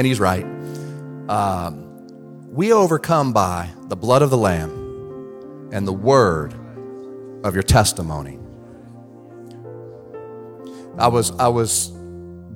and 0.00 0.06
he's 0.06 0.18
right. 0.18 0.46
Um, 1.28 2.48
we 2.50 2.72
overcome 2.72 3.34
by 3.34 3.68
the 3.88 3.96
blood 3.96 4.22
of 4.22 4.30
the 4.30 4.38
Lamb 4.38 5.68
and 5.72 5.86
the 5.86 5.92
word 5.92 6.54
of 7.44 7.52
your 7.52 7.62
testimony. 7.62 8.38
I 10.96 11.08
was, 11.08 11.32
I 11.32 11.48
was 11.48 11.88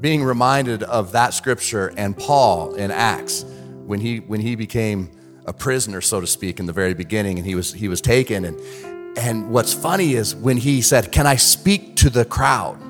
being 0.00 0.24
reminded 0.24 0.84
of 0.84 1.12
that 1.12 1.34
scripture 1.34 1.92
and 1.98 2.16
Paul 2.16 2.76
in 2.76 2.90
Acts 2.90 3.45
when 3.84 4.00
he, 4.00 4.20
when 4.20 4.40
he 4.40 4.54
became 4.54 5.11
a 5.45 5.52
prisoner, 5.52 6.00
so 6.00 6.22
to 6.22 6.26
speak, 6.26 6.58
in 6.58 6.64
the 6.64 6.72
very 6.72 6.95
beginning, 6.95 7.36
and 7.36 7.46
he 7.46 7.54
was, 7.54 7.74
he 7.74 7.88
was 7.88 8.00
taken. 8.00 8.46
And, 8.46 9.18
and 9.18 9.50
what's 9.50 9.74
funny 9.74 10.14
is 10.14 10.34
when 10.34 10.56
he 10.56 10.80
said, 10.80 11.12
Can 11.12 11.26
I 11.26 11.36
speak 11.36 11.96
to 11.96 12.08
the 12.08 12.24
crowd? 12.24 12.80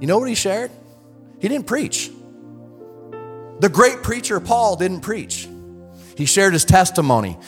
You 0.00 0.08
know 0.08 0.18
what 0.18 0.28
he 0.28 0.34
shared? 0.34 0.72
He 1.38 1.46
didn't 1.46 1.68
preach. 1.68 2.10
The 3.60 3.68
great 3.68 4.02
preacher 4.02 4.38
Paul 4.40 4.76
didn't 4.76 5.00
preach. 5.00 5.48
He 6.16 6.26
shared 6.26 6.52
his 6.52 6.64
testimony 6.64 7.38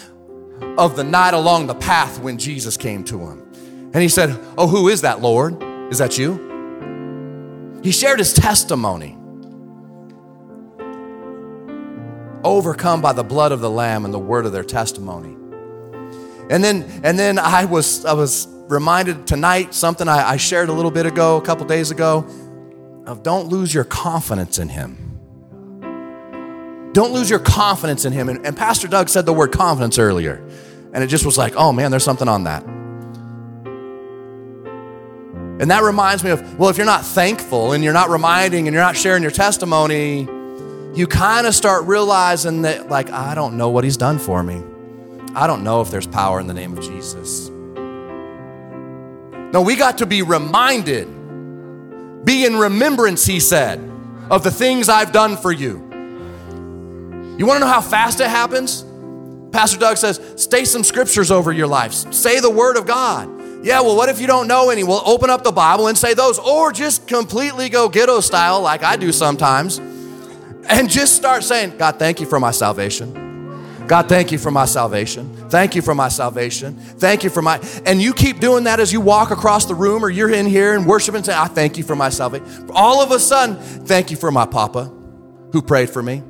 of 0.78 0.96
the 0.96 1.04
night 1.04 1.34
along 1.34 1.66
the 1.66 1.74
path 1.74 2.20
when 2.20 2.38
Jesus 2.38 2.76
came 2.76 3.04
to 3.04 3.18
him. 3.18 3.40
And 3.92 3.96
he 3.96 4.08
said, 4.08 4.38
Oh, 4.56 4.66
who 4.66 4.88
is 4.88 5.02
that, 5.02 5.20
Lord? 5.20 5.62
Is 5.90 5.98
that 5.98 6.18
you? 6.18 7.80
He 7.82 7.92
shared 7.92 8.18
his 8.18 8.32
testimony. 8.32 9.16
Overcome 12.44 13.00
by 13.00 13.12
the 13.12 13.24
blood 13.24 13.52
of 13.52 13.60
the 13.60 13.70
Lamb 13.70 14.04
and 14.04 14.14
the 14.14 14.18
word 14.18 14.46
of 14.46 14.52
their 14.52 14.64
testimony. 14.64 15.36
And 16.50 16.64
then, 16.64 16.82
and 17.04 17.18
then 17.18 17.38
I 17.38 17.64
was, 17.64 18.04
I 18.04 18.12
was 18.12 18.48
reminded 18.68 19.26
tonight 19.26 19.74
something 19.74 20.08
I, 20.08 20.30
I 20.30 20.36
shared 20.36 20.68
a 20.68 20.72
little 20.72 20.90
bit 20.90 21.06
ago, 21.06 21.36
a 21.36 21.42
couple 21.42 21.66
days 21.66 21.90
ago, 21.90 22.26
of 23.06 23.22
don't 23.22 23.48
lose 23.48 23.74
your 23.74 23.84
confidence 23.84 24.58
in 24.58 24.68
Him. 24.68 25.09
Don't 26.92 27.12
lose 27.12 27.30
your 27.30 27.38
confidence 27.38 28.04
in 28.04 28.12
Him. 28.12 28.28
And, 28.28 28.44
and 28.44 28.56
Pastor 28.56 28.88
Doug 28.88 29.08
said 29.08 29.26
the 29.26 29.32
word 29.32 29.52
confidence 29.52 29.98
earlier, 29.98 30.42
and 30.92 31.04
it 31.04 31.06
just 31.06 31.24
was 31.24 31.38
like, 31.38 31.54
oh 31.56 31.72
man, 31.72 31.90
there's 31.90 32.04
something 32.04 32.28
on 32.28 32.44
that. 32.44 32.64
And 35.60 35.70
that 35.70 35.82
reminds 35.82 36.24
me 36.24 36.30
of, 36.30 36.58
well, 36.58 36.70
if 36.70 36.78
you're 36.78 36.86
not 36.86 37.04
thankful 37.04 37.72
and 37.72 37.84
you're 37.84 37.92
not 37.92 38.08
reminding 38.08 38.66
and 38.66 38.74
you're 38.74 38.82
not 38.82 38.96
sharing 38.96 39.22
your 39.22 39.30
testimony, 39.30 40.26
you 40.94 41.06
kind 41.06 41.46
of 41.46 41.54
start 41.54 41.84
realizing 41.84 42.62
that, 42.62 42.88
like, 42.88 43.10
I 43.10 43.34
don't 43.34 43.58
know 43.58 43.68
what 43.68 43.84
he's 43.84 43.98
done 43.98 44.18
for 44.18 44.42
me. 44.42 44.62
I 45.34 45.46
don't 45.46 45.62
know 45.62 45.82
if 45.82 45.90
there's 45.90 46.06
power 46.06 46.40
in 46.40 46.46
the 46.46 46.54
name 46.54 46.76
of 46.76 46.82
Jesus. 46.82 47.50
No, 49.52 49.60
we 49.60 49.76
got 49.76 49.98
to 49.98 50.06
be 50.06 50.22
reminded, 50.22 51.06
be 52.24 52.46
in 52.46 52.56
remembrance, 52.56 53.26
he 53.26 53.38
said, 53.38 53.78
of 54.30 54.42
the 54.42 54.50
things 54.50 54.88
I've 54.88 55.12
done 55.12 55.36
for 55.36 55.52
you. 55.52 55.89
You 57.40 57.46
want 57.46 57.56
to 57.56 57.60
know 57.60 57.72
how 57.72 57.80
fast 57.80 58.20
it 58.20 58.28
happens? 58.28 58.84
Pastor 59.50 59.78
Doug 59.78 59.96
says, 59.96 60.20
stay 60.36 60.66
some 60.66 60.84
scriptures 60.84 61.30
over 61.30 61.52
your 61.52 61.68
life, 61.68 61.94
say 61.94 62.38
the 62.38 62.50
word 62.50 62.76
of 62.76 62.86
God. 62.86 63.64
Yeah, 63.64 63.80
well, 63.80 63.96
what 63.96 64.10
if 64.10 64.20
you 64.20 64.26
don't 64.26 64.46
know 64.46 64.68
any? 64.68 64.84
Well, 64.84 65.02
open 65.06 65.30
up 65.30 65.42
the 65.42 65.50
Bible 65.50 65.86
and 65.86 65.96
say 65.96 66.12
those, 66.12 66.38
or 66.38 66.70
just 66.70 67.08
completely 67.08 67.70
go 67.70 67.88
ghetto 67.88 68.20
style, 68.20 68.60
like 68.60 68.82
I 68.82 68.96
do 68.96 69.10
sometimes, 69.10 69.78
and 69.78 70.90
just 70.90 71.16
start 71.16 71.42
saying, 71.42 71.78
God, 71.78 71.98
thank 71.98 72.20
you 72.20 72.26
for 72.26 72.38
my 72.38 72.50
salvation. 72.50 73.86
God, 73.86 74.06
thank 74.06 74.32
you 74.32 74.36
for 74.36 74.50
my 74.50 74.66
salvation. 74.66 75.48
Thank 75.48 75.74
you 75.74 75.80
for 75.80 75.94
my 75.94 76.08
salvation. 76.08 76.76
Thank 76.76 77.24
you 77.24 77.30
for 77.30 77.40
my. 77.40 77.58
And 77.86 78.02
you 78.02 78.12
keep 78.12 78.40
doing 78.40 78.64
that 78.64 78.80
as 78.80 78.92
you 78.92 79.00
walk 79.00 79.30
across 79.30 79.64
the 79.64 79.74
room 79.74 80.04
or 80.04 80.10
you're 80.10 80.30
in 80.30 80.44
here 80.44 80.74
and 80.74 80.86
worship 80.86 81.14
and 81.14 81.24
say, 81.24 81.34
I 81.34 81.46
thank 81.46 81.78
you 81.78 81.84
for 81.84 81.96
my 81.96 82.10
salvation. 82.10 82.68
All 82.74 83.00
of 83.00 83.12
a 83.12 83.18
sudden, 83.18 83.56
thank 83.56 84.10
you 84.10 84.18
for 84.18 84.30
my 84.30 84.44
papa 84.44 84.92
who 85.52 85.62
prayed 85.62 85.88
for 85.88 86.02
me. 86.02 86.22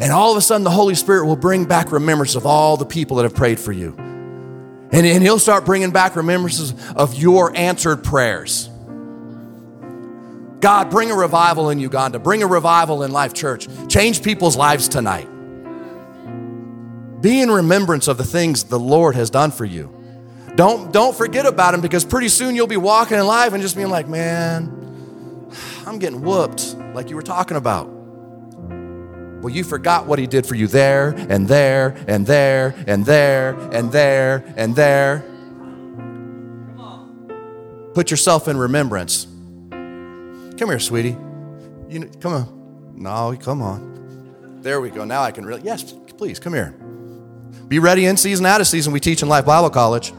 And 0.00 0.12
all 0.12 0.32
of 0.32 0.36
a 0.36 0.40
sudden, 0.40 0.64
the 0.64 0.70
Holy 0.70 0.94
Spirit 0.94 1.26
will 1.26 1.36
bring 1.36 1.64
back 1.64 1.92
remembrance 1.92 2.34
of 2.34 2.46
all 2.46 2.76
the 2.76 2.86
people 2.86 3.16
that 3.18 3.22
have 3.22 3.34
prayed 3.34 3.60
for 3.60 3.72
you. 3.72 3.94
And, 3.96 5.06
and 5.06 5.22
He'll 5.22 5.38
start 5.38 5.64
bringing 5.64 5.90
back 5.90 6.16
remembrances 6.16 6.74
of 6.94 7.14
your 7.14 7.56
answered 7.56 8.02
prayers. 8.04 8.68
God, 10.60 10.90
bring 10.90 11.10
a 11.10 11.14
revival 11.14 11.70
in 11.70 11.78
Uganda. 11.78 12.18
Bring 12.18 12.42
a 12.42 12.46
revival 12.46 13.02
in 13.02 13.12
Life 13.12 13.34
Church. 13.34 13.68
Change 13.88 14.22
people's 14.22 14.56
lives 14.56 14.88
tonight. 14.88 15.28
Be 17.20 17.40
in 17.40 17.50
remembrance 17.50 18.08
of 18.08 18.16
the 18.16 18.24
things 18.24 18.64
the 18.64 18.78
Lord 18.78 19.14
has 19.14 19.30
done 19.30 19.50
for 19.50 19.64
you. 19.64 19.94
Don't, 20.56 20.92
don't 20.92 21.16
forget 21.16 21.46
about 21.46 21.74
Him 21.74 21.80
because 21.80 22.04
pretty 22.04 22.28
soon 22.28 22.54
you'll 22.54 22.66
be 22.66 22.76
walking 22.76 23.18
in 23.18 23.26
life 23.26 23.52
and 23.52 23.62
just 23.62 23.76
being 23.76 23.90
like, 23.90 24.08
man, 24.08 25.50
I'm 25.86 25.98
getting 25.98 26.22
whooped, 26.22 26.76
like 26.94 27.10
you 27.10 27.16
were 27.16 27.22
talking 27.22 27.56
about. 27.56 27.93
Well, 29.44 29.52
you 29.52 29.62
forgot 29.62 30.06
what 30.06 30.18
He 30.18 30.26
did 30.26 30.46
for 30.46 30.54
you 30.54 30.66
there 30.66 31.10
and 31.10 31.46
there 31.46 32.02
and 32.08 32.26
there 32.26 32.74
and 32.86 33.04
there 33.04 33.50
and 33.74 33.92
there 33.92 34.42
and 34.56 34.74
there. 34.74 35.22
Put 37.92 38.10
yourself 38.10 38.48
in 38.48 38.56
remembrance. 38.56 39.26
Come 39.70 40.56
here, 40.56 40.78
sweetie. 40.78 41.18
You 41.90 41.98
know, 41.98 42.08
come 42.20 42.32
on. 42.32 42.94
No, 42.96 43.36
come 43.38 43.60
on. 43.60 44.62
There 44.62 44.80
we 44.80 44.88
go. 44.88 45.04
Now 45.04 45.22
I 45.22 45.30
can 45.30 45.44
really. 45.44 45.60
Yes, 45.62 45.92
please 45.92 46.40
come 46.40 46.54
here. 46.54 46.70
Be 47.68 47.78
ready 47.78 48.06
in 48.06 48.16
season, 48.16 48.46
out 48.46 48.62
of 48.62 48.66
season. 48.66 48.94
We 48.94 49.00
teach 49.00 49.20
in 49.20 49.28
Life 49.28 49.44
Bible 49.44 49.68
College. 49.68 50.14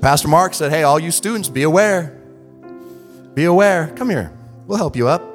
Pastor 0.00 0.28
Mark 0.28 0.54
said, 0.54 0.72
Hey, 0.72 0.84
all 0.84 0.98
you 0.98 1.10
students, 1.10 1.50
be 1.50 1.64
aware. 1.64 2.18
Be 3.34 3.44
aware. 3.44 3.92
Come 3.94 4.08
here. 4.08 4.32
We'll 4.66 4.78
help 4.78 4.96
you 4.96 5.08
up. 5.08 5.31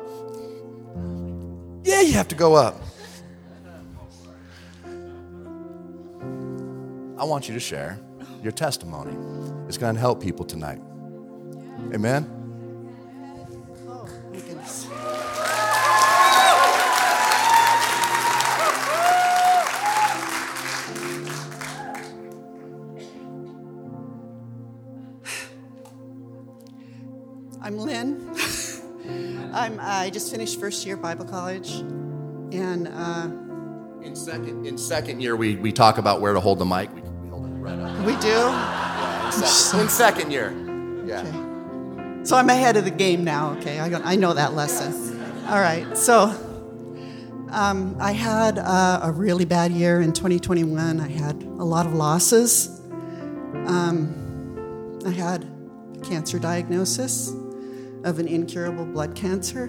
Yeah, 1.87 2.01
you 2.01 2.11
have 2.15 2.27
to 2.27 2.35
go 2.35 2.53
up. 2.53 2.75
I 7.17 7.23
want 7.23 7.47
you 7.47 7.53
to 7.53 7.61
share 7.61 7.97
your 8.43 8.51
testimony. 8.51 9.15
It's 9.69 9.77
going 9.77 9.95
to 9.95 10.01
help 10.01 10.21
people 10.21 10.43
tonight. 10.43 10.81
Amen. 11.93 12.36
Just 30.27 30.35
finished 30.35 30.59
first 30.59 30.85
year 30.85 30.97
Bible 30.97 31.23
college, 31.23 31.71
and 32.51 32.89
uh, 32.89 33.29
In 34.05 34.13
second, 34.13 34.65
in 34.65 34.77
second 34.77 35.21
year, 35.21 35.37
we, 35.37 35.55
we 35.55 35.71
talk 35.71 35.97
about 35.99 36.19
where 36.19 36.33
to 36.33 36.39
hold 36.41 36.59
the 36.59 36.65
mic. 36.65 36.93
We, 36.93 36.99
we 37.01 37.29
hold 37.29 37.45
it 37.45 37.49
right 37.51 37.79
up. 37.79 38.05
we 38.05 38.13
do. 38.17 38.37
In 39.37 39.43
second, 39.47 39.79
in 39.79 39.89
second 39.89 40.31
year. 40.31 40.53
Yeah. 41.05 41.21
Okay. 41.21 42.25
So 42.25 42.35
I'm 42.35 42.49
ahead 42.49 42.75
of 42.75 42.83
the 42.83 42.91
game 42.91 43.23
now. 43.23 43.51
Okay, 43.59 43.79
I, 43.79 43.87
I 44.11 44.15
know 44.17 44.33
that 44.33 44.53
lesson. 44.53 45.17
All 45.47 45.61
right. 45.61 45.97
So 45.97 46.23
um, 47.51 47.95
I 48.01 48.11
had 48.11 48.59
uh, 48.59 48.99
a 49.03 49.11
really 49.13 49.45
bad 49.45 49.71
year 49.71 50.01
in 50.01 50.11
2021. 50.11 50.99
I 50.99 51.07
had 51.07 51.41
a 51.41 51.63
lot 51.63 51.85
of 51.85 51.93
losses. 51.93 52.81
Um, 53.65 54.99
I 55.05 55.11
had 55.11 55.45
a 55.95 56.01
cancer 56.01 56.37
diagnosis 56.37 57.29
of 58.03 58.19
an 58.19 58.27
incurable 58.27 58.85
blood 58.85 59.15
cancer, 59.15 59.67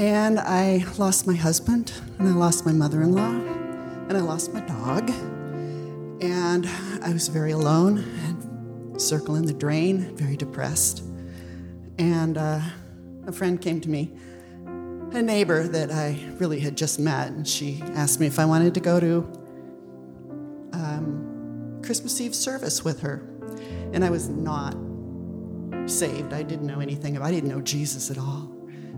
and 0.00 0.40
I 0.40 0.82
lost 0.96 1.26
my 1.26 1.34
husband, 1.34 1.92
and 2.18 2.26
I 2.26 2.30
lost 2.30 2.64
my 2.64 2.72
mother-in-law, 2.72 3.32
and 4.08 4.16
I 4.16 4.20
lost 4.20 4.50
my 4.54 4.60
dog, 4.60 5.10
and 6.22 6.66
I 7.02 7.12
was 7.12 7.28
very 7.28 7.50
alone 7.50 7.98
and 7.98 8.98
circling 8.98 9.44
the 9.44 9.52
drain, 9.52 10.16
very 10.16 10.38
depressed. 10.38 11.02
And 11.98 12.38
uh, 12.38 12.62
a 13.26 13.32
friend 13.32 13.60
came 13.60 13.78
to 13.82 13.90
me, 13.90 14.10
a 15.12 15.20
neighbor 15.20 15.68
that 15.68 15.92
I 15.92 16.18
really 16.38 16.60
had 16.60 16.78
just 16.78 16.98
met, 16.98 17.32
and 17.32 17.46
she 17.46 17.82
asked 17.92 18.20
me 18.20 18.26
if 18.26 18.38
I 18.38 18.46
wanted 18.46 18.72
to 18.72 18.80
go 18.80 19.00
to 19.00 19.18
um, 20.72 21.78
Christmas 21.84 22.18
Eve 22.22 22.34
service 22.34 22.82
with 22.82 23.02
her. 23.02 23.22
And 23.92 24.02
I 24.02 24.08
was 24.08 24.30
not 24.30 24.74
saved. 25.84 26.32
I 26.32 26.42
didn't 26.42 26.66
know 26.66 26.80
anything 26.80 27.18
about 27.18 27.26
I 27.26 27.32
didn't 27.32 27.50
know 27.50 27.60
Jesus 27.60 28.10
at 28.10 28.16
all. 28.16 28.49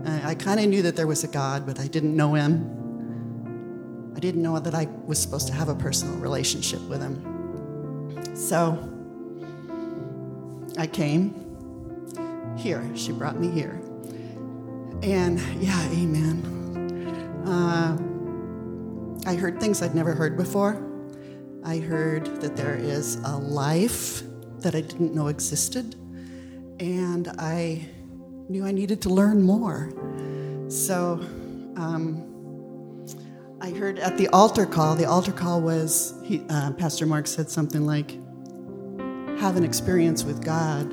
I, 0.05 0.35
kind 0.35 0.59
of 0.59 0.67
knew 0.67 0.81
that 0.81 0.95
there 0.95 1.07
was 1.07 1.23
a 1.23 1.27
God, 1.27 1.65
but 1.65 1.79
I 1.79 1.87
didn't 1.87 2.15
know 2.15 2.33
him. 2.33 4.13
I 4.15 4.19
didn't 4.19 4.41
know 4.41 4.59
that 4.59 4.75
I 4.75 4.87
was 5.05 5.19
supposed 5.19 5.47
to 5.47 5.53
have 5.53 5.69
a 5.69 5.75
personal 5.75 6.15
relationship 6.17 6.81
with 6.81 7.01
him. 7.01 8.35
So 8.35 8.77
I 10.77 10.87
came 10.87 11.33
here. 12.57 12.83
She 12.95 13.11
brought 13.11 13.39
me 13.39 13.49
here. 13.49 13.81
And 15.01 15.39
yeah, 15.61 15.81
amen. 15.91 17.43
Uh, 17.45 17.97
I 19.29 19.35
heard 19.35 19.59
things 19.59 19.81
I'd 19.81 19.95
never 19.95 20.13
heard 20.13 20.37
before. 20.37 20.81
I 21.65 21.77
heard 21.77 22.41
that 22.41 22.55
there 22.55 22.75
is 22.75 23.15
a 23.23 23.37
life 23.37 24.23
that 24.59 24.75
I 24.75 24.81
didn't 24.81 25.13
know 25.13 25.27
existed. 25.27 25.95
And 26.79 27.29
I 27.37 27.87
knew 28.49 28.65
I 28.65 28.71
needed 28.71 29.01
to 29.03 29.09
learn 29.09 29.41
more. 29.41 29.91
So 30.69 31.19
um, 31.75 32.29
I 33.61 33.71
heard 33.71 33.99
at 33.99 34.17
the 34.17 34.27
altar 34.29 34.65
call, 34.65 34.95
the 34.95 35.05
altar 35.05 35.31
call 35.31 35.61
was, 35.61 36.13
he, 36.23 36.43
uh, 36.49 36.71
Pastor 36.73 37.05
Mark 37.05 37.27
said 37.27 37.49
something 37.49 37.85
like, 37.85 38.11
have 39.39 39.55
an 39.55 39.63
experience 39.63 40.23
with 40.23 40.43
God 40.43 40.91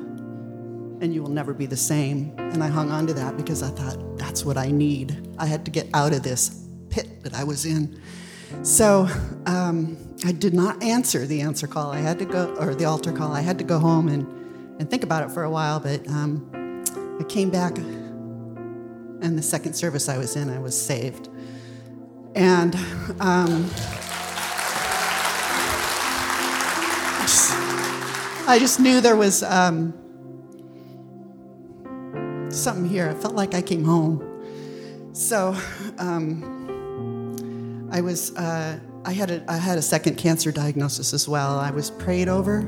and 1.00 1.14
you 1.14 1.22
will 1.22 1.30
never 1.30 1.54
be 1.54 1.66
the 1.66 1.76
same. 1.76 2.34
And 2.38 2.62
I 2.62 2.68
hung 2.68 2.90
on 2.90 3.06
to 3.06 3.14
that 3.14 3.36
because 3.36 3.62
I 3.62 3.70
thought, 3.70 4.18
that's 4.18 4.44
what 4.44 4.56
I 4.56 4.70
need. 4.70 5.28
I 5.38 5.46
had 5.46 5.64
to 5.64 5.70
get 5.70 5.88
out 5.94 6.12
of 6.12 6.22
this 6.22 6.66
pit 6.90 7.22
that 7.22 7.34
I 7.34 7.42
was 7.42 7.64
in. 7.64 8.00
So 8.62 9.08
um, 9.46 9.96
I 10.24 10.32
did 10.32 10.52
not 10.52 10.82
answer 10.82 11.26
the 11.26 11.40
answer 11.40 11.66
call. 11.66 11.90
I 11.92 12.00
had 12.00 12.18
to 12.18 12.24
go, 12.24 12.54
or 12.56 12.74
the 12.74 12.84
altar 12.84 13.12
call. 13.12 13.32
I 13.32 13.40
had 13.40 13.58
to 13.58 13.64
go 13.64 13.78
home 13.78 14.08
and, 14.08 14.26
and 14.78 14.90
think 14.90 15.02
about 15.02 15.22
it 15.22 15.30
for 15.30 15.44
a 15.44 15.50
while, 15.50 15.80
but 15.80 16.06
um, 16.08 16.50
I 17.20 17.22
came 17.24 17.50
back, 17.50 17.76
and 17.76 19.36
the 19.36 19.42
second 19.42 19.74
service 19.74 20.08
I 20.08 20.16
was 20.16 20.36
in, 20.36 20.48
I 20.48 20.58
was 20.58 20.74
saved. 20.80 21.28
And 22.34 22.74
um, 23.20 23.70
I 28.48 28.56
just 28.58 28.80
knew 28.80 29.02
there 29.02 29.16
was 29.16 29.42
um, 29.42 29.92
something 32.50 32.88
here. 32.88 33.10
I 33.10 33.14
felt 33.14 33.34
like 33.34 33.54
I 33.54 33.60
came 33.60 33.84
home. 33.84 34.26
So 35.12 35.54
um, 35.98 37.88
I 37.92 38.00
was, 38.00 38.34
uh, 38.34 38.78
I 39.04 39.12
had 39.12 39.30
a, 39.30 39.44
I 39.46 39.58
had 39.58 39.76
a 39.76 39.82
second 39.82 40.16
cancer 40.16 40.50
diagnosis 40.50 41.12
as 41.12 41.28
well. 41.28 41.58
I 41.58 41.70
was 41.70 41.90
prayed 41.90 42.28
over, 42.28 42.62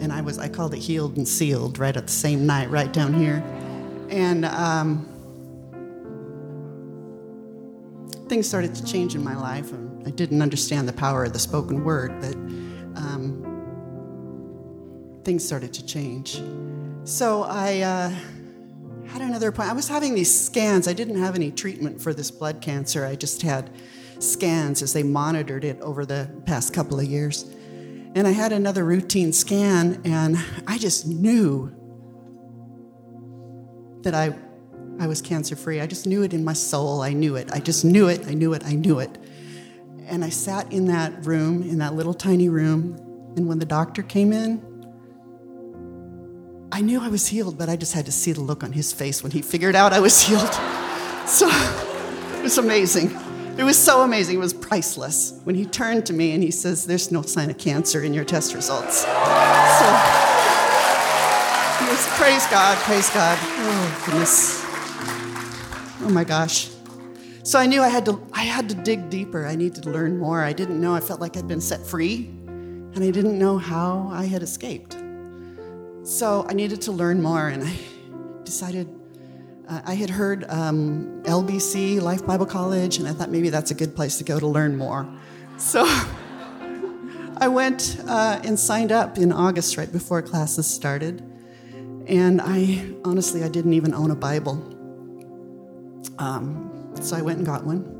and 0.00 0.12
I 0.12 0.20
was, 0.20 0.38
I 0.38 0.48
called 0.48 0.74
it 0.74 0.78
healed 0.78 1.16
and 1.16 1.26
sealed 1.26 1.78
right 1.78 1.96
at 1.96 2.06
the 2.06 2.12
same 2.12 2.46
night, 2.46 2.70
right 2.70 2.92
down 2.92 3.14
here, 3.14 3.42
and 4.08 4.44
um, 4.44 5.08
things 8.28 8.48
started 8.48 8.74
to 8.74 8.84
change 8.84 9.14
in 9.14 9.22
my 9.22 9.36
life. 9.36 9.72
I 10.06 10.10
didn't 10.10 10.42
understand 10.42 10.88
the 10.88 10.92
power 10.92 11.24
of 11.24 11.32
the 11.32 11.38
spoken 11.38 11.84
word, 11.84 12.20
but 12.20 12.34
um, 12.96 13.44
things 15.24 15.44
started 15.44 15.72
to 15.74 15.84
change. 15.84 16.40
So 17.04 17.42
I. 17.44 17.80
Uh, 17.80 18.14
had 19.08 19.22
another 19.22 19.50
point. 19.50 19.70
I 19.70 19.72
was 19.72 19.88
having 19.88 20.14
these 20.14 20.32
scans. 20.32 20.86
I 20.86 20.92
didn't 20.92 21.18
have 21.18 21.34
any 21.34 21.50
treatment 21.50 22.00
for 22.00 22.14
this 22.14 22.30
blood 22.30 22.60
cancer. 22.60 23.04
I 23.04 23.16
just 23.16 23.42
had 23.42 23.70
scans 24.18 24.82
as 24.82 24.92
they 24.92 25.02
monitored 25.02 25.64
it 25.64 25.80
over 25.80 26.04
the 26.04 26.30
past 26.44 26.74
couple 26.74 27.00
of 27.00 27.06
years. 27.06 27.50
And 28.14 28.26
I 28.26 28.30
had 28.32 28.52
another 28.52 28.84
routine 28.84 29.32
scan, 29.32 30.00
and 30.04 30.36
I 30.66 30.78
just 30.78 31.06
knew 31.06 31.74
that 34.02 34.14
I, 34.14 34.34
I 34.98 35.06
was 35.06 35.20
cancer 35.20 35.56
free. 35.56 35.80
I 35.80 35.86
just 35.86 36.06
knew 36.06 36.22
it 36.22 36.32
in 36.32 36.44
my 36.44 36.52
soul. 36.52 37.02
I 37.02 37.12
knew 37.12 37.36
it. 37.36 37.50
I 37.52 37.60
just 37.60 37.84
knew 37.84 38.08
it. 38.08 38.26
I 38.26 38.34
knew 38.34 38.54
it. 38.54 38.64
I 38.64 38.74
knew 38.74 38.98
it. 38.98 39.18
And 40.06 40.24
I 40.24 40.30
sat 40.30 40.72
in 40.72 40.86
that 40.86 41.26
room, 41.26 41.62
in 41.62 41.78
that 41.78 41.94
little 41.94 42.14
tiny 42.14 42.48
room, 42.48 42.96
and 43.36 43.46
when 43.46 43.58
the 43.58 43.66
doctor 43.66 44.02
came 44.02 44.32
in, 44.32 44.64
I 46.72 46.80
knew 46.80 47.00
I 47.00 47.08
was 47.08 47.26
healed, 47.26 47.58
but 47.58 47.68
I 47.68 47.76
just 47.76 47.92
had 47.92 48.06
to 48.06 48.12
see 48.12 48.32
the 48.32 48.40
look 48.40 48.62
on 48.62 48.72
his 48.72 48.92
face 48.92 49.22
when 49.22 49.32
he 49.32 49.42
figured 49.42 49.74
out 49.74 49.92
I 49.92 50.00
was 50.00 50.20
healed. 50.22 50.50
So 51.28 51.46
it 51.46 52.42
was 52.42 52.56
amazing. 52.56 53.10
It 53.58 53.64
was 53.64 53.76
so 53.76 54.02
amazing. 54.02 54.36
It 54.36 54.40
was 54.40 54.54
priceless. 54.54 55.40
When 55.44 55.56
he 55.56 55.66
turned 55.66 56.06
to 56.06 56.12
me 56.12 56.32
and 56.32 56.42
he 56.42 56.50
says, 56.50 56.86
There's 56.86 57.10
no 57.10 57.22
sign 57.22 57.50
of 57.50 57.58
cancer 57.58 58.04
in 58.04 58.14
your 58.14 58.24
test 58.24 58.54
results. 58.54 58.98
So 59.00 59.08
praise 62.18 62.46
God, 62.48 62.76
praise 62.78 63.08
God. 63.10 63.38
Oh, 63.40 64.02
goodness. 64.04 64.62
Oh 66.02 66.10
my 66.10 66.24
gosh. 66.24 66.68
So 67.42 67.58
I 67.58 67.66
knew 67.66 67.80
I 67.80 67.88
had 67.88 68.04
to 68.06 68.20
I 68.32 68.42
had 68.42 68.68
to 68.68 68.74
dig 68.74 69.08
deeper. 69.08 69.46
I 69.46 69.54
needed 69.54 69.82
to 69.84 69.90
learn 69.90 70.18
more. 70.18 70.42
I 70.42 70.52
didn't 70.52 70.80
know 70.80 70.94
I 70.94 71.00
felt 71.00 71.20
like 71.20 71.36
I'd 71.36 71.48
been 71.48 71.60
set 71.60 71.86
free, 71.86 72.26
and 72.46 72.98
I 72.98 73.10
didn't 73.10 73.38
know 73.38 73.56
how 73.56 74.10
I 74.12 74.26
had 74.26 74.42
escaped. 74.42 74.96
So 76.02 76.44
I 76.48 76.54
needed 76.54 76.82
to 76.82 76.92
learn 76.92 77.22
more, 77.22 77.48
and 77.48 77.64
I 77.64 77.78
decided 78.44 78.88
I 79.68 79.94
had 79.94 80.08
heard 80.08 80.44
um, 80.48 81.22
LBC, 81.24 82.00
Life 82.00 82.24
Bible 82.24 82.46
College, 82.46 82.96
and 82.96 83.06
I 83.06 83.12
thought 83.12 83.30
maybe 83.30 83.50
that's 83.50 83.70
a 83.70 83.74
good 83.74 83.94
place 83.94 84.16
to 84.16 84.24
go 84.24 84.40
to 84.40 84.46
learn 84.46 84.76
more. 84.76 85.06
So 85.58 85.84
I 87.36 87.48
went 87.48 88.00
uh, 88.06 88.40
and 88.44 88.58
signed 88.58 88.92
up 88.92 89.18
in 89.18 89.30
August, 89.30 89.76
right 89.76 89.90
before 89.92 90.22
classes 90.22 90.66
started. 90.66 91.22
And 92.06 92.40
I 92.42 92.94
honestly, 93.04 93.44
I 93.44 93.48
didn't 93.48 93.74
even 93.74 93.92
own 93.92 94.10
a 94.10 94.16
Bible. 94.16 94.54
Um, 96.18 96.94
so 97.00 97.16
I 97.16 97.20
went 97.20 97.36
and 97.36 97.46
got 97.46 97.64
one. 97.64 97.94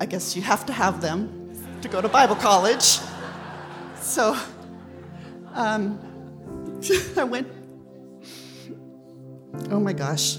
I 0.00 0.06
guess 0.06 0.34
you 0.34 0.42
have 0.42 0.66
to 0.66 0.72
have 0.72 1.00
them 1.00 1.54
to 1.82 1.88
go 1.88 2.00
to 2.00 2.08
Bible 2.08 2.34
college. 2.34 2.98
So 4.00 4.36
um, 5.54 6.00
I 7.16 7.22
went, 7.22 7.46
oh 9.70 9.80
my 9.80 9.92
gosh. 9.92 10.38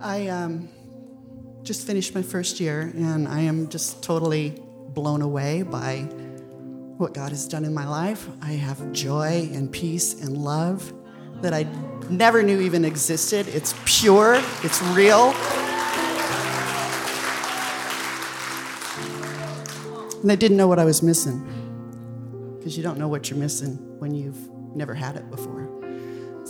I 0.00 0.28
um, 0.28 0.68
just 1.62 1.86
finished 1.86 2.14
my 2.14 2.22
first 2.22 2.60
year, 2.60 2.92
and 2.94 3.26
I 3.26 3.40
am 3.40 3.68
just 3.68 4.02
totally 4.02 4.62
blown 4.90 5.22
away 5.22 5.62
by 5.62 6.00
what 6.96 7.12
God 7.12 7.30
has 7.30 7.46
done 7.46 7.64
in 7.64 7.74
my 7.74 7.86
life. 7.86 8.28
I 8.40 8.52
have 8.52 8.92
joy 8.92 9.50
and 9.52 9.70
peace 9.70 10.20
and 10.22 10.36
love 10.36 10.92
that 11.42 11.52
I 11.52 11.64
never 12.08 12.42
knew 12.42 12.60
even 12.60 12.84
existed. 12.84 13.48
It's 13.48 13.74
pure, 13.84 14.40
it's 14.62 14.82
real. 14.82 15.34
And 20.22 20.32
I 20.32 20.34
didn't 20.34 20.56
know 20.56 20.66
what 20.66 20.78
I 20.78 20.84
was 20.84 21.02
missing 21.02 22.56
because 22.58 22.76
you 22.76 22.82
don't 22.82 22.98
know 22.98 23.08
what 23.08 23.30
you're 23.30 23.38
missing 23.38 23.74
when 23.98 24.14
you've 24.14 24.48
never 24.74 24.94
had 24.94 25.16
it 25.16 25.30
before. 25.30 25.65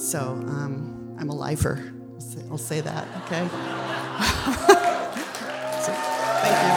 So 0.07 0.21
um, 0.21 1.17
I'm 1.19 1.29
a 1.31 1.35
lifer. 1.35 1.83
I'll 2.15 2.21
say, 2.21 2.41
I'll 2.49 2.59
say 2.59 2.81
that, 2.81 3.09
okay? 3.25 3.41
so, 5.83 5.93
thank 6.43 6.57
you. 6.63 6.69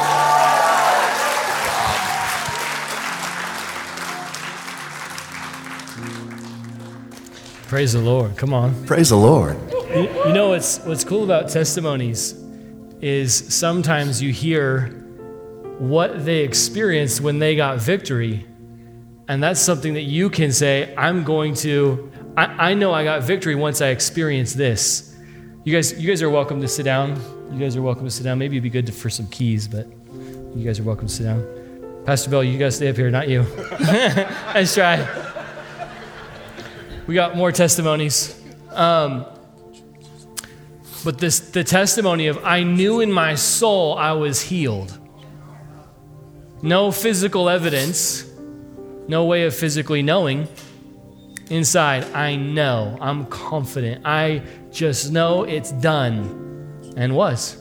Praise 7.67 7.93
the 7.93 7.99
Lord. 7.99 8.35
Come 8.35 8.51
on. 8.51 8.73
Praise 8.87 9.09
the 9.09 9.17
Lord. 9.17 9.59
You, 9.93 10.09
you 10.25 10.33
know 10.33 10.49
what's 10.49 10.79
what's 10.79 11.03
cool 11.03 11.23
about 11.23 11.49
testimonies 11.49 12.33
is 12.99 13.53
sometimes 13.53 14.23
you 14.23 14.33
hear 14.33 14.87
what 15.77 16.25
they 16.25 16.39
experienced 16.39 17.21
when 17.21 17.37
they 17.37 17.55
got 17.55 17.77
victory 17.77 18.47
and 19.29 19.43
that's 19.43 19.59
something 19.59 19.93
that 19.93 20.01
you 20.01 20.31
can 20.31 20.51
say, 20.51 20.91
I'm 20.97 21.23
going 21.23 21.53
to, 21.57 22.08
I, 22.39 22.69
I 22.69 22.73
know 22.73 22.93
I 22.93 23.03
got 23.03 23.21
victory 23.23 23.53
once 23.53 23.81
I 23.81 23.87
experienced 23.87 24.55
this. 24.55 25.13
You 25.65 25.75
guys, 25.75 25.99
you 25.99 26.07
guys 26.07 26.21
are 26.21 26.29
welcome 26.29 26.61
to 26.61 26.69
sit 26.69 26.83
down. 26.83 27.21
You 27.51 27.59
guys 27.59 27.75
are 27.75 27.81
welcome 27.81 28.05
to 28.05 28.09
sit 28.09 28.23
down. 28.23 28.39
Maybe 28.39 28.55
it'd 28.55 28.63
be 28.63 28.69
good 28.69 28.85
to, 28.85 28.93
for 28.93 29.09
some 29.09 29.27
keys, 29.27 29.67
but 29.67 29.87
you 30.55 30.63
guys 30.63 30.79
are 30.79 30.83
welcome 30.83 31.07
to 31.07 31.13
sit 31.13 31.23
down. 31.23 31.45
Pastor 32.05 32.29
Bill, 32.29 32.41
you 32.41 32.57
guys 32.57 32.77
stay 32.77 32.87
up 32.87 32.95
here, 32.95 33.11
not 33.11 33.27
you. 33.27 33.41
Let's 33.81 34.73
try. 34.73 35.05
We 37.07 37.13
got 37.13 37.35
more 37.35 37.51
testimonies. 37.51 38.41
Um, 38.69 39.25
but 41.03 41.17
this 41.17 41.41
the 41.41 41.65
testimony 41.65 42.27
of 42.27 42.39
I 42.45 42.63
knew 42.63 43.01
in 43.01 43.11
my 43.11 43.35
soul 43.35 43.97
I 43.97 44.13
was 44.13 44.43
healed. 44.43 44.97
No 46.61 46.89
physical 46.93 47.49
evidence, 47.49 48.23
no 49.09 49.25
way 49.25 49.43
of 49.43 49.53
physically 49.53 50.01
knowing. 50.01 50.47
Inside, 51.49 52.03
I 52.13 52.35
know, 52.35 52.97
I'm 53.01 53.25
confident. 53.25 54.05
I 54.05 54.43
just 54.71 55.11
know 55.11 55.43
it's 55.43 55.71
done 55.71 56.93
and 56.95 57.15
was. 57.15 57.57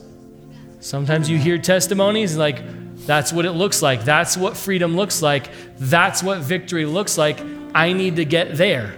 Sometimes 0.79 1.29
you 1.29 1.37
hear 1.37 1.57
testimonies 1.57 2.37
like, 2.37 2.61
that's 3.05 3.33
what 3.33 3.45
it 3.45 3.53
looks 3.53 3.81
like. 3.81 4.05
That's 4.05 4.37
what 4.37 4.55
freedom 4.55 4.95
looks 4.95 5.21
like. 5.21 5.49
That's 5.79 6.21
what 6.21 6.39
victory 6.39 6.85
looks 6.85 7.17
like. 7.17 7.39
I 7.73 7.93
need 7.93 8.17
to 8.17 8.25
get 8.25 8.55
there. 8.55 8.95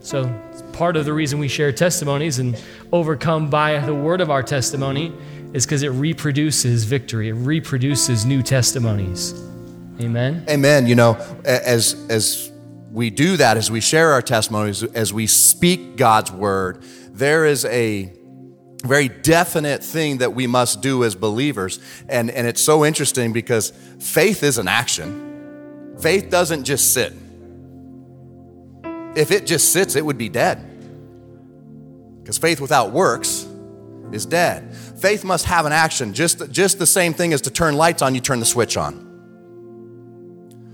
So, 0.00 0.32
part 0.72 0.96
of 0.96 1.04
the 1.04 1.12
reason 1.12 1.38
we 1.38 1.48
share 1.48 1.72
testimonies 1.72 2.38
and 2.38 2.60
overcome 2.92 3.48
by 3.48 3.78
the 3.78 3.94
word 3.94 4.20
of 4.20 4.30
our 4.30 4.42
testimony 4.42 5.12
is 5.52 5.64
because 5.64 5.82
it 5.82 5.88
reproduces 5.90 6.84
victory, 6.84 7.28
it 7.28 7.34
reproduces 7.34 8.26
new 8.26 8.42
testimonies. 8.42 9.32
Amen. 10.00 10.44
Amen. 10.48 10.86
You 10.86 10.94
know, 10.94 11.14
as 11.44 11.94
as 12.10 12.52
we 12.96 13.10
do 13.10 13.36
that, 13.36 13.58
as 13.58 13.70
we 13.70 13.82
share 13.82 14.12
our 14.12 14.22
testimonies, 14.22 14.82
as 14.82 15.12
we 15.12 15.26
speak 15.26 15.98
God's 15.98 16.32
word, 16.32 16.82
there 17.10 17.44
is 17.44 17.66
a 17.66 18.10
very 18.86 19.08
definite 19.10 19.84
thing 19.84 20.16
that 20.18 20.32
we 20.32 20.46
must 20.46 20.80
do 20.80 21.04
as 21.04 21.14
believers. 21.14 21.78
And, 22.08 22.30
and 22.30 22.46
it's 22.46 22.62
so 22.62 22.86
interesting 22.86 23.34
because 23.34 23.74
faith 24.00 24.42
is 24.42 24.56
an 24.56 24.66
action. 24.66 25.94
Faith 26.00 26.30
doesn't 26.30 26.64
just 26.64 26.94
sit. 26.94 27.12
If 29.14 29.30
it 29.30 29.44
just 29.44 29.74
sits, 29.74 29.94
it 29.94 30.02
would 30.02 30.16
be 30.16 30.30
dead. 30.30 30.64
Because 32.22 32.38
faith 32.38 32.62
without 32.62 32.92
works 32.92 33.46
is 34.10 34.24
dead. 34.24 34.74
Faith 34.74 35.22
must 35.22 35.44
have 35.44 35.66
an 35.66 35.72
action, 35.72 36.14
just, 36.14 36.50
just 36.50 36.78
the 36.78 36.86
same 36.86 37.12
thing 37.12 37.34
as 37.34 37.42
to 37.42 37.50
turn 37.50 37.74
lights 37.76 38.00
on, 38.00 38.14
you 38.14 38.22
turn 38.22 38.40
the 38.40 38.46
switch 38.46 38.78
on. 38.78 39.02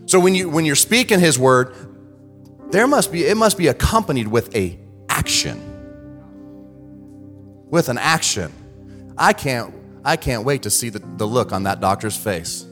So 0.07 0.21
when, 0.21 0.37
you, 0.37 0.49
when 0.49 0.65
you're 0.65 0.77
speaking 0.77 1.19
his 1.19 1.37
word, 1.37 1.75
there 2.73 2.87
must 2.87 3.13
be, 3.13 3.25
it 3.25 3.37
must 3.37 3.59
be 3.59 3.69
accompanied 3.69 4.27
with 4.27 4.55
a 4.57 4.79
action. 5.09 5.61
With 7.71 7.89
an 7.89 7.99
action. 7.99 8.53
I 9.17 9.35
can't, 9.35 9.75
I 10.05 10.17
can't 10.17 10.45
wait 10.45 10.63
to 10.63 10.71
see 10.71 10.89
the, 10.89 10.99
the 10.99 11.27
look 11.27 11.53
on 11.53 11.65
that 11.65 11.81
doctor's 11.81 12.17
face. 12.17 12.67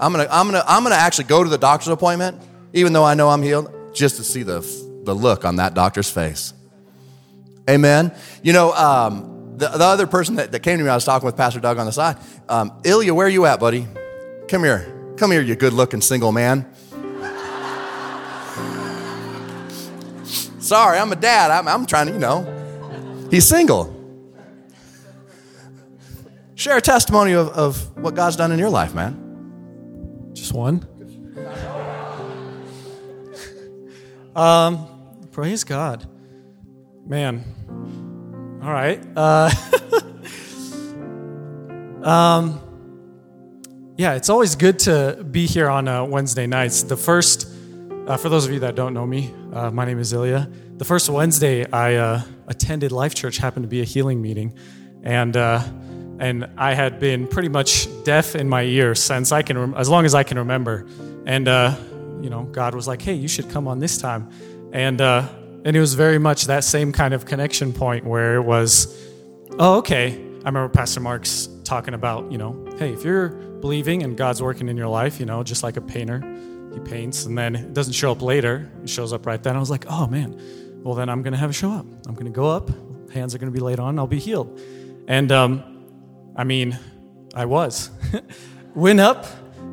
I'm 0.00 0.12
gonna, 0.12 0.28
I'm 0.30 0.46
gonna, 0.46 0.64
I'm 0.66 0.84
gonna 0.84 0.94
actually 0.94 1.24
go 1.24 1.42
to 1.44 1.50
the 1.50 1.58
doctor's 1.58 1.88
appointment, 1.88 2.40
even 2.72 2.92
though 2.92 3.04
I 3.04 3.14
know 3.14 3.28
I'm 3.28 3.42
healed, 3.42 3.72
just 3.92 4.16
to 4.16 4.24
see 4.24 4.42
the, 4.42 4.60
the 5.04 5.14
look 5.14 5.44
on 5.44 5.56
that 5.56 5.74
doctor's 5.74 6.08
face. 6.08 6.54
Amen. 7.68 8.12
You 8.42 8.52
know, 8.52 8.72
um, 8.72 9.56
the, 9.56 9.68
the 9.68 9.84
other 9.84 10.06
person 10.06 10.36
that, 10.36 10.52
that 10.52 10.60
came 10.60 10.78
to 10.78 10.84
me, 10.84 10.90
I 10.90 10.94
was 10.94 11.04
talking 11.04 11.26
with 11.26 11.36
Pastor 11.36 11.60
Doug 11.60 11.78
on 11.78 11.86
the 11.86 11.92
side. 11.92 12.16
Um, 12.48 12.72
Ilya, 12.84 13.12
where 13.12 13.26
are 13.26 13.30
you 13.30 13.46
at, 13.46 13.60
buddy? 13.60 13.86
Come 14.48 14.64
here. 14.64 15.14
Come 15.16 15.30
here, 15.30 15.42
you 15.42 15.54
good 15.56 15.72
looking 15.72 16.00
single 16.00 16.32
man. 16.32 16.66
Sorry, 20.72 20.98
I'm 20.98 21.12
a 21.12 21.16
dad. 21.16 21.50
I'm, 21.50 21.68
I'm 21.68 21.84
trying 21.84 22.06
to, 22.06 22.14
you 22.14 22.18
know, 22.18 23.28
he's 23.30 23.46
single. 23.46 23.94
Share 26.54 26.78
a 26.78 26.80
testimony 26.80 27.32
of, 27.34 27.48
of 27.48 27.94
what 27.98 28.14
God's 28.14 28.36
done 28.36 28.52
in 28.52 28.58
your 28.58 28.70
life, 28.70 28.94
man. 28.94 30.30
Just 30.32 30.54
one. 30.54 30.88
um, 34.34 34.88
praise 35.30 35.62
God, 35.62 36.08
man. 37.04 37.44
All 38.62 38.72
right. 38.72 38.98
Uh, 39.14 39.50
um, 42.02 43.92
yeah, 43.98 44.14
it's 44.14 44.30
always 44.30 44.56
good 44.56 44.78
to 44.78 45.22
be 45.30 45.44
here 45.44 45.68
on 45.68 45.86
uh, 45.86 46.02
Wednesday 46.04 46.46
nights. 46.46 46.82
The 46.82 46.96
first, 46.96 47.46
uh, 48.06 48.16
for 48.16 48.30
those 48.30 48.46
of 48.46 48.52
you 48.52 48.60
that 48.60 48.74
don't 48.74 48.94
know 48.94 49.06
me, 49.06 49.34
uh, 49.52 49.70
my 49.70 49.84
name 49.84 49.98
is 49.98 50.14
Ilya. 50.14 50.50
The 50.78 50.84
first 50.84 51.08
Wednesday 51.08 51.70
I 51.70 51.94
uh, 51.94 52.22
attended 52.48 52.92
Life 52.92 53.14
Church 53.14 53.36
happened 53.36 53.64
to 53.64 53.68
be 53.68 53.82
a 53.82 53.84
healing 53.84 54.20
meeting, 54.20 54.54
and 55.02 55.36
uh, 55.36 55.62
and 56.18 56.48
I 56.56 56.74
had 56.74 56.98
been 56.98 57.28
pretty 57.28 57.48
much 57.48 57.86
deaf 58.04 58.34
in 58.34 58.48
my 58.48 58.62
ear 58.62 58.94
since 58.94 59.32
I 59.32 59.42
can, 59.42 59.74
as 59.74 59.88
long 59.88 60.04
as 60.04 60.14
I 60.14 60.22
can 60.22 60.38
remember. 60.38 60.86
And 61.26 61.46
uh, 61.46 61.76
you 62.20 62.30
know, 62.30 62.44
God 62.44 62.74
was 62.74 62.88
like, 62.88 63.02
"Hey, 63.02 63.14
you 63.14 63.28
should 63.28 63.50
come 63.50 63.68
on 63.68 63.78
this 63.78 63.98
time," 63.98 64.30
and 64.72 65.00
and 65.00 65.76
it 65.76 65.80
was 65.80 65.94
very 65.94 66.18
much 66.18 66.46
that 66.46 66.64
same 66.64 66.92
kind 66.92 67.14
of 67.14 67.26
connection 67.26 67.72
point 67.72 68.04
where 68.04 68.36
it 68.36 68.42
was, 68.42 68.98
"Oh, 69.58 69.78
okay." 69.78 70.14
I 70.44 70.46
remember 70.46 70.68
Pastor 70.70 70.98
Mark's 70.98 71.48
talking 71.62 71.94
about, 71.94 72.32
you 72.32 72.38
know, 72.38 72.66
hey, 72.76 72.92
if 72.92 73.04
you're 73.04 73.28
believing 73.28 74.02
and 74.02 74.16
God's 74.16 74.42
working 74.42 74.68
in 74.68 74.76
your 74.76 74.88
life, 74.88 75.20
you 75.20 75.26
know, 75.26 75.44
just 75.44 75.62
like 75.62 75.76
a 75.76 75.80
painter, 75.80 76.20
he 76.72 76.80
paints 76.80 77.24
and 77.24 77.36
then 77.36 77.54
it 77.56 77.74
doesn't 77.74 77.92
show 77.92 78.12
up 78.12 78.22
later, 78.22 78.70
it 78.82 78.88
shows 78.88 79.12
up 79.12 79.26
right 79.26 79.42
then. 79.42 79.56
I 79.56 79.60
was 79.60 79.70
like, 79.70 79.84
oh 79.88 80.06
man, 80.06 80.40
well 80.82 80.94
then 80.94 81.08
I'm 81.08 81.22
to 81.32 81.38
have 81.38 81.50
it 81.50 81.54
show 81.54 81.72
up. 81.72 81.86
I'm 82.06 82.14
to 82.26 82.32
go 82.32 82.48
up, 82.48 82.70
hands 83.10 83.34
are 83.34 83.38
to 83.52 83.56
be 83.56 83.64
laid 83.64 83.78
on, 83.78 83.98
I'll 83.98 84.06
be 84.06 84.18
healed. 84.18 84.60
And 85.08 85.30
um, 85.32 85.84
I 86.36 86.44
mean, 86.44 86.78
I 87.34 87.44
was. 87.44 87.90
Went 88.74 89.00
up, 89.00 89.26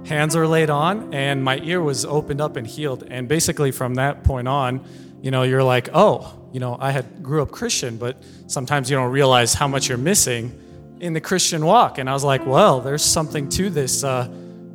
hands 0.05 0.35
are 0.35 0.47
laid 0.47 0.69
on, 0.69 1.13
and 1.13 1.43
my 1.43 1.59
ear 1.59 1.81
was 1.81 2.05
opened 2.05 2.41
up 2.41 2.57
and 2.57 2.67
healed. 2.67 3.03
And 3.07 3.27
basically 3.27 3.71
from 3.71 3.95
that 3.95 4.23
point 4.23 4.47
on, 4.47 4.85
you 5.21 5.31
know, 5.31 5.43
you're 5.43 5.63
like, 5.63 5.89
oh, 5.93 6.39
you 6.51 6.59
know, 6.59 6.77
I 6.79 6.91
had 6.91 7.21
grew 7.21 7.41
up 7.41 7.51
Christian, 7.51 7.97
but 7.97 8.21
sometimes 8.47 8.89
you 8.89 8.95
don't 8.95 9.11
realize 9.11 9.53
how 9.53 9.67
much 9.67 9.87
you're 9.89 9.97
missing 9.97 10.97
in 10.99 11.13
the 11.13 11.21
Christian 11.21 11.65
walk. 11.65 11.97
And 11.97 12.09
I 12.09 12.13
was 12.13 12.23
like, 12.23 12.45
well, 12.45 12.81
there's 12.81 13.03
something 13.03 13.49
to 13.49 13.69
this 13.69 14.03
uh, 14.03 14.29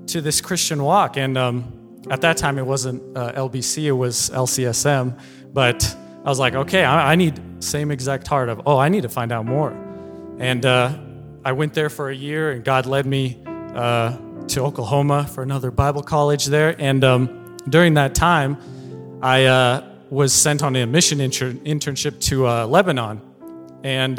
to 0.08 0.20
this 0.20 0.40
Christian 0.40 0.82
walk. 0.82 1.16
And 1.16 1.36
um, 1.36 1.83
at 2.10 2.20
that 2.20 2.36
time, 2.36 2.58
it 2.58 2.66
wasn't 2.66 3.16
uh, 3.16 3.32
LBC, 3.32 3.84
it 3.84 3.92
was 3.92 4.30
LCSM. 4.30 5.18
But 5.52 5.96
I 6.24 6.28
was 6.28 6.38
like, 6.38 6.54
okay, 6.54 6.84
I, 6.84 7.12
I, 7.12 7.14
need 7.14 7.40
same 7.62 7.90
exact 7.90 8.26
heart 8.26 8.48
of, 8.48 8.62
oh, 8.66 8.78
I 8.78 8.88
need 8.88 9.02
to 9.02 9.08
find 9.08 9.32
out 9.32 9.46
more. 9.46 9.72
And 10.38 10.66
uh, 10.66 10.98
I 11.44 11.52
went 11.52 11.74
there 11.74 11.88
for 11.88 12.10
a 12.10 12.14
year, 12.14 12.50
and 12.50 12.64
God 12.64 12.86
led 12.86 13.06
me 13.06 13.42
uh, 13.74 14.16
to 14.48 14.60
Oklahoma 14.62 15.26
for 15.26 15.42
another 15.42 15.70
Bible 15.70 16.02
college 16.02 16.46
there. 16.46 16.74
And 16.78 17.04
um, 17.04 17.56
during 17.68 17.94
that 17.94 18.14
time, 18.14 18.58
I 19.22 19.44
uh, 19.44 19.88
was 20.10 20.32
sent 20.32 20.62
on 20.62 20.76
a 20.76 20.86
mission 20.86 21.20
inter- 21.20 21.52
internship 21.52 22.20
to 22.22 22.46
uh, 22.46 22.66
Lebanon. 22.66 23.20
And 23.82 24.18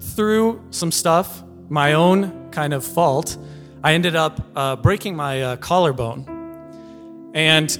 through 0.00 0.62
some 0.70 0.92
stuff, 0.92 1.42
my 1.68 1.92
own 1.94 2.50
kind 2.50 2.74
of 2.74 2.84
fault, 2.84 3.36
I 3.82 3.94
ended 3.94 4.16
up 4.16 4.40
uh, 4.56 4.76
breaking 4.76 5.16
my 5.16 5.42
uh, 5.42 5.56
collarbone. 5.56 6.26
And, 7.34 7.78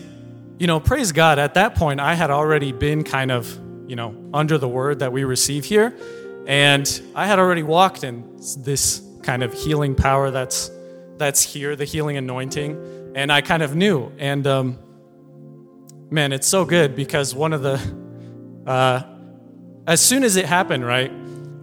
you 0.58 0.66
know, 0.66 0.80
praise 0.80 1.12
God, 1.12 1.38
at 1.38 1.54
that 1.54 1.74
point, 1.74 2.00
I 2.00 2.14
had 2.14 2.30
already 2.30 2.72
been 2.72 3.04
kind 3.04 3.30
of, 3.30 3.58
you 3.88 3.96
know, 3.96 4.14
under 4.32 4.58
the 4.58 4.68
word 4.68 5.00
that 5.00 5.12
we 5.12 5.24
receive 5.24 5.64
here. 5.64 5.96
And 6.46 7.02
I 7.14 7.26
had 7.26 7.38
already 7.38 7.62
walked 7.62 8.04
in 8.04 8.36
this 8.58 9.02
kind 9.22 9.42
of 9.42 9.52
healing 9.52 9.94
power 9.94 10.30
that's, 10.30 10.70
that's 11.16 11.42
here, 11.42 11.76
the 11.76 11.84
healing 11.84 12.16
anointing. 12.16 13.12
And 13.14 13.32
I 13.32 13.40
kind 13.40 13.62
of 13.62 13.74
knew. 13.74 14.12
And, 14.18 14.46
um, 14.46 14.78
man, 16.10 16.32
it's 16.32 16.48
so 16.48 16.64
good 16.64 16.94
because 16.94 17.34
one 17.34 17.52
of 17.52 17.62
the, 17.62 17.80
uh, 18.66 19.02
as 19.86 20.00
soon 20.00 20.24
as 20.24 20.36
it 20.36 20.46
happened, 20.46 20.84
right, 20.84 21.10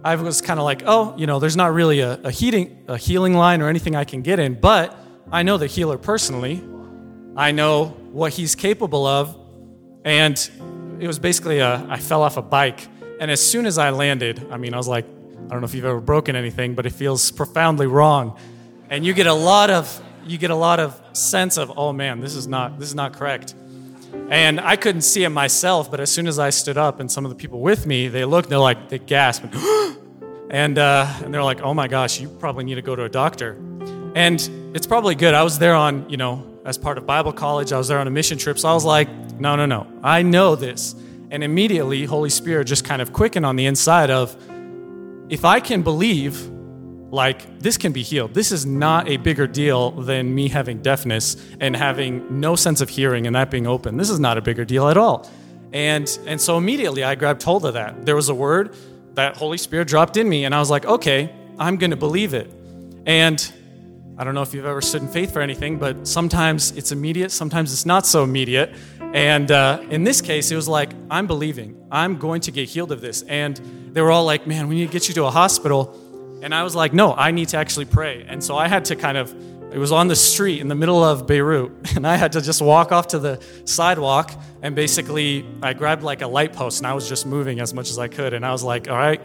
I 0.04 0.14
was 0.14 0.40
kind 0.40 0.60
of 0.60 0.64
like, 0.64 0.82
oh, 0.86 1.14
you 1.16 1.26
know, 1.26 1.38
there's 1.38 1.56
not 1.56 1.72
really 1.72 2.00
a, 2.00 2.20
a, 2.22 2.30
heating, 2.30 2.84
a 2.88 2.96
healing 2.96 3.34
line 3.34 3.62
or 3.62 3.68
anything 3.68 3.96
I 3.96 4.04
can 4.04 4.22
get 4.22 4.38
in, 4.38 4.54
but 4.54 4.96
I 5.30 5.42
know 5.42 5.56
the 5.56 5.66
healer 5.66 5.98
personally. 5.98 6.62
I 7.38 7.52
know 7.52 7.86
what 8.10 8.32
he's 8.32 8.56
capable 8.56 9.06
of. 9.06 9.38
And 10.04 10.36
it 10.98 11.06
was 11.06 11.20
basically 11.20 11.60
a, 11.60 11.86
I 11.88 11.98
fell 12.00 12.22
off 12.22 12.36
a 12.36 12.42
bike. 12.42 12.88
And 13.20 13.30
as 13.30 13.40
soon 13.40 13.64
as 13.64 13.78
I 13.78 13.90
landed, 13.90 14.44
I 14.50 14.56
mean, 14.56 14.74
I 14.74 14.76
was 14.76 14.88
like, 14.88 15.04
I 15.04 15.50
don't 15.50 15.60
know 15.60 15.64
if 15.64 15.72
you've 15.72 15.84
ever 15.84 16.00
broken 16.00 16.34
anything, 16.34 16.74
but 16.74 16.84
it 16.84 16.92
feels 16.92 17.30
profoundly 17.30 17.86
wrong. 17.86 18.36
And 18.90 19.06
you 19.06 19.14
get 19.14 19.28
a 19.28 19.32
lot 19.32 19.70
of, 19.70 20.02
you 20.26 20.36
get 20.36 20.50
a 20.50 20.56
lot 20.56 20.80
of 20.80 21.00
sense 21.16 21.58
of, 21.58 21.78
oh 21.78 21.92
man, 21.92 22.18
this 22.18 22.34
is 22.34 22.48
not, 22.48 22.80
this 22.80 22.88
is 22.88 22.96
not 22.96 23.12
correct. 23.12 23.54
And 24.30 24.58
I 24.60 24.74
couldn't 24.74 25.02
see 25.02 25.22
it 25.22 25.28
myself, 25.28 25.92
but 25.92 26.00
as 26.00 26.10
soon 26.10 26.26
as 26.26 26.40
I 26.40 26.50
stood 26.50 26.76
up 26.76 26.98
and 26.98 27.08
some 27.08 27.24
of 27.24 27.30
the 27.30 27.36
people 27.36 27.60
with 27.60 27.86
me, 27.86 28.08
they 28.08 28.24
looked, 28.24 28.48
they're 28.48 28.58
like, 28.58 28.88
they 28.88 28.98
gasped. 28.98 29.54
And, 30.50 30.78
uh, 30.78 31.06
and 31.22 31.34
they're 31.34 31.44
like, 31.44 31.60
oh 31.60 31.74
my 31.74 31.88
gosh, 31.88 32.18
you 32.18 32.26
probably 32.26 32.64
need 32.64 32.76
to 32.76 32.80
go 32.80 32.96
to 32.96 33.04
a 33.04 33.08
doctor. 33.10 33.58
And 34.14 34.40
it's 34.74 34.86
probably 34.86 35.14
good. 35.14 35.34
I 35.34 35.42
was 35.42 35.58
there 35.58 35.74
on, 35.74 36.08
you 36.08 36.16
know, 36.16 36.47
as 36.68 36.76
part 36.76 36.98
of 36.98 37.06
Bible 37.06 37.32
college, 37.32 37.72
I 37.72 37.78
was 37.78 37.88
there 37.88 37.98
on 37.98 38.06
a 38.06 38.10
mission 38.10 38.36
trip. 38.36 38.58
So 38.58 38.68
I 38.68 38.74
was 38.74 38.84
like, 38.84 39.08
no, 39.40 39.56
no, 39.56 39.64
no, 39.64 39.86
I 40.02 40.20
know 40.20 40.54
this. 40.54 40.94
And 41.30 41.42
immediately, 41.42 42.04
Holy 42.04 42.28
Spirit 42.28 42.66
just 42.66 42.84
kind 42.84 43.00
of 43.00 43.14
quickened 43.14 43.46
on 43.46 43.56
the 43.56 43.64
inside 43.64 44.10
of, 44.10 44.36
if 45.30 45.46
I 45.46 45.60
can 45.60 45.80
believe, 45.80 46.46
like, 47.10 47.58
this 47.58 47.78
can 47.78 47.92
be 47.92 48.02
healed. 48.02 48.34
This 48.34 48.52
is 48.52 48.66
not 48.66 49.08
a 49.08 49.16
bigger 49.16 49.46
deal 49.46 49.92
than 49.92 50.34
me 50.34 50.48
having 50.48 50.82
deafness 50.82 51.38
and 51.58 51.74
having 51.74 52.38
no 52.38 52.54
sense 52.54 52.82
of 52.82 52.90
hearing 52.90 53.26
and 53.26 53.34
that 53.34 53.50
being 53.50 53.66
open. 53.66 53.96
This 53.96 54.10
is 54.10 54.20
not 54.20 54.36
a 54.36 54.42
bigger 54.42 54.66
deal 54.66 54.88
at 54.88 54.98
all. 54.98 55.26
And, 55.72 56.18
and 56.26 56.38
so 56.38 56.58
immediately 56.58 57.02
I 57.02 57.14
grabbed 57.14 57.42
hold 57.42 57.64
of 57.64 57.74
that. 57.74 58.04
There 58.04 58.16
was 58.16 58.28
a 58.28 58.34
word 58.34 58.76
that 59.14 59.38
Holy 59.38 59.56
Spirit 59.56 59.88
dropped 59.88 60.18
in 60.18 60.28
me, 60.28 60.44
and 60.44 60.54
I 60.54 60.58
was 60.58 60.68
like, 60.68 60.84
okay, 60.84 61.34
I'm 61.58 61.76
going 61.76 61.92
to 61.92 61.96
believe 61.96 62.34
it. 62.34 62.52
And 63.06 63.52
I 64.18 64.24
don't 64.24 64.34
know 64.34 64.42
if 64.42 64.52
you've 64.52 64.66
ever 64.66 64.80
stood 64.80 65.02
in 65.02 65.08
faith 65.08 65.32
for 65.32 65.40
anything, 65.40 65.78
but 65.78 66.08
sometimes 66.08 66.72
it's 66.72 66.90
immediate, 66.90 67.30
sometimes 67.30 67.72
it's 67.72 67.86
not 67.86 68.04
so 68.04 68.24
immediate. 68.24 68.74
And 69.14 69.48
uh, 69.52 69.80
in 69.90 70.02
this 70.02 70.20
case, 70.20 70.50
it 70.50 70.56
was 70.56 70.68
like, 70.68 70.90
I'm 71.08 71.28
believing. 71.28 71.80
I'm 71.92 72.18
going 72.18 72.40
to 72.42 72.50
get 72.50 72.68
healed 72.68 72.90
of 72.90 73.00
this. 73.00 73.22
And 73.22 73.56
they 73.92 74.02
were 74.02 74.10
all 74.10 74.24
like, 74.24 74.44
man, 74.44 74.66
we 74.66 74.74
need 74.74 74.86
to 74.86 74.92
get 74.92 75.06
you 75.06 75.14
to 75.14 75.26
a 75.26 75.30
hospital. 75.30 75.96
And 76.42 76.52
I 76.52 76.64
was 76.64 76.74
like, 76.74 76.92
no, 76.92 77.14
I 77.14 77.30
need 77.30 77.48
to 77.50 77.58
actually 77.58 77.84
pray. 77.84 78.26
And 78.28 78.42
so 78.42 78.56
I 78.56 78.66
had 78.66 78.86
to 78.86 78.96
kind 78.96 79.16
of, 79.16 79.32
it 79.72 79.78
was 79.78 79.92
on 79.92 80.08
the 80.08 80.16
street 80.16 80.60
in 80.60 80.66
the 80.66 80.74
middle 80.74 81.04
of 81.04 81.28
Beirut. 81.28 81.70
And 81.96 82.04
I 82.04 82.16
had 82.16 82.32
to 82.32 82.40
just 82.40 82.60
walk 82.60 82.90
off 82.90 83.06
to 83.08 83.20
the 83.20 83.40
sidewalk 83.66 84.32
and 84.62 84.74
basically 84.74 85.46
I 85.62 85.74
grabbed 85.74 86.02
like 86.02 86.22
a 86.22 86.26
light 86.26 86.52
post 86.52 86.80
and 86.80 86.88
I 86.88 86.92
was 86.92 87.08
just 87.08 87.24
moving 87.24 87.60
as 87.60 87.72
much 87.72 87.88
as 87.88 88.00
I 88.00 88.08
could. 88.08 88.34
And 88.34 88.44
I 88.44 88.50
was 88.50 88.64
like, 88.64 88.88
all 88.88 88.96
right, 88.96 89.24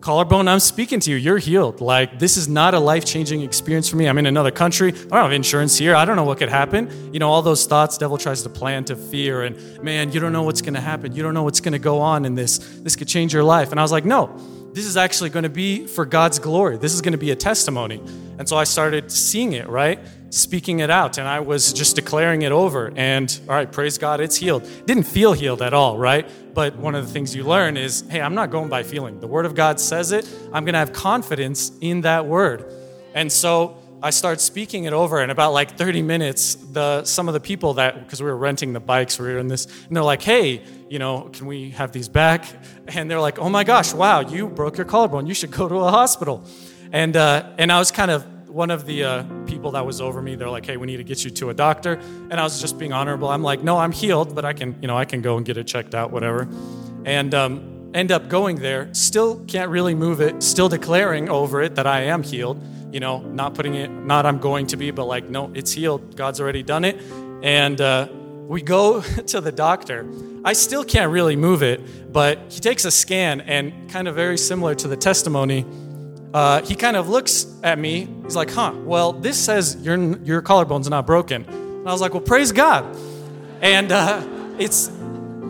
collarbone, 0.00 0.48
I'm 0.48 0.60
speaking 0.60 1.00
to 1.00 1.10
you. 1.10 1.16
You're 1.16 1.38
healed. 1.38 1.80
Like, 1.80 2.18
this 2.18 2.36
is 2.36 2.48
not 2.48 2.74
a 2.74 2.78
life 2.78 3.04
changing 3.04 3.42
experience 3.42 3.88
for 3.88 3.96
me. 3.96 4.08
I'm 4.08 4.18
in 4.18 4.26
another 4.26 4.50
country. 4.50 4.92
I 4.92 4.92
don't 4.92 5.12
have 5.12 5.32
insurance 5.32 5.76
here. 5.76 5.94
I 5.94 6.04
don't 6.04 6.16
know 6.16 6.24
what 6.24 6.38
could 6.38 6.48
happen. 6.48 7.12
You 7.12 7.18
know, 7.18 7.30
all 7.30 7.42
those 7.42 7.66
thoughts, 7.66 7.98
devil 7.98 8.18
tries 8.18 8.42
to 8.42 8.48
plant 8.48 8.90
of 8.90 9.00
fear 9.10 9.42
and, 9.42 9.82
man, 9.82 10.12
you 10.12 10.20
don't 10.20 10.32
know 10.32 10.42
what's 10.42 10.62
going 10.62 10.74
to 10.74 10.80
happen. 10.80 11.14
You 11.14 11.22
don't 11.22 11.34
know 11.34 11.42
what's 11.42 11.60
going 11.60 11.72
to 11.72 11.78
go 11.78 12.00
on 12.00 12.24
in 12.24 12.34
this. 12.34 12.58
This 12.58 12.96
could 12.96 13.08
change 13.08 13.32
your 13.32 13.44
life. 13.44 13.70
And 13.70 13.80
I 13.80 13.82
was 13.82 13.92
like, 13.92 14.04
no, 14.04 14.38
this 14.72 14.84
is 14.84 14.96
actually 14.96 15.30
going 15.30 15.44
to 15.44 15.48
be 15.48 15.86
for 15.86 16.04
God's 16.04 16.38
glory. 16.38 16.76
This 16.76 16.94
is 16.94 17.00
going 17.00 17.12
to 17.12 17.18
be 17.18 17.30
a 17.30 17.36
testimony. 17.36 18.00
And 18.38 18.48
so 18.48 18.56
I 18.56 18.64
started 18.64 19.10
seeing 19.10 19.52
it, 19.52 19.68
right? 19.68 19.98
Speaking 20.30 20.80
it 20.80 20.90
out. 20.90 21.18
And 21.18 21.26
I 21.26 21.40
was 21.40 21.72
just 21.72 21.96
declaring 21.96 22.42
it 22.42 22.52
over. 22.52 22.92
And 22.96 23.40
all 23.48 23.54
right, 23.54 23.70
praise 23.70 23.98
God, 23.98 24.20
it's 24.20 24.36
healed. 24.36 24.68
Didn't 24.86 25.04
feel 25.04 25.32
healed 25.32 25.62
at 25.62 25.72
all, 25.72 25.96
right? 25.98 26.28
But 26.54 26.76
one 26.76 26.94
of 26.94 27.06
the 27.06 27.12
things 27.12 27.34
you 27.34 27.44
learn 27.44 27.76
is 27.76 28.02
hey, 28.08 28.20
I'm 28.20 28.34
not 28.34 28.50
going 28.50 28.68
by 28.68 28.82
feeling. 28.82 29.20
The 29.20 29.26
Word 29.26 29.46
of 29.46 29.54
God 29.54 29.80
says 29.80 30.12
it. 30.12 30.28
I'm 30.52 30.64
going 30.64 30.74
to 30.74 30.78
have 30.78 30.92
confidence 30.92 31.72
in 31.80 32.02
that 32.02 32.26
Word. 32.26 32.64
And 33.14 33.32
so 33.32 33.78
I 34.02 34.10
start 34.10 34.40
speaking 34.40 34.84
it 34.84 34.92
over 34.92 35.20
and 35.20 35.32
about 35.32 35.52
like 35.52 35.76
30 35.76 36.02
minutes. 36.02 36.54
The 36.54 37.04
some 37.04 37.28
of 37.28 37.34
the 37.34 37.40
people 37.40 37.74
that 37.74 38.04
because 38.04 38.22
we 38.22 38.28
were 38.28 38.36
renting 38.36 38.72
the 38.72 38.80
bikes, 38.80 39.18
we 39.18 39.26
were 39.26 39.38
in 39.38 39.48
this, 39.48 39.66
and 39.86 39.96
they're 39.96 40.04
like, 40.04 40.22
"Hey, 40.22 40.62
you 40.88 40.98
know, 40.98 41.30
can 41.32 41.46
we 41.46 41.70
have 41.70 41.92
these 41.92 42.08
back?" 42.08 42.44
And 42.88 43.10
they're 43.10 43.20
like, 43.20 43.38
"Oh 43.38 43.48
my 43.48 43.64
gosh, 43.64 43.94
wow, 43.94 44.20
you 44.20 44.48
broke 44.48 44.76
your 44.76 44.84
collarbone. 44.84 45.26
You 45.26 45.34
should 45.34 45.50
go 45.50 45.66
to 45.66 45.76
a 45.76 45.90
hospital." 45.90 46.44
And 46.96 47.14
uh, 47.14 47.52
and 47.58 47.70
I 47.70 47.78
was 47.78 47.90
kind 47.90 48.10
of 48.10 48.48
one 48.48 48.70
of 48.70 48.86
the 48.86 49.04
uh, 49.04 49.22
people 49.44 49.72
that 49.72 49.84
was 49.84 50.00
over 50.00 50.22
me. 50.22 50.34
They're 50.34 50.48
like, 50.48 50.64
"Hey, 50.64 50.78
we 50.78 50.86
need 50.86 50.96
to 50.96 51.04
get 51.04 51.22
you 51.26 51.30
to 51.32 51.50
a 51.50 51.54
doctor." 51.54 52.00
And 52.30 52.40
I 52.40 52.42
was 52.42 52.58
just 52.58 52.78
being 52.78 52.94
honorable. 52.94 53.28
I'm 53.28 53.42
like, 53.42 53.62
"No, 53.62 53.76
I'm 53.76 53.92
healed, 53.92 54.34
but 54.34 54.46
I 54.46 54.54
can, 54.54 54.74
you 54.80 54.88
know, 54.88 54.96
I 54.96 55.04
can 55.04 55.20
go 55.20 55.36
and 55.36 55.44
get 55.44 55.58
it 55.58 55.66
checked 55.66 55.94
out, 55.94 56.10
whatever." 56.10 56.48
And 57.04 57.34
um, 57.34 57.90
end 57.92 58.12
up 58.12 58.30
going 58.30 58.56
there. 58.60 58.88
Still 58.94 59.44
can't 59.44 59.70
really 59.70 59.94
move 59.94 60.22
it. 60.22 60.42
Still 60.42 60.70
declaring 60.70 61.28
over 61.28 61.60
it 61.60 61.74
that 61.74 61.86
I 61.86 62.04
am 62.04 62.22
healed 62.22 62.62
you 62.92 63.00
know, 63.00 63.18
not 63.18 63.52
putting 63.52 63.74
it, 63.74 63.90
not 63.90 64.24
I'm 64.24 64.38
going 64.38 64.68
to 64.68 64.76
be, 64.76 64.90
but 64.90 65.04
like, 65.04 65.28
no, 65.28 65.50
it's 65.52 65.72
healed. 65.72 66.16
God's 66.16 66.40
already 66.40 66.62
done 66.62 66.84
it. 66.84 66.98
And 67.42 67.78
uh, 67.78 68.08
we 68.46 68.62
go 68.62 69.00
to 69.26 69.40
the 69.40 69.52
doctor. 69.52 70.08
I 70.44 70.54
still 70.54 70.84
can't 70.84 71.10
really 71.10 71.36
move 71.36 71.62
it, 71.62 72.12
but 72.12 72.38
he 72.48 72.60
takes 72.60 72.84
a 72.84 72.90
scan 72.90 73.42
and 73.42 73.90
kind 73.90 74.08
of 74.08 74.14
very 74.14 74.38
similar 74.38 74.74
to 74.76 74.88
the 74.88 74.96
testimony. 74.96 75.66
Uh, 76.36 76.60
he 76.60 76.74
kind 76.74 76.98
of 76.98 77.08
looks 77.08 77.46
at 77.62 77.78
me. 77.78 78.06
He's 78.24 78.36
like, 78.36 78.50
huh, 78.50 78.74
well, 78.84 79.14
this 79.14 79.42
says 79.42 79.74
your, 79.80 79.96
your 80.18 80.42
collarbone's 80.42 80.90
not 80.90 81.06
broken. 81.06 81.44
And 81.44 81.88
I 81.88 81.92
was 81.92 82.02
like, 82.02 82.12
well, 82.12 82.20
praise 82.20 82.52
God. 82.52 82.84
And 83.62 83.90
uh, 83.90 84.22
it's, 84.58 84.90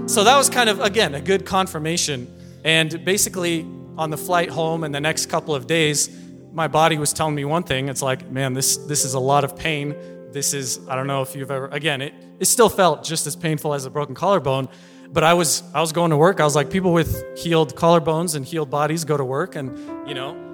so 0.07 0.23
that 0.23 0.37
was 0.37 0.49
kind 0.49 0.71
of, 0.71 0.79
again, 0.79 1.17
a 1.17 1.21
good 1.21 1.45
confirmation. 1.45 2.33
And 2.63 3.05
basically, 3.05 3.67
on 3.99 4.11
the 4.11 4.17
flight 4.17 4.49
home 4.49 4.85
and 4.85 4.95
the 4.95 5.01
next 5.01 5.27
couple 5.27 5.57
of 5.57 5.67
days, 5.67 6.09
my 6.53 6.69
body 6.69 6.99
was 6.99 7.13
telling 7.13 7.35
me 7.35 7.45
one 7.45 7.65
thing. 7.65 7.89
It's 7.89 8.01
like, 8.01 8.31
man, 8.31 8.53
this 8.53 8.77
this 8.77 9.05
is 9.05 9.15
a 9.15 9.19
lot 9.19 9.43
of 9.43 9.57
pain. 9.57 9.97
This 10.31 10.55
is 10.55 10.79
I 10.89 10.95
don't 10.95 11.09
know 11.09 11.21
if 11.21 11.35
you've 11.35 11.51
ever 11.51 11.67
again, 11.67 12.01
it, 12.01 12.15
it 12.39 12.45
still 12.45 12.69
felt 12.69 13.03
just 13.03 13.27
as 13.27 13.35
painful 13.35 13.75
as 13.75 13.87
a 13.87 13.91
broken 13.91 14.15
collarbone. 14.15 14.69
But 15.11 15.25
I 15.25 15.35
was 15.35 15.65
I 15.75 15.81
was 15.81 15.91
going 15.91 16.13
to 16.13 16.17
work. 16.17 16.39
I 16.39 16.45
was 16.45 16.55
like, 16.55 16.71
people 16.71 16.93
with 16.93 17.25
healed 17.37 17.75
collarbones 17.75 18.37
and 18.37 18.47
healed 18.47 18.71
bodies 18.71 19.05
go 19.05 19.17
to 19.17 19.25
work 19.25 19.57
and, 19.57 19.77
you 20.09 20.15
know, 20.15 20.46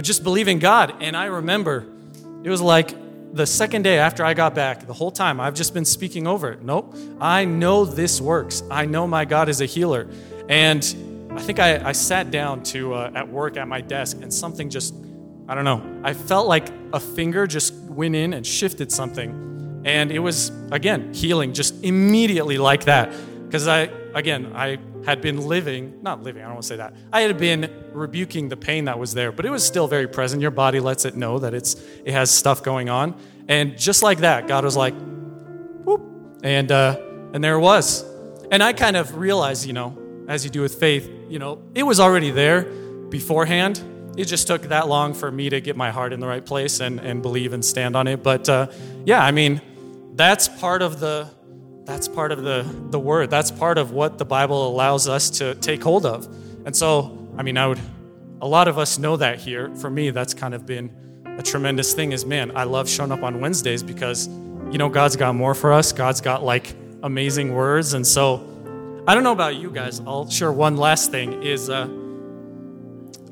just 0.00 0.24
believe 0.24 0.48
in 0.48 0.58
God. 0.58 1.02
And 1.02 1.16
I 1.16 1.26
remember 1.26 1.86
it 2.42 2.50
was 2.50 2.62
like 2.62 2.94
the 3.34 3.46
second 3.46 3.82
day 3.82 3.98
after 3.98 4.24
I 4.24 4.34
got 4.34 4.54
back, 4.54 4.86
the 4.86 4.92
whole 4.92 5.10
time 5.10 5.40
I've 5.40 5.54
just 5.54 5.74
been 5.74 5.84
speaking 5.84 6.26
over 6.26 6.52
it. 6.52 6.62
Nope. 6.62 6.96
I 7.20 7.44
know 7.44 7.84
this 7.84 8.20
works. 8.20 8.62
I 8.70 8.86
know 8.86 9.06
my 9.06 9.24
God 9.24 9.48
is 9.48 9.60
a 9.60 9.66
healer. 9.66 10.08
And 10.48 10.82
I 11.30 11.40
think 11.40 11.58
I, 11.58 11.88
I 11.88 11.92
sat 11.92 12.30
down 12.30 12.62
to 12.64 12.94
uh, 12.94 13.12
at 13.14 13.28
work 13.28 13.56
at 13.56 13.68
my 13.68 13.80
desk 13.80 14.18
and 14.22 14.32
something 14.32 14.70
just 14.70 14.94
I 15.48 15.54
don't 15.54 15.64
know. 15.64 15.82
I 16.04 16.14
felt 16.14 16.46
like 16.46 16.68
a 16.92 17.00
finger 17.00 17.46
just 17.46 17.74
went 17.74 18.14
in 18.14 18.32
and 18.32 18.46
shifted 18.46 18.92
something. 18.92 19.82
And 19.84 20.12
it 20.12 20.20
was, 20.20 20.50
again, 20.70 21.12
healing 21.12 21.52
just 21.52 21.82
immediately 21.82 22.58
like 22.58 22.84
that. 22.84 23.12
Because 23.44 23.66
I, 23.66 23.90
again, 24.14 24.52
I 24.54 24.78
had 25.04 25.20
been 25.20 25.46
living, 25.46 26.02
not 26.02 26.22
living, 26.22 26.42
I 26.42 26.46
don't 26.46 26.54
want 26.54 26.62
to 26.62 26.68
say 26.68 26.76
that. 26.76 26.94
I 27.12 27.22
had 27.22 27.38
been 27.38 27.70
rebuking 27.92 28.48
the 28.48 28.56
pain 28.56 28.86
that 28.86 28.98
was 28.98 29.14
there, 29.14 29.32
but 29.32 29.44
it 29.44 29.50
was 29.50 29.64
still 29.64 29.88
very 29.88 30.08
present. 30.08 30.42
Your 30.42 30.50
body 30.50 30.80
lets 30.80 31.04
it 31.04 31.16
know 31.16 31.38
that 31.38 31.54
it's, 31.54 31.74
it 32.04 32.12
has 32.12 32.30
stuff 32.30 32.62
going 32.62 32.88
on. 32.88 33.14
And 33.48 33.78
just 33.78 34.02
like 34.02 34.18
that, 34.18 34.46
God 34.46 34.64
was 34.64 34.76
like, 34.76 34.94
whoop. 34.94 36.02
And, 36.42 36.70
uh, 36.70 37.00
and 37.32 37.42
there 37.42 37.56
it 37.56 37.60
was. 37.60 38.04
And 38.50 38.62
I 38.62 38.72
kind 38.72 38.96
of 38.96 39.16
realized, 39.16 39.66
you 39.66 39.72
know, 39.72 39.98
as 40.28 40.44
you 40.44 40.50
do 40.50 40.60
with 40.60 40.76
faith, 40.76 41.10
you 41.28 41.38
know, 41.38 41.62
it 41.74 41.82
was 41.82 41.98
already 42.00 42.30
there 42.30 42.62
beforehand 42.62 43.82
it 44.16 44.26
just 44.26 44.46
took 44.46 44.62
that 44.62 44.88
long 44.88 45.14
for 45.14 45.30
me 45.30 45.48
to 45.48 45.60
get 45.60 45.76
my 45.76 45.90
heart 45.90 46.12
in 46.12 46.20
the 46.20 46.26
right 46.26 46.44
place 46.44 46.80
and, 46.80 47.00
and 47.00 47.22
believe 47.22 47.52
and 47.52 47.64
stand 47.64 47.96
on 47.96 48.06
it. 48.06 48.22
But 48.22 48.48
uh, 48.48 48.66
yeah, 49.06 49.24
I 49.24 49.30
mean, 49.30 49.60
that's 50.14 50.48
part 50.48 50.82
of 50.82 51.00
the 51.00 51.30
that's 51.84 52.08
part 52.08 52.32
of 52.32 52.42
the 52.42 52.64
the 52.90 52.98
word. 52.98 53.30
That's 53.30 53.50
part 53.50 53.78
of 53.78 53.92
what 53.92 54.18
the 54.18 54.24
Bible 54.24 54.68
allows 54.68 55.08
us 55.08 55.30
to 55.30 55.54
take 55.56 55.82
hold 55.82 56.06
of. 56.06 56.26
And 56.64 56.74
so, 56.74 57.28
I 57.36 57.42
mean, 57.42 57.56
I 57.56 57.66
would 57.66 57.80
a 58.40 58.46
lot 58.46 58.68
of 58.68 58.78
us 58.78 58.98
know 58.98 59.16
that 59.16 59.38
here. 59.38 59.74
For 59.76 59.90
me, 59.90 60.10
that's 60.10 60.34
kind 60.34 60.54
of 60.54 60.66
been 60.66 60.90
a 61.38 61.42
tremendous 61.42 61.94
thing 61.94 62.12
is 62.12 62.24
man, 62.24 62.56
I 62.56 62.64
love 62.64 62.88
showing 62.88 63.12
up 63.12 63.22
on 63.22 63.40
Wednesdays 63.40 63.82
because 63.82 64.28
you 64.70 64.78
know 64.78 64.88
God's 64.88 65.16
got 65.16 65.34
more 65.34 65.54
for 65.54 65.72
us. 65.72 65.92
God's 65.92 66.20
got 66.20 66.42
like 66.42 66.74
amazing 67.02 67.54
words. 67.54 67.94
And 67.94 68.06
so 68.06 68.48
I 69.06 69.14
don't 69.14 69.24
know 69.24 69.32
about 69.32 69.56
you 69.56 69.70
guys. 69.70 70.00
I'll 70.00 70.28
share 70.30 70.52
one 70.52 70.76
last 70.76 71.10
thing 71.10 71.42
is 71.42 71.68
uh, 71.68 71.88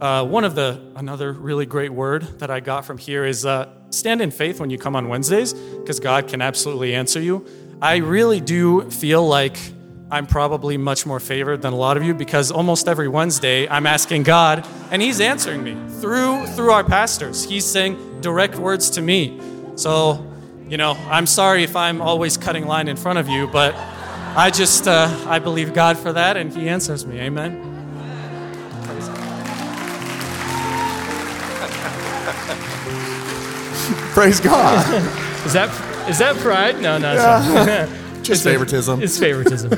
uh, 0.01 0.25
one 0.25 0.45
of 0.45 0.55
the, 0.55 0.81
another 0.97 1.33
really 1.33 1.67
great 1.67 1.93
word 1.93 2.23
that 2.39 2.51
I 2.51 2.61
got 2.61 2.85
from 2.85 2.99
here 2.99 3.25
is 3.25 3.45
uh, 3.45 3.69
stand 3.91 4.21
in 4.21 4.31
faith 4.31 4.59
when 4.59 4.71
you 4.71 4.79
come 4.79 4.97
on 4.97 5.09
Wednesdays, 5.09 5.53
because 5.53 6.01
God 6.01 6.27
can 6.27 6.41
absolutely 6.41 6.95
answer 6.95 7.21
you. 7.21 7.47
I 7.83 7.97
really 7.97 8.41
do 8.41 8.91
feel 8.91 9.27
like 9.27 9.57
I'm 10.11 10.27
probably 10.27 10.77
much 10.77 11.07
more 11.07 11.19
favored 11.19 11.63
than 11.63 11.73
a 11.73 11.77
lot 11.77 11.97
of 11.97 12.03
you 12.03 12.13
because 12.13 12.51
almost 12.51 12.87
every 12.87 13.09
Wednesday 13.09 13.67
I'm 13.71 13.87
asking 13.87 14.25
God 14.25 14.69
and 14.91 15.01
He's 15.01 15.19
answering 15.19 15.65
me 15.65 15.75
through 15.99 16.47
through 16.49 16.73
our 16.73 16.85
pastors. 16.85 17.43
He's 17.43 17.65
saying 17.65 18.21
direct 18.21 18.57
words 18.57 18.91
to 18.91 19.01
me. 19.01 19.41
So, 19.77 20.27
you 20.69 20.77
know, 20.77 20.93
I'm 21.09 21.25
sorry 21.25 21.65
if 21.65 21.75
I'm 21.75 22.03
always 22.03 22.37
cutting 22.37 22.67
line 22.67 22.87
in 22.87 22.97
front 22.97 23.19
of 23.19 23.29
you, 23.29 23.47
but 23.47 23.75
I 24.37 24.51
just 24.51 24.87
uh, 24.87 25.09
I 25.27 25.39
believe 25.39 25.73
God 25.73 25.97
for 25.97 26.13
that 26.13 26.37
and 26.37 26.53
He 26.53 26.69
answers 26.69 27.07
me. 27.07 27.19
Amen. 27.19 27.67
Praise 34.13 34.39
God. 34.39 34.87
is 35.47 35.55
that 35.55 35.90
is 36.09 36.19
that 36.19 36.37
pride? 36.37 36.81
No, 36.81 36.99
no. 36.99 37.15
Yeah. 37.15 37.87
Just 38.23 38.31
it's 38.31 38.43
favoritism. 38.45 39.01
A, 39.01 39.03
it's 39.03 39.19
favoritism. 39.19 39.71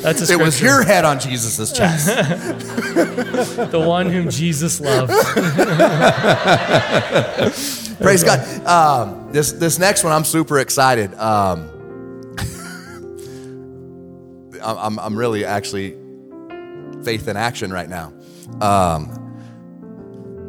That's 0.00 0.30
a 0.30 0.32
It 0.32 0.38
was 0.38 0.62
your 0.62 0.82
head 0.82 1.04
on 1.04 1.20
Jesus' 1.20 1.72
chest. 1.72 2.06
the 3.70 3.82
one 3.84 4.10
whom 4.10 4.30
Jesus 4.30 4.80
loved. 4.80 5.10
Praise 8.00 8.24
God. 8.24 8.40
Um, 8.66 9.30
this 9.32 9.52
this 9.52 9.78
next 9.78 10.04
one, 10.04 10.12
I'm 10.12 10.24
super 10.24 10.58
excited. 10.58 11.14
Um, 11.14 11.70
I'm, 14.62 14.98
I'm 14.98 15.16
really 15.16 15.44
actually 15.44 15.96
faith 17.04 17.28
in 17.28 17.36
action 17.36 17.72
right 17.72 17.88
now. 17.88 18.12
Um, 18.60 19.22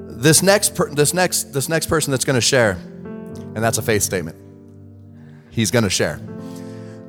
this 0.07 0.41
next 0.41 0.75
per, 0.75 0.89
this 0.89 1.13
next 1.13 1.53
this 1.53 1.69
next 1.69 1.85
person 1.87 2.11
that's 2.11 2.25
going 2.25 2.35
to 2.35 2.41
share, 2.41 2.71
and 2.71 3.57
that's 3.57 3.77
a 3.77 3.83
faith 3.83 4.03
statement. 4.03 4.37
He's 5.57 5.71
going 5.71 5.85
to 5.85 5.89
share. 5.89 6.19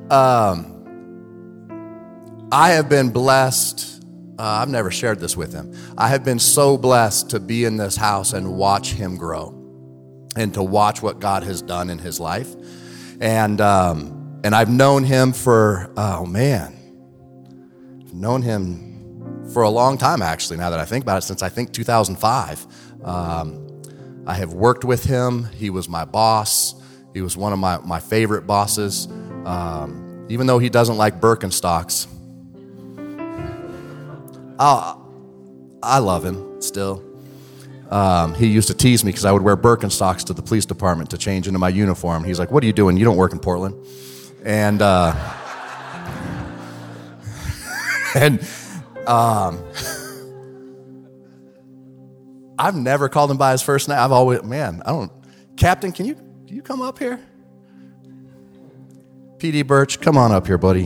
Um, 0.09 0.75
I 2.51 2.71
have 2.71 2.89
been 2.89 3.11
blessed. 3.11 4.03
Uh, 4.39 4.41
I've 4.41 4.69
never 4.69 4.89
shared 4.89 5.19
this 5.19 5.37
with 5.37 5.53
him. 5.53 5.71
I 5.99 6.07
have 6.07 6.23
been 6.23 6.39
so 6.39 6.75
blessed 6.75 7.29
to 7.29 7.39
be 7.39 7.65
in 7.65 7.77
this 7.77 7.95
house 7.95 8.33
and 8.33 8.57
watch 8.57 8.93
him 8.93 9.17
grow, 9.17 9.49
and 10.35 10.51
to 10.55 10.63
watch 10.63 11.03
what 11.03 11.19
God 11.19 11.43
has 11.43 11.61
done 11.61 11.91
in 11.91 11.99
his 11.99 12.19
life, 12.19 12.55
and 13.21 13.61
um, 13.61 14.41
and 14.43 14.55
I've 14.55 14.69
known 14.69 15.03
him 15.03 15.31
for 15.31 15.93
oh 15.95 16.25
man, 16.25 16.75
I've 18.03 18.15
known 18.15 18.41
him 18.41 19.45
for 19.53 19.61
a 19.61 19.69
long 19.69 19.95
time 19.99 20.23
actually. 20.23 20.57
Now 20.57 20.71
that 20.71 20.79
I 20.79 20.85
think 20.85 21.05
about 21.05 21.19
it, 21.19 21.21
since 21.21 21.43
I 21.43 21.49
think 21.49 21.71
2005. 21.71 22.65
Um, 23.03 23.67
I 24.25 24.33
have 24.33 24.53
worked 24.53 24.83
with 24.83 25.03
him. 25.03 25.45
He 25.55 25.69
was 25.69 25.87
my 25.87 26.05
boss. 26.05 26.78
He 27.13 27.21
was 27.21 27.35
one 27.35 27.53
of 27.53 27.59
my, 27.59 27.77
my 27.79 27.99
favorite 27.99 28.45
bosses. 28.45 29.07
Um, 29.45 30.27
even 30.29 30.47
though 30.47 30.59
he 30.59 30.69
doesn't 30.69 30.97
like 30.97 31.19
Birkenstocks, 31.19 32.07
I, 34.59 34.95
I 35.81 35.99
love 35.99 36.23
him 36.23 36.61
still. 36.61 37.03
Um, 37.89 38.35
he 38.35 38.47
used 38.47 38.67
to 38.67 38.75
tease 38.75 39.03
me 39.03 39.09
because 39.09 39.25
I 39.25 39.31
would 39.31 39.41
wear 39.41 39.57
Birkenstocks 39.57 40.23
to 40.25 40.33
the 40.33 40.43
police 40.43 40.65
department 40.65 41.09
to 41.09 41.17
change 41.17 41.47
into 41.47 41.57
my 41.57 41.69
uniform. 41.69 42.23
He's 42.23 42.37
like, 42.37 42.51
What 42.51 42.63
are 42.63 42.67
you 42.67 42.73
doing? 42.73 42.97
You 42.97 43.05
don't 43.05 43.17
work 43.17 43.31
in 43.31 43.39
Portland. 43.39 43.75
And, 44.45 44.81
uh, 44.81 45.13
and, 48.15 48.47
um, 49.07 49.63
I've 52.59 52.75
never 52.75 53.09
called 53.09 53.31
him 53.31 53.37
by 53.37 53.53
his 53.53 53.61
first 53.61 53.87
name. 53.87 53.97
I've 53.97 54.11
always, 54.11 54.43
man, 54.43 54.83
I 54.85 54.91
don't, 54.91 55.11
Captain, 55.55 55.91
can 55.91 56.05
you, 56.05 56.17
can 56.49 56.55
you 56.55 56.63
come 56.63 56.81
up 56.81 56.97
here? 56.97 57.19
PD 59.37 59.67
Birch, 59.67 60.01
come 60.01 60.17
on 60.17 60.31
up 60.31 60.47
here, 60.47 60.57
buddy. 60.57 60.85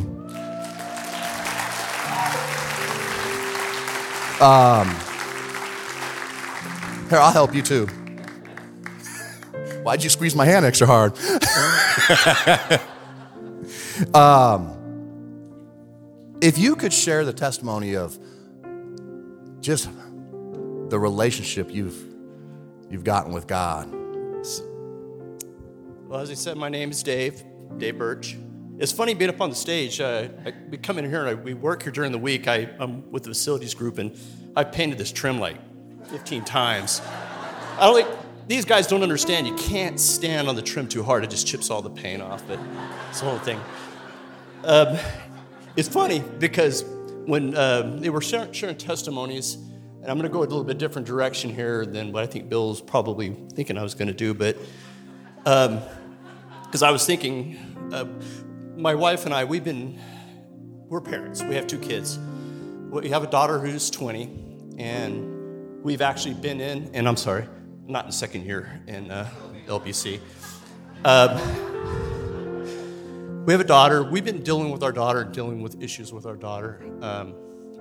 Um, 4.42 4.90
here, 7.08 7.18
I'll 7.18 7.32
help 7.32 7.56
you 7.56 7.62
too. 7.62 7.86
Why'd 9.84 10.04
you 10.04 10.10
squeeze 10.10 10.36
my 10.36 10.44
hand 10.44 10.66
extra 10.66 10.86
hard? 10.86 11.18
um, 14.14 14.70
if 16.42 16.58
you 16.58 16.76
could 16.76 16.92
share 16.92 17.24
the 17.24 17.32
testimony 17.32 17.96
of 17.96 18.20
just 19.62 19.90
the 20.90 21.00
relationship 21.00 21.74
you've 21.74 21.96
you've 22.90 23.06
gotten 23.06 23.32
with 23.32 23.48
God. 23.48 24.03
Well, 26.14 26.22
as 26.22 26.30
I 26.30 26.36
said, 26.36 26.58
my 26.58 26.70
name 26.70 26.92
is 26.92 27.02
Dave, 27.02 27.44
Dave 27.80 27.98
Birch. 27.98 28.38
It's 28.78 28.92
funny 28.92 29.16
being 29.16 29.32
up 29.32 29.42
on 29.42 29.50
the 29.50 29.56
stage. 29.56 30.00
Uh, 30.00 30.28
I, 30.46 30.54
we 30.70 30.78
come 30.78 31.00
in 31.00 31.10
here 31.10 31.22
and 31.22 31.30
I, 31.30 31.34
we 31.34 31.56
work 31.56 31.82
here 31.82 31.92
during 31.92 32.12
the 32.12 32.20
week. 32.20 32.48
I, 32.48 32.70
I'm 32.78 33.12
with 33.12 33.24
the 33.24 33.30
facilities 33.30 33.74
group 33.74 33.98
and 33.98 34.16
I 34.56 34.64
painted 34.64 35.00
this 35.00 35.12
trim 35.12 35.40
like 35.40 35.58
15 36.10 36.44
times. 36.46 37.02
I 37.80 37.88
don't 37.88 37.96
like, 37.96 38.48
these 38.48 38.64
guys 38.64 38.86
don't 38.86 39.02
understand. 39.02 39.48
You 39.48 39.56
can't 39.56 40.00
stand 40.00 40.48
on 40.48 40.56
the 40.56 40.62
trim 40.62 40.88
too 40.88 41.02
hard. 41.02 41.24
It 41.24 41.32
just 41.32 41.48
chips 41.48 41.72
all 41.72 41.82
the 41.82 41.90
paint 41.90 42.22
off, 42.22 42.48
but 42.48 42.60
it's 43.10 43.22
the 43.22 43.26
whole 43.26 43.40
thing. 43.40 43.60
Um, 44.66 45.00
it's 45.76 45.90
funny 45.90 46.24
because 46.38 46.84
when 47.26 47.56
uh, 47.56 47.98
they 48.00 48.12
were 48.12 48.22
sharing, 48.22 48.52
sharing 48.52 48.78
testimonies, 48.78 49.56
and 49.56 50.12
I'm 50.12 50.20
going 50.20 50.30
to 50.30 50.34
go 50.34 50.42
a 50.42 50.42
little 50.42 50.64
bit 50.64 50.78
different 50.78 51.08
direction 51.08 51.50
here 51.50 51.88
than 51.88 52.12
what 52.12 52.22
I 52.22 52.28
think 52.28 52.50
Bill's 52.50 52.82
probably 52.82 53.36
thinking 53.56 53.80
I 53.80 53.82
was 53.82 53.96
going 53.96 54.10
to 54.10 54.14
do, 54.14 54.36
but 54.36 54.58
because 56.74 56.82
um, 56.82 56.90
I 56.90 56.92
was 56.92 57.06
thinking, 57.06 57.56
uh, 57.94 58.06
my 58.76 58.96
wife 58.96 59.28
and 59.28 59.34
I, 59.36 59.44
we've 59.46 59.64
been, 59.64 60.00
we're 60.90 61.02
parents. 61.02 61.44
We 61.44 61.54
have 61.54 61.68
two 61.68 61.78
kids. 61.78 62.18
We 62.90 63.10
have 63.10 63.22
a 63.22 63.28
daughter 63.28 63.60
who's 63.60 63.92
20, 63.92 64.74
and 64.80 65.84
we've 65.84 66.02
actually 66.02 66.34
been 66.34 66.60
in, 66.60 66.90
and 66.96 67.08
I'm 67.08 67.16
sorry, 67.16 67.48
not 67.86 68.06
in 68.06 68.12
second 68.12 68.46
year 68.46 68.82
in 68.88 69.12
uh, 69.12 69.30
LBC. 69.68 70.20
Uh, 71.06 71.38
we 73.46 73.54
have 73.54 73.62
a 73.62 73.66
daughter. 73.66 74.04
We've 74.04 74.26
been 74.26 74.42
dealing 74.42 74.72
with 74.72 74.82
our 74.82 74.92
daughter, 74.92 75.24
dealing 75.24 75.62
with 75.62 75.80
issues 75.80 76.12
with 76.12 76.26
our 76.26 76.36
daughter. 76.36 76.82
Um, 77.04 77.36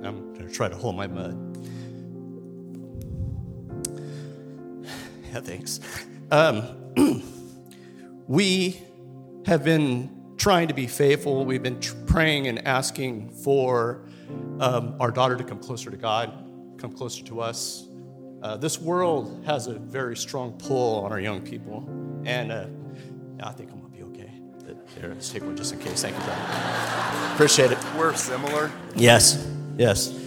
I'm 0.05 0.35
going 0.35 0.47
to 0.47 0.53
try 0.53 0.69
to 0.69 0.77
hold 0.77 0.97
my 0.97 1.07
mud. 1.07 1.57
Yeah, 5.33 5.41
thanks. 5.41 5.81
Um, 6.31 7.23
we 8.33 8.81
have 9.45 9.63
been 9.63 10.09
trying 10.39 10.67
to 10.67 10.73
be 10.73 10.87
faithful. 10.87 11.45
We've 11.45 11.63
been 11.63 11.79
tr- 11.81 11.95
praying 12.07 12.47
and 12.47 12.67
asking 12.67 13.29
for 13.29 14.07
um, 14.59 14.97
our 14.99 15.11
daughter 15.11 15.37
to 15.37 15.45
come 15.45 15.59
closer 15.59 15.91
to 15.91 15.99
God, 15.99 16.33
come 16.79 16.95
closer 16.95 17.23
to 17.25 17.43
us. 17.43 17.87
Uh, 18.43 18.57
this 18.57 18.81
world 18.81 19.43
has 19.45 19.67
a 19.67 19.75
very 19.75 20.17
strong 20.17 20.53
pull 20.53 21.05
on 21.05 21.13
our 21.13 21.21
young 21.21 21.43
people, 21.43 21.87
and 22.25 22.51
uh, 22.51 22.69
I 23.43 23.53
think 23.53 23.71
I'm 23.71 23.81
gonna 23.81 23.95
be 23.95 24.03
okay. 24.05 24.33
But 24.65 24.79
here, 24.99 25.11
let's 25.11 25.29
take 25.29 25.43
one 25.43 25.55
just 25.55 25.75
in 25.75 25.81
case. 25.81 26.01
Thank 26.01 26.17
you, 26.17 26.23
brother. 26.25 27.35
Appreciate 27.35 27.71
it. 27.71 27.79
We're 27.99 28.15
similar. 28.15 28.73
Yes, 28.97 29.47
yes. 29.77 30.19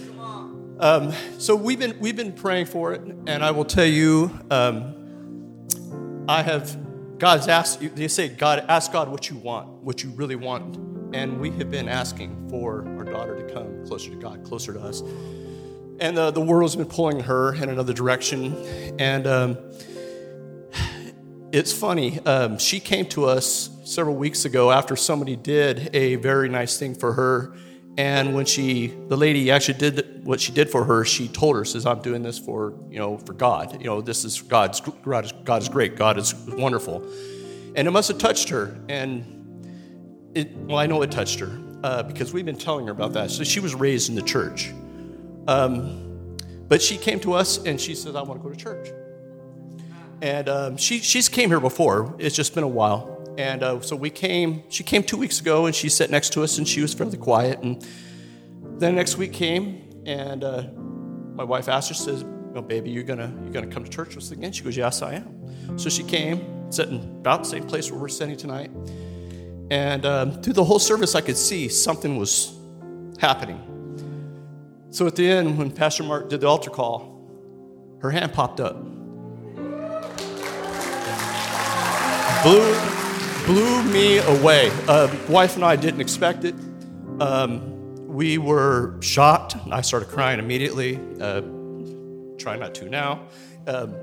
Um, 0.78 1.12
so 1.38 1.56
we've 1.56 1.80
been 1.80 1.98
we've 1.98 2.16
been 2.16 2.34
praying 2.34 2.66
for 2.66 2.92
it, 2.92 3.00
and 3.00 3.44
I 3.44 3.50
will 3.50 3.64
tell 3.64 3.84
you, 3.84 4.30
um, 4.52 6.24
I 6.28 6.42
have 6.42 6.85
God's 7.18 7.48
asked. 7.48 7.80
They 7.96 8.08
say 8.08 8.28
God 8.28 8.64
ask 8.68 8.92
God 8.92 9.08
what 9.08 9.30
you 9.30 9.36
want, 9.36 9.68
what 9.82 10.02
you 10.02 10.10
really 10.10 10.36
want, 10.36 10.76
and 11.14 11.40
we 11.40 11.50
have 11.52 11.70
been 11.70 11.88
asking 11.88 12.48
for 12.50 12.86
our 12.98 13.04
daughter 13.04 13.36
to 13.36 13.54
come 13.54 13.86
closer 13.86 14.10
to 14.10 14.16
God, 14.16 14.44
closer 14.44 14.72
to 14.72 14.80
us. 14.80 15.02
And 15.98 16.16
the, 16.16 16.30
the 16.30 16.42
world's 16.42 16.76
been 16.76 16.84
pulling 16.86 17.20
her 17.20 17.54
in 17.54 17.70
another 17.70 17.94
direction, 17.94 18.54
and 18.98 19.26
um, 19.26 19.58
it's 21.52 21.72
funny. 21.72 22.20
Um, 22.26 22.58
she 22.58 22.80
came 22.80 23.06
to 23.06 23.24
us 23.24 23.70
several 23.84 24.16
weeks 24.16 24.44
ago 24.44 24.70
after 24.70 24.94
somebody 24.94 25.36
did 25.36 25.88
a 25.94 26.16
very 26.16 26.50
nice 26.50 26.78
thing 26.78 26.94
for 26.94 27.14
her. 27.14 27.54
And 27.98 28.34
when 28.34 28.44
she, 28.44 28.88
the 29.08 29.16
lady 29.16 29.50
actually 29.50 29.78
did 29.78 30.26
what 30.26 30.40
she 30.40 30.52
did 30.52 30.68
for 30.70 30.84
her, 30.84 31.04
she 31.04 31.28
told 31.28 31.56
her, 31.56 31.64
says, 31.64 31.86
I'm 31.86 32.02
doing 32.02 32.22
this 32.22 32.38
for, 32.38 32.74
you 32.90 32.98
know, 32.98 33.16
for 33.16 33.32
God. 33.32 33.80
You 33.80 33.86
know, 33.86 34.00
this 34.02 34.24
is 34.24 34.42
God's, 34.42 34.80
God 34.80 35.24
is, 35.24 35.32
God 35.44 35.62
is 35.62 35.68
great. 35.68 35.96
God 35.96 36.18
is 36.18 36.34
wonderful. 36.34 37.02
And 37.74 37.88
it 37.88 37.90
must 37.90 38.08
have 38.08 38.18
touched 38.18 38.50
her. 38.50 38.78
And 38.88 40.30
it, 40.34 40.54
well, 40.56 40.76
I 40.76 40.86
know 40.86 41.00
it 41.00 41.10
touched 41.10 41.40
her 41.40 41.58
uh, 41.82 42.02
because 42.02 42.34
we've 42.34 42.44
been 42.44 42.58
telling 42.58 42.86
her 42.86 42.92
about 42.92 43.14
that. 43.14 43.30
So 43.30 43.44
she 43.44 43.60
was 43.60 43.74
raised 43.74 44.10
in 44.10 44.14
the 44.14 44.22
church. 44.22 44.72
Um, 45.48 46.36
but 46.68 46.82
she 46.82 46.98
came 46.98 47.20
to 47.20 47.32
us 47.32 47.64
and 47.64 47.80
she 47.80 47.94
says, 47.94 48.14
I 48.14 48.22
want 48.22 48.42
to 48.42 48.48
go 48.48 48.54
to 48.54 48.56
church. 48.56 48.90
And 50.20 50.48
um, 50.48 50.76
she, 50.76 50.98
she's 50.98 51.28
came 51.28 51.48
here 51.48 51.60
before. 51.60 52.14
It's 52.18 52.36
just 52.36 52.54
been 52.54 52.64
a 52.64 52.68
while. 52.68 53.15
And 53.38 53.62
uh, 53.62 53.80
so 53.80 53.96
we 53.96 54.10
came, 54.10 54.62
she 54.70 54.82
came 54.82 55.02
two 55.02 55.16
weeks 55.16 55.40
ago 55.40 55.66
and 55.66 55.74
she 55.74 55.88
sat 55.88 56.10
next 56.10 56.32
to 56.34 56.42
us 56.42 56.58
and 56.58 56.66
she 56.66 56.80
was 56.80 56.94
fairly 56.94 57.18
quiet. 57.18 57.60
And 57.60 57.86
then 58.78 58.94
next 58.94 59.18
week 59.18 59.32
came 59.32 60.02
and 60.06 60.42
uh, 60.42 60.64
my 61.34 61.44
wife 61.44 61.68
asked 61.68 61.88
her, 61.88 61.94
says, 61.94 62.24
oh, 62.54 62.62
baby, 62.62 62.90
you're 62.90 63.04
gonna, 63.04 63.32
you're 63.42 63.52
gonna 63.52 63.66
come 63.66 63.84
to 63.84 63.90
church 63.90 64.14
with 64.14 64.24
us 64.24 64.30
again? 64.30 64.52
She 64.52 64.64
goes, 64.64 64.76
yes, 64.76 65.02
I 65.02 65.14
am. 65.14 65.78
So 65.78 65.90
she 65.90 66.02
came, 66.02 66.70
sitting 66.70 67.00
about 67.20 67.44
the 67.44 67.48
same 67.48 67.64
place 67.64 67.90
where 67.90 68.00
we're 68.00 68.08
sitting 68.08 68.36
tonight. 68.36 68.70
And 69.70 70.06
um, 70.06 70.42
through 70.42 70.54
the 70.54 70.64
whole 70.64 70.78
service, 70.78 71.14
I 71.14 71.20
could 71.20 71.36
see 71.36 71.68
something 71.68 72.16
was 72.16 72.56
happening. 73.18 73.60
So 74.90 75.06
at 75.06 75.16
the 75.16 75.28
end, 75.28 75.58
when 75.58 75.70
Pastor 75.70 76.04
Mark 76.04 76.30
did 76.30 76.40
the 76.40 76.46
altar 76.46 76.70
call, 76.70 77.12
her 78.00 78.10
hand 78.10 78.32
popped 78.32 78.60
up. 78.60 78.82
Blew, 82.42 82.95
blew 83.46 83.84
me 83.84 84.18
away. 84.18 84.72
Uh, 84.88 85.08
wife 85.28 85.54
and 85.54 85.64
I 85.64 85.76
didn't 85.76 86.00
expect 86.00 86.44
it. 86.44 86.56
Um, 87.20 88.06
we 88.08 88.38
were 88.38 89.00
shocked. 89.00 89.54
I 89.70 89.82
started 89.82 90.08
crying 90.08 90.40
immediately. 90.40 90.98
Uh, 91.20 91.42
try 92.38 92.56
not 92.56 92.74
to 92.74 92.88
now. 92.88 93.28
Um, 93.68 93.94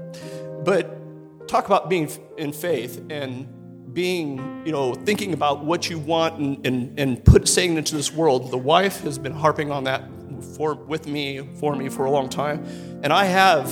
but 0.63 1.47
talk 1.49 1.65
about 1.65 1.89
being 1.89 2.09
in 2.37 2.53
faith 2.53 3.03
and 3.09 3.93
being, 3.93 4.65
you 4.65 4.71
know, 4.71 4.93
thinking 4.93 5.33
about 5.33 5.65
what 5.65 5.89
you 5.89 5.99
want 5.99 6.39
and, 6.39 6.65
and, 6.65 6.97
and 6.97 7.25
put 7.25 7.45
saying 7.49 7.75
into 7.75 7.95
this 7.95 8.13
world. 8.13 8.49
The 8.49 8.57
wife 8.57 9.01
has 9.01 9.19
been 9.19 9.33
harping 9.33 9.71
on 9.71 9.83
that 9.83 10.09
for 10.55 10.73
with 10.73 11.05
me 11.05 11.45
for 11.59 11.75
me 11.75 11.89
for 11.89 12.05
a 12.05 12.11
long 12.11 12.29
time, 12.29 12.63
and 13.03 13.11
I 13.11 13.25
have 13.25 13.69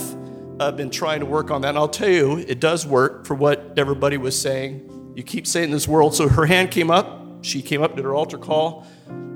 uh, 0.59 0.71
been 0.73 0.89
trying 0.89 1.21
to 1.21 1.25
work 1.25 1.49
on 1.49 1.61
that. 1.61 1.69
And 1.69 1.77
I'll 1.77 1.87
tell 1.87 2.09
you, 2.09 2.39
it 2.39 2.59
does 2.59 2.85
work 2.85 3.25
for 3.25 3.35
what 3.35 3.73
everybody 3.77 4.17
was 4.17 4.39
saying. 4.39 4.90
You 5.15 5.23
keep 5.23 5.45
saying 5.45 5.71
this 5.71 5.87
world. 5.87 6.15
So 6.15 6.27
her 6.27 6.45
hand 6.45 6.71
came 6.71 6.89
up. 6.89 7.43
She 7.43 7.61
came 7.61 7.81
up, 7.81 7.95
did 7.95 8.05
her 8.05 8.13
altar 8.13 8.37
call 8.37 8.85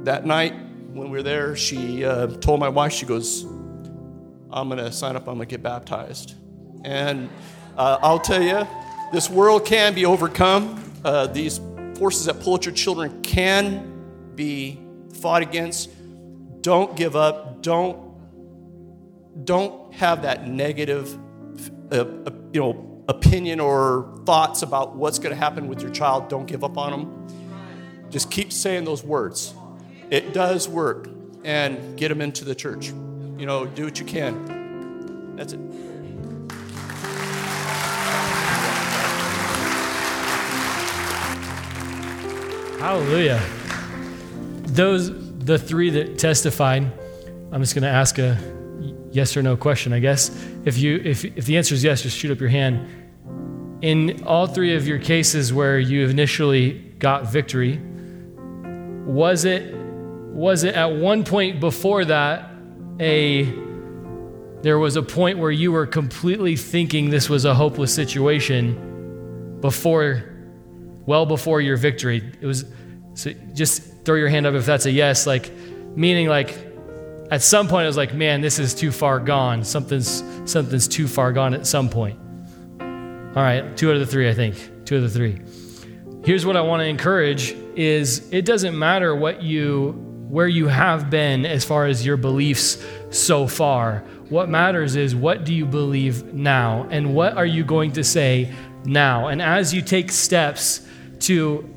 that 0.04 0.26
night 0.26 0.54
when 0.94 1.10
we 1.10 1.18
were 1.18 1.24
there. 1.24 1.56
She 1.56 2.06
uh, 2.06 2.28
told 2.28 2.60
my 2.60 2.70
wife, 2.70 2.94
she 2.94 3.06
goes, 3.06 3.44
"I'm 4.52 4.70
going 4.70 4.78
to 4.78 4.92
sign 4.92 5.16
up. 5.16 5.28
I'm 5.28 5.36
going 5.36 5.48
to 5.48 5.54
get 5.54 5.64
baptized." 5.64 6.36
And 6.84 7.30
uh, 7.78 7.98
I'll 8.02 8.20
tell 8.20 8.42
you, 8.42 8.68
this 9.12 9.30
world 9.30 9.66
can 9.66 9.94
be 9.94 10.06
overcome. 10.06 10.82
Uh, 11.04 11.28
these 11.28 11.60
forces 11.98 12.26
that 12.26 12.40
pull 12.40 12.56
at 12.56 12.66
your 12.66 12.76
children 12.76 13.22
can 13.22 14.32
be 14.36 14.80
fought 15.22 15.42
against. 15.42 15.90
Don't 16.62 16.96
give 16.96 17.16
up. 17.16 17.62
Don't 17.62 18.06
don't 19.44 19.94
have 19.94 20.22
that 20.22 20.48
negative, 20.48 21.14
uh, 21.92 21.96
uh, 21.96 22.32
you 22.54 22.62
know, 22.62 22.95
opinion 23.08 23.60
or 23.60 24.14
thoughts 24.26 24.62
about 24.62 24.96
what's 24.96 25.20
going 25.20 25.34
to 25.34 25.40
happen 25.40 25.68
with 25.68 25.82
your 25.82 25.92
child. 25.92 26.30
Don't 26.30 26.46
give 26.46 26.64
up 26.64 26.78
on 26.78 26.92
them. 26.92 27.28
Just 28.10 28.32
keep 28.32 28.52
saying 28.52 28.86
those 28.86 29.04
words. 29.04 29.54
It 30.10 30.34
does 30.34 30.70
work, 30.70 31.10
and 31.44 31.98
get 31.98 32.10
them 32.10 32.22
into 32.22 32.44
the 32.44 32.56
church. 32.56 32.88
You 32.88 33.46
know, 33.46 33.66
do 33.66 33.86
what 33.86 34.00
you 34.00 34.06
can. 34.06 35.36
That's 35.36 35.54
it. 35.54 35.60
Hallelujah. 42.80 43.42
Those, 44.68 45.12
the 45.40 45.58
three 45.58 45.90
that 45.92 46.18
testified, 46.18 46.92
I'm 47.52 47.62
just 47.62 47.76
going 47.76 47.84
to 47.84 47.90
ask 47.90 48.18
a 48.18 48.38
yes 49.16 49.38
or 49.38 49.42
no 49.42 49.56
question, 49.56 49.94
I 49.94 50.00
guess. 50.00 50.30
If, 50.66 50.78
you, 50.78 51.02
if, 51.04 51.24
if 51.24 51.46
the 51.46 51.58
answer 51.58 51.74
is 51.74 51.84
yes, 51.84 52.02
just 52.02 52.18
shoot 52.18 52.32
up 52.32 52.40
your 52.40 52.50
hand. 52.50 52.88
In 53.82 54.24
all 54.26 54.46
three 54.46 54.76
of 54.76 54.86
your 54.88 55.00
cases 55.00 55.54
where 55.54 55.80
you 55.80 56.08
initially 56.08 56.74
got 57.00 57.32
victory, 57.32 57.80
was 59.06 59.46
it, 59.46 59.74
was 59.74 60.64
it 60.66 60.76
at 60.76 60.92
one 60.92 61.24
point 61.24 61.62
before 61.62 62.04
that 62.06 62.52
a 63.00 63.44
there 64.62 64.80
was 64.80 64.96
a 64.96 65.04
point 65.04 65.38
where 65.38 65.52
you 65.52 65.72
were 65.72 65.86
completely 65.86 66.56
thinking 66.56 67.10
this 67.10 67.30
was 67.30 67.46
a 67.46 67.54
hopeless 67.54 67.94
situation 67.94 69.60
before 69.62 70.24
well 71.06 71.26
before 71.26 71.62
your 71.62 71.76
victory 71.78 72.24
it 72.40 72.46
was 72.46 72.66
so 73.14 73.32
just 73.54 74.06
throw 74.06 74.16
your 74.16 74.30
hand 74.30 74.48
up 74.48 74.56
if 74.56 74.66
that's 74.66 74.86
a 74.86 74.92
yes 74.92 75.28
like 75.28 75.52
meaning 75.96 76.28
like 76.28 76.75
at 77.32 77.42
some 77.42 77.68
point 77.68 77.84
i 77.84 77.88
was 77.88 77.98
like 77.98 78.14
man 78.14 78.42
this 78.42 78.60
is 78.60 78.74
too 78.74 78.92
far 78.92 79.20
gone 79.20 79.64
something's 79.64 80.24
something's 80.46 80.88
too 80.88 81.08
far 81.08 81.32
gone 81.34 81.54
at 81.54 81.66
some 81.66 81.90
point 81.90 82.20
All 83.36 83.44
right, 83.44 83.76
two 83.76 83.90
out 83.90 83.96
of 83.96 84.00
the 84.00 84.06
three, 84.06 84.30
I 84.30 84.34
think. 84.34 84.56
Two 84.86 84.96
out 84.96 85.04
of 85.04 85.12
the 85.12 85.20
three. 85.20 85.42
Here's 86.24 86.46
what 86.46 86.56
I 86.56 86.62
want 86.62 86.80
to 86.80 86.86
encourage 86.86 87.52
is 87.76 88.30
it 88.32 88.46
doesn't 88.46 88.80
matter 88.80 89.14
what 89.14 89.44
you 89.44 89.92
where 90.30 90.48
you 90.48 90.68
have 90.68 91.10
been 91.10 91.46
as 91.46 91.66
far 91.66 91.86
as 91.86 92.06
your 92.06 92.16
beliefs 92.16 92.82
so 93.10 93.46
far. 93.46 94.06
What 94.30 94.48
matters 94.48 94.96
is 94.96 95.14
what 95.16 95.44
do 95.44 95.54
you 95.54 95.66
believe 95.66 96.34
now 96.34 96.88
and 96.90 97.14
what 97.14 97.36
are 97.36 97.46
you 97.46 97.66
going 97.66 97.92
to 97.94 98.06
say 98.06 98.54
now? 98.86 99.28
And 99.28 99.42
as 99.42 99.74
you 99.74 99.82
take 99.82 100.12
steps 100.14 100.88
to 101.20 101.70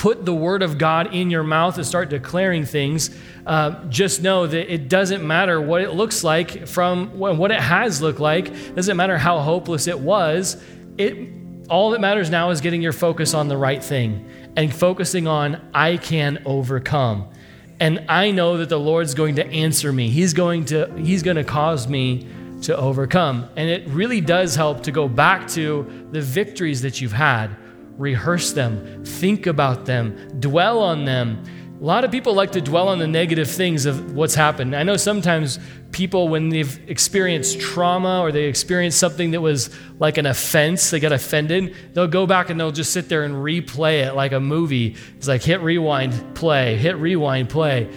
put 0.00 0.24
the 0.24 0.34
word 0.34 0.62
of 0.62 0.78
God 0.78 1.14
in 1.14 1.28
your 1.28 1.42
mouth 1.42 1.76
and 1.76 1.86
start 1.86 2.08
declaring 2.08 2.64
things, 2.64 3.14
uh, 3.44 3.84
just 3.90 4.22
know 4.22 4.46
that 4.46 4.72
it 4.72 4.88
doesn't 4.88 5.26
matter 5.26 5.60
what 5.60 5.82
it 5.82 5.90
looks 5.90 6.24
like 6.24 6.66
from 6.66 7.18
what 7.18 7.50
it 7.50 7.60
has 7.60 8.00
looked 8.00 8.18
like. 8.18 8.74
Doesn't 8.74 8.96
matter 8.96 9.18
how 9.18 9.40
hopeless 9.40 9.86
it 9.88 10.00
was. 10.00 10.56
It 10.96 11.28
all 11.68 11.90
that 11.90 12.00
matters 12.00 12.30
now 12.30 12.48
is 12.48 12.62
getting 12.62 12.80
your 12.80 12.94
focus 12.94 13.34
on 13.34 13.48
the 13.48 13.58
right 13.58 13.84
thing 13.84 14.26
and 14.56 14.74
focusing 14.74 15.26
on 15.26 15.60
I 15.74 15.98
can 15.98 16.42
overcome. 16.46 17.28
And 17.78 18.06
I 18.08 18.30
know 18.30 18.56
that 18.56 18.70
the 18.70 18.80
Lord's 18.80 19.12
going 19.12 19.36
to 19.36 19.46
answer 19.46 19.92
me. 19.92 20.08
He's 20.08 20.32
going 20.32 20.64
to 20.66 20.90
He's 20.96 21.22
going 21.22 21.36
to 21.36 21.44
cause 21.44 21.88
me 21.88 22.26
to 22.62 22.74
overcome. 22.74 23.50
And 23.54 23.68
it 23.68 23.86
really 23.88 24.22
does 24.22 24.56
help 24.56 24.82
to 24.84 24.92
go 24.92 25.08
back 25.08 25.46
to 25.48 26.08
the 26.10 26.22
victories 26.22 26.80
that 26.80 27.02
you've 27.02 27.12
had 27.12 27.54
rehearse 28.00 28.52
them, 28.52 29.04
think 29.04 29.46
about 29.46 29.84
them, 29.84 30.40
dwell 30.40 30.80
on 30.80 31.04
them. 31.04 31.44
A 31.80 31.84
lot 31.84 32.04
of 32.04 32.10
people 32.10 32.34
like 32.34 32.52
to 32.52 32.60
dwell 32.60 32.88
on 32.88 32.98
the 32.98 33.06
negative 33.06 33.48
things 33.48 33.86
of 33.86 34.14
what's 34.14 34.34
happened. 34.34 34.74
I 34.74 34.82
know 34.82 34.96
sometimes 34.96 35.58
people, 35.92 36.28
when 36.28 36.48
they've 36.48 36.90
experienced 36.90 37.60
trauma 37.60 38.20
or 38.20 38.32
they 38.32 38.44
experienced 38.44 38.98
something 38.98 39.30
that 39.30 39.40
was 39.40 39.70
like 39.98 40.18
an 40.18 40.26
offense, 40.26 40.90
they 40.90 41.00
got 41.00 41.12
offended, 41.12 41.74
they'll 41.94 42.06
go 42.06 42.26
back 42.26 42.50
and 42.50 42.58
they'll 42.58 42.72
just 42.72 42.92
sit 42.92 43.08
there 43.08 43.22
and 43.24 43.34
replay 43.34 44.06
it 44.06 44.14
like 44.14 44.32
a 44.32 44.40
movie. 44.40 44.96
It's 45.16 45.28
like 45.28 45.42
hit 45.42 45.60
rewind, 45.60 46.34
play, 46.34 46.76
hit 46.76 46.96
rewind, 46.96 47.48
play 47.48 47.90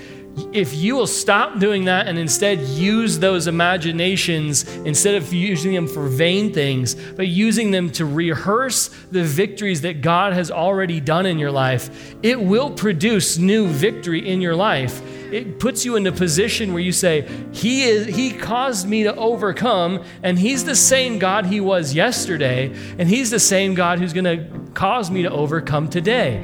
if 0.52 0.74
you 0.74 0.96
will 0.96 1.08
stop 1.08 1.60
doing 1.60 1.86
that 1.86 2.08
and 2.08 2.18
instead 2.18 2.60
use 2.60 3.20
those 3.20 3.48
imaginations 3.48 4.68
instead 4.78 5.16
of 5.16 5.32
using 5.32 5.74
them 5.74 5.88
for 5.88 6.08
vain 6.08 6.52
things, 6.52 6.96
but 6.96 7.28
using 7.28 7.70
them 7.70 7.92
to 7.92 8.06
rehearse 8.06 8.90
the 9.12 9.24
victories 9.24 9.82
that 9.82 10.02
God 10.02 10.34
has 10.34 10.50
already 10.50 11.00
done 11.00 11.26
in 11.26 11.38
your 11.38 11.52
life, 11.52 12.16
it 12.24 12.40
will 12.40 12.72
produce 12.72 13.38
new 13.38 13.68
victory 13.68 14.28
in 14.28 14.42
your 14.42 14.56
life. 14.56 15.02
It 15.32 15.60
puts 15.60 15.86
you 15.86 15.96
in 15.96 16.06
a 16.08 16.12
position 16.12 16.74
where 16.74 16.82
you 16.82 16.92
say, 16.92 17.28
He 17.52 17.84
is 17.84 18.16
He 18.16 18.32
caused 18.32 18.88
me 18.88 19.04
to 19.04 19.16
overcome, 19.16 20.04
and 20.24 20.38
He's 20.38 20.64
the 20.64 20.76
same 20.76 21.20
God 21.20 21.46
He 21.46 21.60
was 21.60 21.94
yesterday, 21.94 22.74
and 22.98 23.08
He's 23.08 23.30
the 23.30 23.40
same 23.40 23.76
God 23.76 24.00
who's 24.00 24.14
gonna 24.14 24.48
cause 24.74 25.12
me 25.12 25.24
to 25.24 25.32
overcome 25.32 25.90
today. 25.90 26.42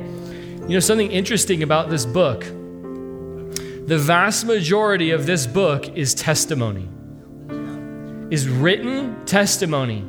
You 0.61 0.75
know, 0.75 0.79
something 0.79 1.11
interesting 1.11 1.63
about 1.63 1.89
this 1.89 2.05
book 2.05 2.45
the 3.89 3.97
vast 3.97 4.45
majority 4.45 5.09
of 5.09 5.25
this 5.25 5.47
book 5.47 5.97
is 5.97 6.13
testimony, 6.13 6.87
is 8.29 8.47
written 8.47 9.25
testimony. 9.25 10.01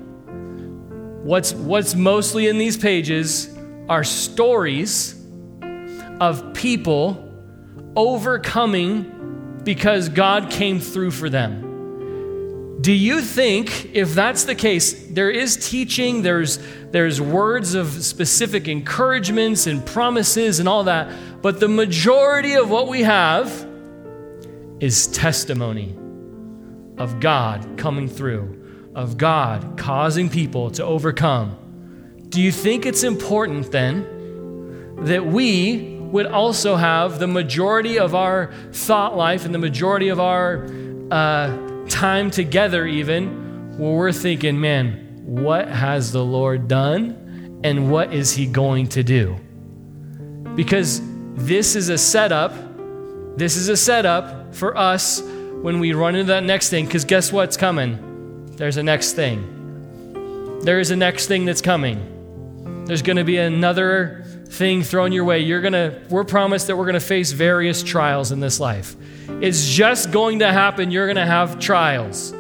What's, 1.23 1.55
what's 1.55 1.95
mostly 1.95 2.49
in 2.49 2.59
these 2.59 2.77
pages 2.77 3.49
are 3.89 4.05
stories 4.05 5.15
of 6.21 6.53
people 6.53 7.27
overcoming 7.97 9.61
because 9.65 10.11
God 10.11 10.51
came 10.51 10.79
through 10.79 11.13
for 11.13 11.31
them. 11.31 12.83
Do 12.83 12.93
you 12.93 13.23
think 13.23 13.95
if 13.95 14.15
that's 14.15 14.45
the 14.45 14.55
case, 14.55 15.07
there 15.09 15.31
is 15.31 15.71
teaching, 15.71 16.21
there's 16.21 16.59
there's 16.91 17.21
words 17.21 17.75
of 17.75 17.89
specific 18.05 18.69
encouragements 18.69 19.67
and 19.67 19.85
promises 19.87 20.61
and 20.61 20.69
all 20.69 20.85
that, 20.85 21.11
but 21.41 21.61
the 21.61 21.69
majority 21.69 22.55
of 22.55 22.69
what 22.69 22.89
we 22.89 23.03
have 23.03 23.70
is 24.81 25.07
testimony 25.09 25.95
of 26.97 27.21
God 27.21 27.77
coming 27.77 28.09
through, 28.09 28.91
of 28.95 29.19
God 29.19 29.77
causing 29.79 30.29
people 30.29 30.71
to 30.73 30.85
overcome. 30.85 31.57
Do 32.29 32.41
you 32.41 32.51
think 32.51 32.87
it's 32.87 33.03
important 33.03 33.71
then 33.73 34.97
that 35.01 35.25
we 35.25 35.99
would 35.99 36.27
also 36.27 36.77
have 36.77 37.19
the 37.19 37.27
majority 37.27 37.99
of 37.99 38.15
our 38.15 38.53
thought 38.73 39.17
life 39.17 39.45
and 39.45 39.55
the 39.55 39.59
majority 39.59 40.09
of 40.09 40.19
our 40.19 40.67
uh, 41.11 41.87
time 41.89 42.31
together, 42.31 42.87
even 42.87 43.79
where 43.79 43.93
we're 43.93 44.13
thinking, 44.13 44.61
man, 44.61 45.23
what 45.25 45.69
has 45.69 46.13
the 46.13 46.25
Lord 46.25 46.69
done 46.69 47.61
and 47.63 47.91
what 47.91 48.13
is 48.13 48.33
He 48.33 48.47
going 48.47 48.89
to 48.89 49.03
do? 49.03 49.39
Because 50.55 51.01
this 51.35 51.77
is 51.77 51.89
a 51.89 51.99
setup. 51.99 52.53
This 53.37 53.57
is 53.57 53.69
a 53.69 53.77
setup 53.77 54.40
for 54.53 54.77
us 54.77 55.21
when 55.23 55.79
we 55.81 55.93
run 55.93 56.15
into 56.15 56.33
that 56.33 56.45
next 56.45 56.71
thing, 56.71 56.87
because 56.87 57.05
guess 57.05 57.33
what's 57.33 57.57
coming? 57.57 58.47
There's 58.57 58.77
a 58.77 58.83
next 58.83 59.13
thing. 59.13 60.61
There 60.63 60.81
is 60.81 60.91
a 60.91 60.97
next 60.97 61.27
thing 61.27 61.45
that's 61.45 61.63
coming. 61.63 62.85
There's 62.87 63.03
going 63.03 63.17
to 63.17 63.25
be 63.25 63.39
another 63.39 64.25
thing 64.49 64.83
thrown 64.83 65.13
your 65.13 65.25
way. 65.25 65.41
You're 65.41 65.61
going 65.61 65.73
to, 65.73 66.01
we're 66.11 66.25
promised 66.25 66.67
that 66.67 66.77
we're 66.77 66.85
going 66.85 66.95
to 66.95 67.01
face 67.01 67.33
various 67.33 67.83
trials 67.83 68.33
in 68.33 68.41
this 68.41 68.61
life. 68.61 68.97
It's 69.41 69.69
just 69.69 70.11
going 70.11 70.41
to 70.41 70.53
happen. 70.53 70.91
You're 70.91 71.07
going 71.07 71.17
to 71.17 71.27
have 71.27 71.59
trials. 71.59 72.33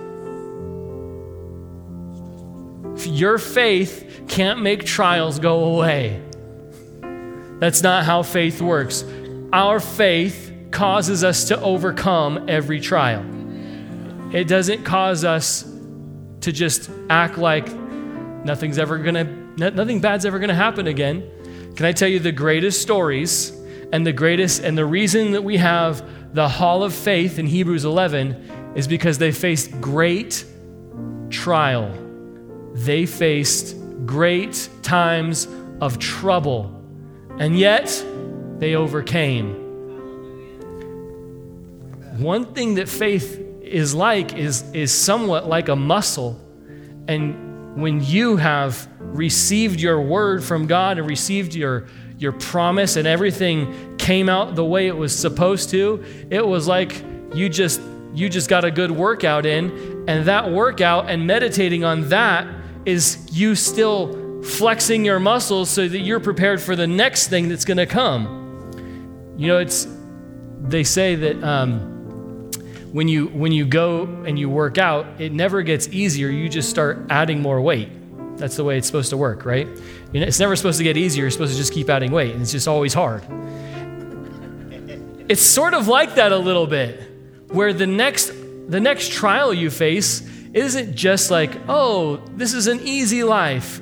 Your 3.06 3.38
faith 3.38 4.24
can't 4.28 4.60
make 4.60 4.84
trials 4.84 5.38
go 5.38 5.64
away. 5.64 6.20
That's 7.60 7.82
not 7.82 8.04
how 8.04 8.22
faith 8.22 8.60
works. 8.60 9.04
Our 9.52 9.80
faith 9.80 10.49
causes 10.70 11.24
us 11.24 11.44
to 11.48 11.60
overcome 11.60 12.48
every 12.48 12.80
trial. 12.80 13.24
It 14.32 14.46
doesn't 14.46 14.84
cause 14.84 15.24
us 15.24 15.64
to 16.42 16.52
just 16.52 16.90
act 17.08 17.36
like 17.36 17.70
nothing's 17.72 18.78
ever 18.78 18.98
gonna, 18.98 19.24
nothing 19.24 20.00
bad's 20.00 20.24
ever 20.24 20.38
gonna 20.38 20.54
happen 20.54 20.86
again. 20.86 21.28
Can 21.76 21.86
I 21.86 21.92
tell 21.92 22.08
you 22.08 22.18
the 22.18 22.32
greatest 22.32 22.80
stories 22.80 23.52
and 23.92 24.06
the 24.06 24.12
greatest, 24.12 24.62
and 24.62 24.78
the 24.78 24.86
reason 24.86 25.32
that 25.32 25.42
we 25.42 25.56
have 25.56 26.34
the 26.34 26.48
hall 26.48 26.84
of 26.84 26.94
faith 26.94 27.38
in 27.38 27.46
Hebrews 27.46 27.84
11 27.84 28.72
is 28.76 28.86
because 28.86 29.18
they 29.18 29.32
faced 29.32 29.80
great 29.80 30.44
trial. 31.28 31.92
They 32.74 33.04
faced 33.04 33.76
great 34.06 34.68
times 34.82 35.48
of 35.80 35.98
trouble, 35.98 36.80
and 37.38 37.58
yet 37.58 38.04
they 38.58 38.76
overcame 38.76 39.69
one 42.20 42.54
thing 42.54 42.74
that 42.74 42.88
faith 42.88 43.40
is 43.62 43.94
like 43.94 44.34
is, 44.36 44.62
is 44.72 44.92
somewhat 44.92 45.48
like 45.48 45.68
a 45.68 45.76
muscle. 45.76 46.40
And 47.08 47.80
when 47.80 48.02
you 48.02 48.36
have 48.36 48.88
received 48.98 49.80
your 49.80 50.00
word 50.00 50.42
from 50.42 50.66
God 50.66 50.98
and 50.98 51.06
received 51.06 51.54
your, 51.54 51.86
your 52.18 52.32
promise 52.32 52.96
and 52.96 53.06
everything 53.06 53.96
came 53.96 54.28
out 54.28 54.54
the 54.54 54.64
way 54.64 54.86
it 54.86 54.96
was 54.96 55.16
supposed 55.16 55.70
to, 55.70 56.04
it 56.30 56.46
was 56.46 56.66
like 56.66 57.04
you 57.32 57.48
just 57.48 57.80
you 58.12 58.28
just 58.28 58.48
got 58.48 58.64
a 58.64 58.70
good 58.72 58.90
workout 58.90 59.46
in, 59.46 60.04
and 60.08 60.26
that 60.26 60.50
workout 60.50 61.08
and 61.08 61.26
meditating 61.26 61.84
on 61.84 62.08
that 62.08 62.46
is 62.84 63.28
you 63.30 63.54
still 63.54 64.42
flexing 64.42 65.04
your 65.04 65.20
muscles 65.20 65.70
so 65.70 65.86
that 65.86 66.00
you're 66.00 66.18
prepared 66.18 66.60
for 66.60 66.74
the 66.74 66.86
next 66.86 67.28
thing 67.28 67.48
that's 67.48 67.64
going 67.64 67.76
to 67.76 67.86
come. 67.86 69.34
You 69.36 69.46
know, 69.48 69.58
it's 69.58 69.86
they 70.62 70.82
say 70.82 71.14
that 71.14 71.42
um, 71.44 71.89
when 72.92 73.08
you 73.08 73.26
when 73.28 73.52
you 73.52 73.66
go 73.66 74.02
and 74.26 74.38
you 74.38 74.48
work 74.48 74.78
out, 74.78 75.06
it 75.20 75.32
never 75.32 75.62
gets 75.62 75.88
easier. 75.88 76.28
You 76.28 76.48
just 76.48 76.70
start 76.70 77.06
adding 77.08 77.40
more 77.40 77.60
weight. 77.60 77.88
That's 78.36 78.56
the 78.56 78.64
way 78.64 78.78
it's 78.78 78.86
supposed 78.86 79.10
to 79.10 79.16
work, 79.16 79.44
right? 79.44 79.68
It's 80.12 80.40
never 80.40 80.56
supposed 80.56 80.78
to 80.78 80.84
get 80.84 80.96
easier. 80.96 81.24
You're 81.24 81.30
supposed 81.30 81.52
to 81.52 81.58
just 81.58 81.72
keep 81.72 81.88
adding 81.88 82.10
weight, 82.10 82.32
and 82.32 82.42
it's 82.42 82.52
just 82.52 82.66
always 82.66 82.94
hard. 82.94 83.22
It's 85.28 85.42
sort 85.42 85.74
of 85.74 85.86
like 85.86 86.16
that 86.16 86.32
a 86.32 86.38
little 86.38 86.66
bit, 86.66 87.00
where 87.48 87.72
the 87.72 87.86
next 87.86 88.32
the 88.68 88.80
next 88.80 89.12
trial 89.12 89.54
you 89.54 89.70
face 89.70 90.22
isn't 90.52 90.96
just 90.96 91.30
like, 91.30 91.52
oh, 91.68 92.16
this 92.34 92.54
is 92.54 92.66
an 92.66 92.80
easy 92.80 93.22
life. 93.22 93.80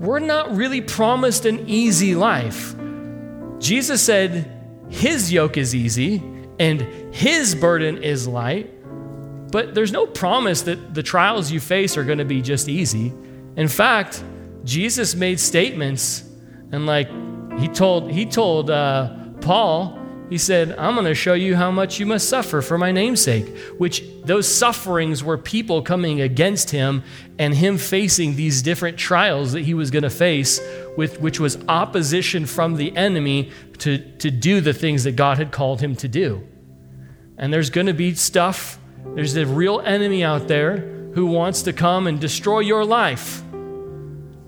We're 0.00 0.18
not 0.18 0.54
really 0.54 0.82
promised 0.82 1.46
an 1.46 1.68
easy 1.68 2.14
life. 2.14 2.74
Jesus 3.58 4.02
said 4.02 4.54
his 4.90 5.32
yoke 5.32 5.56
is 5.56 5.74
easy 5.74 6.22
and 6.58 6.80
his 7.14 7.54
burden 7.54 8.02
is 8.02 8.26
light. 8.26 8.74
But 9.50 9.74
there's 9.74 9.92
no 9.92 10.06
promise 10.06 10.62
that 10.62 10.94
the 10.94 11.02
trials 11.02 11.50
you 11.50 11.60
face 11.60 11.96
are 11.96 12.04
going 12.04 12.18
to 12.18 12.24
be 12.24 12.42
just 12.42 12.68
easy. 12.68 13.12
In 13.56 13.68
fact, 13.68 14.22
Jesus 14.64 15.14
made 15.14 15.40
statements 15.40 16.24
and 16.72 16.86
like 16.86 17.08
he 17.58 17.68
told 17.68 18.10
he 18.10 18.26
told 18.26 18.70
uh, 18.70 19.14
Paul, 19.40 19.97
He 20.30 20.36
said, 20.36 20.72
I'm 20.78 20.94
going 20.94 21.06
to 21.06 21.14
show 21.14 21.32
you 21.32 21.56
how 21.56 21.70
much 21.70 21.98
you 21.98 22.04
must 22.04 22.28
suffer 22.28 22.60
for 22.60 22.76
my 22.76 22.92
namesake, 22.92 23.56
which 23.78 24.04
those 24.24 24.46
sufferings 24.46 25.24
were 25.24 25.38
people 25.38 25.80
coming 25.80 26.20
against 26.20 26.70
him 26.70 27.02
and 27.38 27.54
him 27.54 27.78
facing 27.78 28.36
these 28.36 28.60
different 28.60 28.98
trials 28.98 29.52
that 29.52 29.62
he 29.62 29.72
was 29.72 29.90
going 29.90 30.02
to 30.02 30.10
face, 30.10 30.60
with, 30.98 31.20
which 31.20 31.40
was 31.40 31.58
opposition 31.68 32.44
from 32.44 32.74
the 32.74 32.94
enemy 32.94 33.50
to, 33.78 33.98
to 34.18 34.30
do 34.30 34.60
the 34.60 34.74
things 34.74 35.04
that 35.04 35.16
God 35.16 35.38
had 35.38 35.50
called 35.50 35.80
him 35.80 35.96
to 35.96 36.08
do. 36.08 36.46
And 37.38 37.52
there's 37.52 37.70
going 37.70 37.86
to 37.86 37.94
be 37.94 38.14
stuff, 38.14 38.78
there's 39.14 39.36
a 39.36 39.46
real 39.46 39.80
enemy 39.80 40.24
out 40.24 40.48
there 40.48 40.78
who 41.14 41.26
wants 41.26 41.62
to 41.62 41.72
come 41.72 42.06
and 42.06 42.20
destroy 42.20 42.60
your 42.60 42.84
life. 42.84 43.42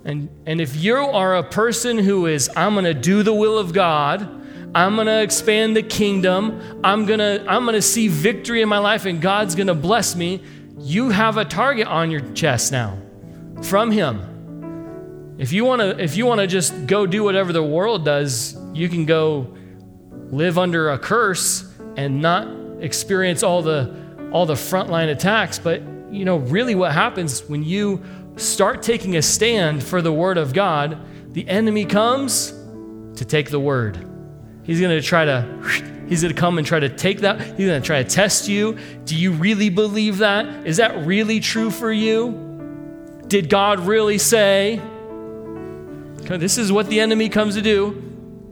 And, 0.05 0.29
and 0.45 0.61
if 0.61 0.77
you 0.77 0.97
are 0.97 1.37
a 1.37 1.43
person 1.43 1.99
who 1.99 2.27
is, 2.27 2.51
I'm 2.55 2.75
going 2.75 2.85
to 2.85 2.95
do 2.95 3.23
the 3.23 3.35
will 3.35 3.59
of 3.59 3.73
God, 3.73 4.39
I'm 4.74 4.94
going 4.94 5.06
to 5.09 5.22
expand 5.22 5.76
the 5.76 5.83
kingdom. 5.83 6.80
I'm 6.85 7.06
going 7.06 7.18
to 7.18 7.44
I'm 7.48 7.64
going 7.64 7.74
to 7.74 7.83
see 7.83 8.09
victory 8.09 8.62
in 8.62 8.68
my 8.68 8.78
life 8.78 9.04
and 9.04 9.20
God's 9.20 9.54
going 9.54 9.66
to 9.66 9.74
bless 9.74 10.14
me. 10.14 10.42
You 10.78 11.11
have 11.11 11.37
a 11.37 11.44
target 11.44 11.87
on 11.87 12.11
your 12.11 12.20
chest 12.33 12.72
now 12.72 12.98
from 13.62 13.90
him. 13.90 15.37
If 15.38 15.52
you 15.52 15.64
want 15.64 15.80
to 15.80 16.02
if 16.02 16.16
you 16.16 16.26
want 16.26 16.40
to 16.40 16.46
just 16.46 16.87
go 16.87 17.06
do 17.06 17.24
whatever 17.24 17.52
the 17.52 17.62
world 17.62 18.04
does, 18.04 18.56
you 18.72 18.88
can 18.88 19.06
go 19.06 19.56
live 20.30 20.59
under 20.59 20.90
a 20.90 20.98
curse 20.98 21.66
and 21.96 22.22
not 22.22 22.46
experience 22.80 23.42
all 23.42 23.62
the 23.62 23.94
all 24.33 24.46
the 24.46 24.54
frontline 24.54 25.11
attacks, 25.11 25.59
but 25.59 25.83
you 26.11 26.24
know, 26.24 26.37
really 26.37 26.74
what 26.74 26.92
happens 26.92 27.44
when 27.48 27.62
you 27.62 28.02
start 28.37 28.83
taking 28.83 29.16
a 29.16 29.22
stand 29.22 29.83
for 29.83 30.00
the 30.02 30.12
word 30.12 30.38
of 30.38 30.52
God, 30.52 30.98
the 31.33 31.48
enemy 31.48 31.85
comes 31.85 32.52
to 33.16 33.24
take 33.24 33.50
the 33.50 33.61
word. 33.61 34.10
He's 34.62 34.81
going 34.81 34.90
to 34.90 35.03
try 35.03 35.25
to, 35.25 35.42
he's 36.09 36.23
going 36.23 36.35
to 36.35 36.40
come 36.40 36.59
and 36.59 36.66
try 36.66 36.81
to 36.81 36.88
take 36.88 37.20
that. 37.20 37.40
He's 37.40 37.66
going 37.66 37.81
to 37.81 37.87
try 37.87 38.03
to 38.03 38.09
test 38.09 38.49
you. 38.49 38.79
Do 39.05 39.16
you 39.16 39.33
really 39.33 39.70
believe 39.70 40.18
that? 40.18 40.66
Is 40.66 40.77
that 40.77 41.07
really 41.07 41.40
true 41.40 41.70
for 41.70 41.90
you? 41.90 42.49
Did 43.27 43.49
God 43.49 43.81
really 43.81 44.18
say? 44.18 44.81
This 46.23 46.59
is 46.59 46.70
what 46.70 46.88
the 46.88 47.01
enemy 47.01 47.29
comes 47.29 47.55
to 47.57 47.62
do. 47.62 48.03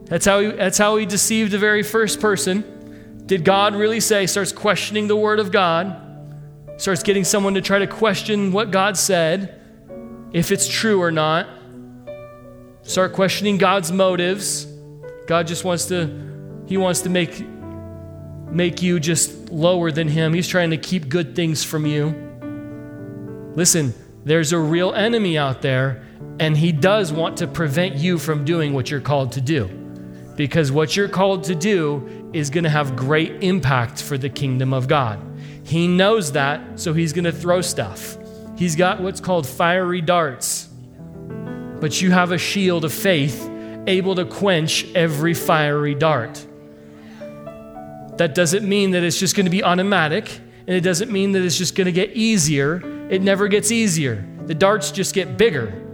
That's 0.05 0.25
how 0.25 0.39
he, 0.39 0.51
that's 0.51 0.77
how 0.77 0.97
he 0.97 1.05
deceived 1.05 1.51
the 1.51 1.57
very 1.57 1.83
first 1.83 2.19
person. 2.19 3.23
Did 3.25 3.45
God 3.45 3.75
really 3.75 3.99
say? 3.99 4.25
Starts 4.25 4.51
questioning 4.51 5.07
the 5.07 5.15
word 5.15 5.39
of 5.39 5.51
God. 5.51 5.95
Starts 6.77 7.03
getting 7.03 7.23
someone 7.23 7.53
to 7.53 7.61
try 7.61 7.79
to 7.79 7.87
question 7.87 8.51
what 8.51 8.71
God 8.71 8.97
said, 8.97 9.61
if 10.33 10.51
it's 10.51 10.67
true 10.67 11.01
or 11.01 11.11
not. 11.11 11.47
Start 12.81 13.13
questioning 13.13 13.57
God's 13.57 13.91
motives. 13.91 14.65
God 15.29 15.45
just 15.45 15.63
wants 15.63 15.85
to, 15.85 16.09
He 16.65 16.75
wants 16.75 17.01
to 17.01 17.09
make, 17.09 17.47
make 18.49 18.81
you 18.81 18.99
just 18.99 19.51
lower 19.51 19.91
than 19.91 20.07
Him. 20.07 20.33
He's 20.33 20.47
trying 20.47 20.71
to 20.71 20.77
keep 20.77 21.07
good 21.07 21.35
things 21.35 21.63
from 21.63 21.85
you. 21.85 22.15
Listen, 23.53 23.93
there's 24.25 24.53
a 24.53 24.57
real 24.57 24.91
enemy 24.91 25.37
out 25.37 25.61
there, 25.61 26.03
and 26.39 26.57
he 26.57 26.71
does 26.71 27.13
want 27.13 27.37
to 27.37 27.47
prevent 27.47 27.93
you 27.97 28.17
from 28.17 28.43
doing 28.43 28.73
what 28.73 28.89
you're 28.89 29.01
called 29.01 29.33
to 29.33 29.41
do. 29.41 29.67
Because 30.35 30.71
what 30.71 30.95
you're 30.95 31.07
called 31.07 31.43
to 31.43 31.53
do 31.53 32.31
is 32.33 32.49
going 32.49 32.63
to 32.63 32.69
have 32.71 32.95
great 32.95 33.43
impact 33.43 34.01
for 34.01 34.17
the 34.17 34.29
kingdom 34.29 34.73
of 34.73 34.87
God. 34.87 35.19
He 35.63 35.87
knows 35.87 36.31
that, 36.31 36.79
so 36.79 36.91
he's 36.91 37.13
going 37.13 37.25
to 37.25 37.31
throw 37.31 37.61
stuff. 37.61 38.17
He's 38.57 38.75
got 38.75 38.99
what's 38.99 39.21
called 39.21 39.45
fiery 39.45 40.01
darts. 40.01 40.69
But 41.79 42.01
you 42.01 42.09
have 42.09 42.31
a 42.31 42.39
shield 42.39 42.83
of 42.83 42.91
faith 42.91 43.48
able 43.89 44.15
to 44.15 44.25
quench 44.25 44.85
every 44.95 45.33
fiery 45.33 45.95
dart. 45.95 46.45
That 48.17 48.35
doesn't 48.35 48.67
mean 48.67 48.91
that 48.91 49.03
it's 49.03 49.17
just 49.17 49.35
going 49.35 49.45
to 49.45 49.51
be 49.51 49.63
automatic, 49.63 50.29
and 50.67 50.75
it 50.75 50.81
doesn't 50.81 51.11
mean 51.11 51.31
that 51.33 51.41
it's 51.41 51.57
just 51.57 51.75
going 51.75 51.85
to 51.85 51.91
get 51.91 52.11
easier. 52.11 52.81
It 53.09 53.21
never 53.21 53.47
gets 53.47 53.71
easier. 53.71 54.25
The 54.45 54.53
darts 54.53 54.91
just 54.91 55.15
get 55.15 55.37
bigger. 55.37 55.85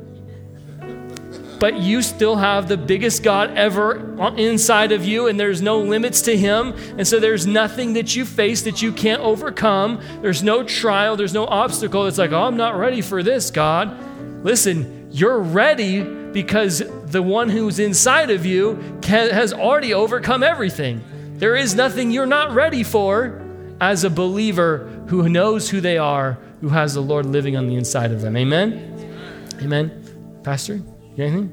But 1.60 1.79
you 1.79 2.01
still 2.01 2.36
have 2.36 2.67
the 2.67 2.77
biggest 2.77 3.23
God 3.23 3.51
ever 3.51 4.17
inside 4.38 4.91
of 4.91 5.05
you, 5.05 5.27
and 5.27 5.39
there's 5.39 5.62
no 5.62 5.79
limits 5.79 6.21
to 6.23 6.36
Him. 6.36 6.73
And 6.97 7.08
so 7.08 7.19
there's 7.19 7.47
nothing 7.47 7.93
that 7.93 8.15
you 8.15 8.25
face 8.25 8.63
that 8.63 8.81
you 8.81 8.91
can't 8.91 9.21
overcome. 9.21 10.01
There's 10.21 10.43
no 10.43 10.63
trial, 10.63 11.15
there's 11.15 11.34
no 11.34 11.45
obstacle 11.45 12.03
that's 12.03 12.17
like, 12.17 12.31
oh, 12.31 12.43
I'm 12.43 12.58
not 12.58 12.77
ready 12.77 13.01
for 13.01 13.23
this, 13.23 13.51
God. 13.51 13.97
Listen, 14.43 15.08
you're 15.12 15.39
ready 15.39 16.24
because 16.36 16.84
the 17.06 17.24
one 17.24 17.48
who's 17.48 17.80
inside 17.80 18.30
of 18.30 18.45
you 18.45 18.78
can, 19.02 19.30
has 19.30 19.54
already 19.54 19.93
overcome 19.93 20.43
everything. 20.43 21.02
There 21.36 21.56
is 21.56 21.76
nothing 21.76 22.12
you're 22.12 22.26
not 22.26 22.52
ready 22.52 22.84
for 22.84 23.41
as 23.80 24.04
a 24.04 24.10
believer 24.10 24.80
who 25.08 25.30
knows 25.30 25.69
who 25.69 25.80
they 25.80 25.98
are, 25.98 26.38
who 26.60 26.67
has 26.67 26.93
the 26.93 27.00
Lord 27.00 27.26
living 27.26 27.56
on 27.56 27.67
the 27.67 27.76
inside 27.76 28.12
of 28.12 28.19
them. 28.19 28.36
Amen? 28.36 29.54
Amen. 29.62 30.41
Pastor, 30.43 30.82
you 31.15 31.24
anything? 31.24 31.52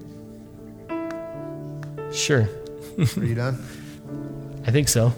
Sure. 2.13 2.49
Are 2.99 3.25
you 3.25 3.37
done? 3.37 3.65
I 4.67 4.73
think 4.73 4.89
so. 4.89 5.13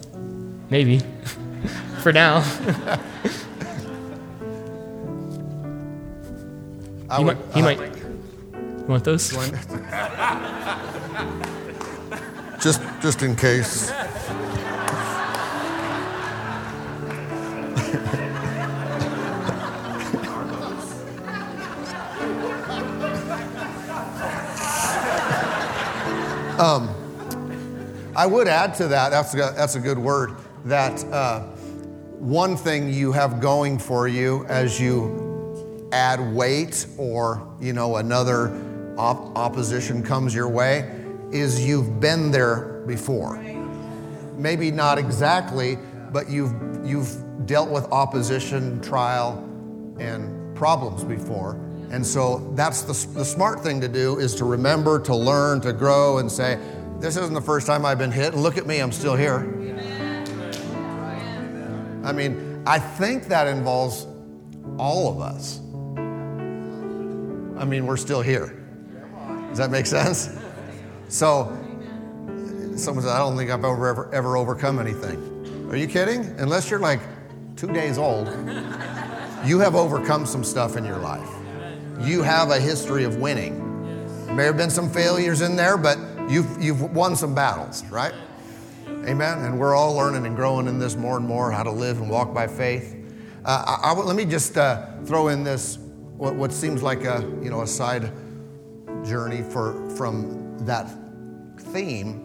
Maybe. 0.69 0.99
For 2.03 2.13
now. 2.13 2.37
I 7.09 7.19
he 7.19 7.25
would, 7.25 7.39
might, 7.39 7.55
he 7.55 7.61
uh, 7.63 7.65
might. 7.65 8.04
You 8.85 8.91
want 8.91 9.05
those? 9.05 9.31
just 12.61 12.83
just 13.01 13.23
in 13.23 13.35
case. 13.35 13.91
um, 26.59 26.95
I 28.15 28.27
would 28.27 28.49
add 28.49 28.75
to 28.75 28.89
that. 28.89 29.09
That's 29.09 29.33
a, 29.33 29.55
that's 29.57 29.77
a 29.77 29.81
good 29.81 29.99
word. 29.99 30.37
That 30.67 31.03
uh, 31.07 31.41
one 32.19 32.55
thing 32.55 32.93
you 32.93 33.13
have 33.13 33.41
going 33.41 33.79
for 33.79 34.09
you 34.09 34.45
as 34.45 34.79
you 34.79 35.89
add 35.91 36.21
weight 36.35 36.87
or 36.99 37.51
you 37.63 37.73
know 37.73 37.97
another 37.97 38.49
op- 38.99 39.37
opposition 39.37 40.03
comes 40.03 40.35
your 40.35 40.49
way 40.49 40.91
is 41.33 41.65
you've 41.65 42.01
been 42.01 42.31
there 42.31 42.83
before. 42.87 43.37
Maybe 44.37 44.71
not 44.71 44.99
exactly, 44.99 45.79
but 46.13 46.29
you've, 46.29 46.53
you've 46.85 47.47
dealt 47.47 47.71
with 47.71 47.85
opposition, 47.87 48.81
trial, 48.81 49.39
and 49.99 50.57
problems 50.57 51.05
before. 51.05 51.55
And 51.91 52.07
so 52.07 52.53
that's 52.55 52.83
the, 52.83 53.15
the 53.15 53.25
smart 53.25 53.61
thing 53.61 53.81
to 53.81 53.89
do 53.89 54.19
is 54.19 54.35
to 54.37 54.45
remember, 54.45 54.99
to 55.01 55.15
learn, 55.15 55.61
to 55.63 55.73
grow, 55.73 56.19
and 56.19 56.31
say, 56.31 56.59
This 56.99 57.17
isn't 57.17 57.35
the 57.35 57.41
first 57.41 57.67
time 57.67 57.85
I've 57.85 57.99
been 57.99 58.13
hit, 58.13 58.33
and 58.33 58.43
look 58.43 58.57
at 58.57 58.67
me, 58.67 58.81
I'm 58.81 58.93
still 58.93 59.17
here. 59.17 59.41
I 62.05 62.13
mean, 62.13 62.63
I 62.67 62.79
think 62.79 63.25
that 63.29 63.47
involves 63.47 64.07
all 64.79 65.11
of 65.11 65.21
us. 65.21 65.61
I 67.59 67.65
mean, 67.65 67.87
we're 67.87 67.97
still 67.97 68.21
here. 68.21 68.64
Does 69.55 69.61
that 69.61 69.71
make 69.71 69.87
sense? 69.87 70.37
So, 71.09 71.57
someone 72.75 73.05
said, 73.05 73.13
I 73.13 73.19
don't 73.19 73.37
think 73.37 73.53
I've 73.53 73.65
ever, 73.65 73.87
ever, 73.87 74.13
ever 74.13 74.37
overcome 74.37 74.81
anything. 74.81 75.69
Are 75.71 75.77
you 75.77 75.87
kidding? 75.87 76.25
Unless 76.39 76.71
you're 76.71 76.81
like 76.81 76.99
two 77.55 77.69
days 77.69 77.97
old, 77.97 78.27
you 79.47 79.61
have 79.61 79.77
overcome 79.77 80.27
some 80.27 80.43
stuff 80.43 80.77
in 80.77 80.85
your 80.85 80.99
life. 80.99 81.31
You 82.01 82.21
have 82.25 82.51
a 82.51 82.59
history 82.59 83.05
of 83.05 83.19
winning. 83.19 83.61
May 84.35 84.43
have 84.43 84.57
been 84.57 84.71
some 84.71 84.91
failures 84.91 85.41
in 85.41 85.55
there, 85.55 85.77
but 85.77 85.99
you've, 86.29 86.61
you've 86.61 86.93
won 86.93 87.15
some 87.15 87.33
battles, 87.33 87.85
right? 87.93 88.15
Amen. 88.89 89.39
And 89.45 89.61
we're 89.61 89.77
all 89.77 89.95
learning 89.95 90.27
and 90.27 90.35
growing 90.35 90.67
in 90.67 90.81
this 90.81 90.97
more 90.97 91.17
and 91.17 91.25
more 91.25 91.53
how 91.53 91.63
to 91.63 91.71
live 91.71 92.01
and 92.01 92.11
walk 92.11 92.35
by 92.35 92.49
faith. 92.49 92.97
Uh, 93.45 93.79
I, 93.85 93.93
I, 93.93 93.93
let 93.93 94.17
me 94.17 94.25
just 94.25 94.59
uh, 94.59 94.85
throw 95.05 95.29
in 95.29 95.45
this 95.45 95.79
what, 96.17 96.35
what 96.35 96.53
seems 96.53 96.83
like 96.83 97.05
a 97.05 97.21
you 97.41 97.51
know 97.51 97.63
a 97.63 97.67
side 97.69 98.11
journey 99.07 99.43
for, 99.43 99.89
from 99.91 100.59
that 100.67 100.91
theme 101.59 102.25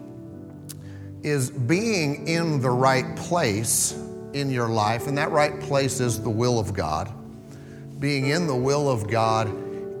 is 1.22 1.50
being 1.50 2.26
in 2.26 2.60
the 2.60 2.70
right 2.70 3.16
place 3.16 3.92
in 4.32 4.50
your 4.50 4.68
life, 4.68 5.06
and 5.06 5.18
that 5.18 5.30
right 5.30 5.60
place 5.60 6.00
is 6.00 6.22
the 6.22 6.30
will 6.30 6.58
of 6.58 6.72
God. 6.72 7.12
Being 7.98 8.28
in 8.28 8.46
the 8.46 8.56
will 8.56 8.88
of 8.88 9.08
God 9.08 9.52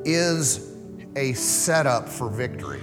is 0.04 0.74
a 1.16 1.32
setup 1.34 2.08
for 2.08 2.28
victory. 2.28 2.80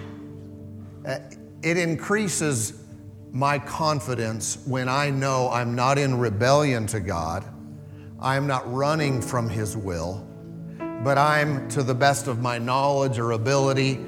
Uh, 1.05 1.19
it 1.63 1.77
increases 1.77 2.83
my 3.31 3.57
confidence 3.59 4.59
when 4.65 4.89
I 4.89 5.09
know 5.09 5.49
I'm 5.49 5.75
not 5.75 5.97
in 5.97 6.17
rebellion 6.17 6.87
to 6.87 6.99
God, 6.99 7.43
I'm 8.19 8.47
not 8.47 8.71
running 8.71 9.21
from 9.21 9.49
His 9.49 9.77
will, 9.77 10.26
but 11.03 11.17
I'm, 11.17 11.67
to 11.69 11.83
the 11.83 11.95
best 11.95 12.27
of 12.27 12.39
my 12.39 12.57
knowledge 12.57 13.19
or 13.19 13.31
ability, 13.31 13.99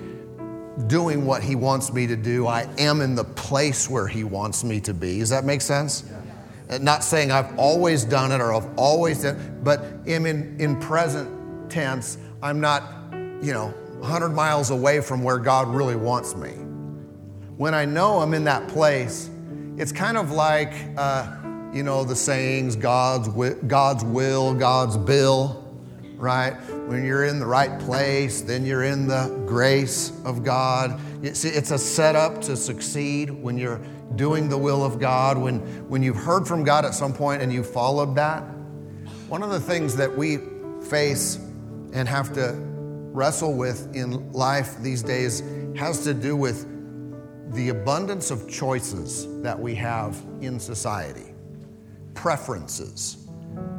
doing 0.87 1.25
what 1.25 1.43
He 1.43 1.55
wants 1.55 1.91
me 1.93 2.07
to 2.07 2.15
do. 2.15 2.47
I 2.47 2.67
am 2.77 3.01
in 3.01 3.15
the 3.15 3.23
place 3.23 3.89
where 3.89 4.07
He 4.07 4.23
wants 4.23 4.63
me 4.63 4.79
to 4.81 4.93
be. 4.93 5.19
Does 5.19 5.29
that 5.29 5.45
make 5.45 5.61
sense? 5.61 6.09
Uh, 6.69 6.77
Not 6.77 7.03
saying 7.03 7.31
I've 7.31 7.57
always 7.57 8.03
done 8.03 8.31
it 8.31 8.41
or 8.41 8.53
I've 8.53 8.69
always 8.77 9.23
done, 9.23 9.59
but 9.63 9.83
am 10.07 10.25
in, 10.25 10.59
in 10.59 10.79
present 10.79 11.69
tense. 11.69 12.17
I'm 12.41 12.61
not, 12.61 12.83
you 13.41 13.53
know, 13.53 13.73
100 13.99 14.29
miles 14.29 14.69
away 14.69 15.01
from 15.01 15.23
where 15.23 15.37
God 15.37 15.67
really 15.67 15.95
wants 15.95 16.35
me. 16.35 16.51
When 17.57 17.73
I 17.73 17.83
know 17.83 18.19
I'm 18.19 18.33
in 18.33 18.45
that 18.45 18.67
place, 18.69 19.29
it's 19.77 19.91
kind 19.91 20.17
of 20.17 20.31
like, 20.31 20.73
uh, 20.97 21.35
you 21.73 21.83
know, 21.83 22.03
the 22.03 22.15
sayings 22.15 22.75
God's, 22.75 23.27
wi- 23.27 23.57
God's 23.67 24.03
will, 24.05 24.53
God's 24.53 24.95
bill, 24.97 25.68
right? 26.19 26.51
When 26.87 27.05
you're 27.05 27.25
in 27.25 27.39
the 27.39 27.45
right 27.45 27.79
place, 27.79 28.41
then 28.41 28.65
you're 28.65 28.83
in 28.83 29.07
the 29.07 29.43
grace 29.47 30.11
of 30.25 30.43
God. 30.43 30.99
See, 31.33 31.47
it's 31.49 31.71
a 31.71 31.77
setup 31.77 32.41
to 32.41 32.57
succeed 32.57 33.29
when 33.29 33.57
you're 33.57 33.81
doing 34.15 34.49
the 34.49 34.57
will 34.57 34.83
of 34.83 34.99
God, 34.99 35.37
when, 35.37 35.59
when 35.89 36.03
you've 36.03 36.17
heard 36.17 36.47
from 36.47 36.63
God 36.63 36.83
at 36.83 36.93
some 36.93 37.13
point 37.13 37.41
and 37.41 37.53
you 37.53 37.63
followed 37.63 38.15
that. 38.15 38.41
One 39.29 39.43
of 39.43 39.49
the 39.49 39.59
things 39.59 39.95
that 39.95 40.15
we 40.15 40.39
face 40.89 41.37
and 41.93 42.07
have 42.07 42.33
to 42.33 42.53
wrestle 43.11 43.53
with 43.53 43.95
in 43.95 44.31
life 44.33 44.77
these 44.79 45.01
days 45.01 45.41
has 45.75 46.03
to 46.03 46.13
do 46.13 46.35
with 46.35 46.67
the 47.53 47.69
abundance 47.69 48.29
of 48.29 48.47
choices 48.49 49.41
that 49.41 49.57
we 49.57 49.73
have 49.75 50.21
in 50.41 50.59
society, 50.59 51.33
preferences. 52.13 53.27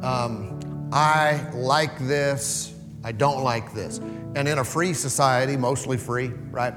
Um, 0.02 0.58
I 0.92 1.48
like 1.52 1.98
this, 1.98 2.74
I 3.04 3.12
don't 3.12 3.44
like 3.44 3.72
this. 3.72 3.98
And 4.34 4.48
in 4.48 4.58
a 4.58 4.64
free 4.64 4.92
society, 4.92 5.56
mostly 5.56 5.96
free, 5.96 6.28
right? 6.50 6.74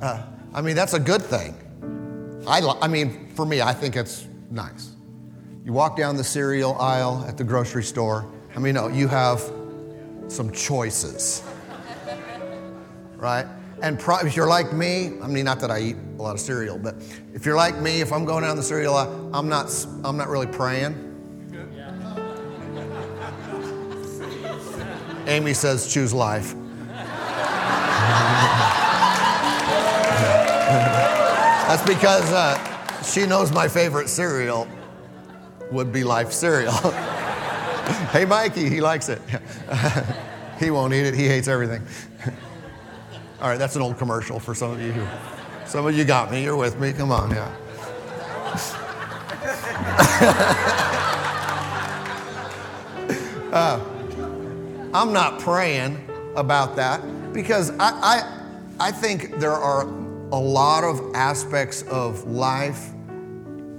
Uh, 0.00 0.24
I 0.52 0.60
mean, 0.60 0.76
that's 0.76 0.94
a 0.94 1.00
good 1.00 1.22
thing. 1.22 1.54
I, 2.46 2.60
I 2.80 2.88
mean, 2.88 3.28
for 3.34 3.46
me, 3.46 3.62
I 3.62 3.72
think 3.72 3.96
it's 3.96 4.26
nice. 4.50 4.92
You 5.64 5.72
walk 5.72 5.96
down 5.96 6.16
the 6.16 6.24
cereal 6.24 6.76
aisle 6.78 7.24
at 7.26 7.38
the 7.38 7.44
grocery 7.44 7.82
store, 7.82 8.30
I 8.54 8.60
mean, 8.60 8.74
no, 8.74 8.86
you 8.88 9.08
have 9.08 9.40
some 10.28 10.52
choices, 10.52 11.42
right? 13.16 13.46
And 13.82 13.98
pro- 13.98 14.18
if 14.18 14.36
you're 14.36 14.46
like 14.46 14.72
me, 14.72 15.18
I 15.20 15.26
mean, 15.26 15.44
not 15.44 15.58
that 15.60 15.70
I 15.70 15.80
eat 15.80 15.96
a 16.18 16.22
lot 16.22 16.34
of 16.34 16.40
cereal, 16.40 16.78
but 16.78 16.94
if 17.32 17.44
you're 17.44 17.56
like 17.56 17.76
me, 17.80 18.00
if 18.00 18.12
I'm 18.12 18.24
going 18.24 18.44
down 18.44 18.56
the 18.56 18.62
cereal 18.62 18.94
aisle, 18.94 19.30
I'm 19.34 19.48
not, 19.48 19.70
I'm 20.04 20.16
not 20.16 20.28
really 20.28 20.46
praying. 20.46 21.13
Amy 25.26 25.54
says, 25.54 25.92
choose 25.92 26.12
life. 26.12 26.54
That's 31.66 31.82
because 31.82 32.30
uh, 32.32 33.02
she 33.02 33.26
knows 33.26 33.50
my 33.50 33.68
favorite 33.68 34.08
cereal 34.08 34.68
would 35.72 35.92
be 35.92 36.04
life 36.04 36.32
cereal. 36.32 36.72
hey, 38.12 38.24
Mikey, 38.24 38.68
he 38.68 38.80
likes 38.80 39.08
it. 39.08 39.20
he 40.60 40.70
won't 40.70 40.92
eat 40.92 41.06
it, 41.06 41.14
he 41.14 41.26
hates 41.26 41.48
everything. 41.48 41.82
All 43.40 43.48
right, 43.48 43.58
that's 43.58 43.76
an 43.76 43.82
old 43.82 43.98
commercial 43.98 44.38
for 44.38 44.54
some 44.54 44.70
of 44.70 44.80
you 44.80 44.92
who, 44.92 45.06
some 45.66 45.86
of 45.86 45.96
you 45.96 46.04
got 46.04 46.30
me, 46.30 46.44
you're 46.44 46.56
with 46.56 46.78
me, 46.78 46.92
come 46.92 47.10
on, 47.10 47.30
yeah. 47.30 47.50
Uh, 53.54 53.93
I'm 54.94 55.12
not 55.12 55.40
praying 55.40 56.08
about 56.36 56.76
that 56.76 57.02
because 57.32 57.70
I, 57.80 57.90
I, 57.90 58.88
I 58.88 58.92
think 58.92 59.40
there 59.40 59.50
are 59.50 59.82
a 59.82 60.38
lot 60.38 60.84
of 60.84 61.16
aspects 61.16 61.82
of 61.82 62.24
life, 62.28 62.90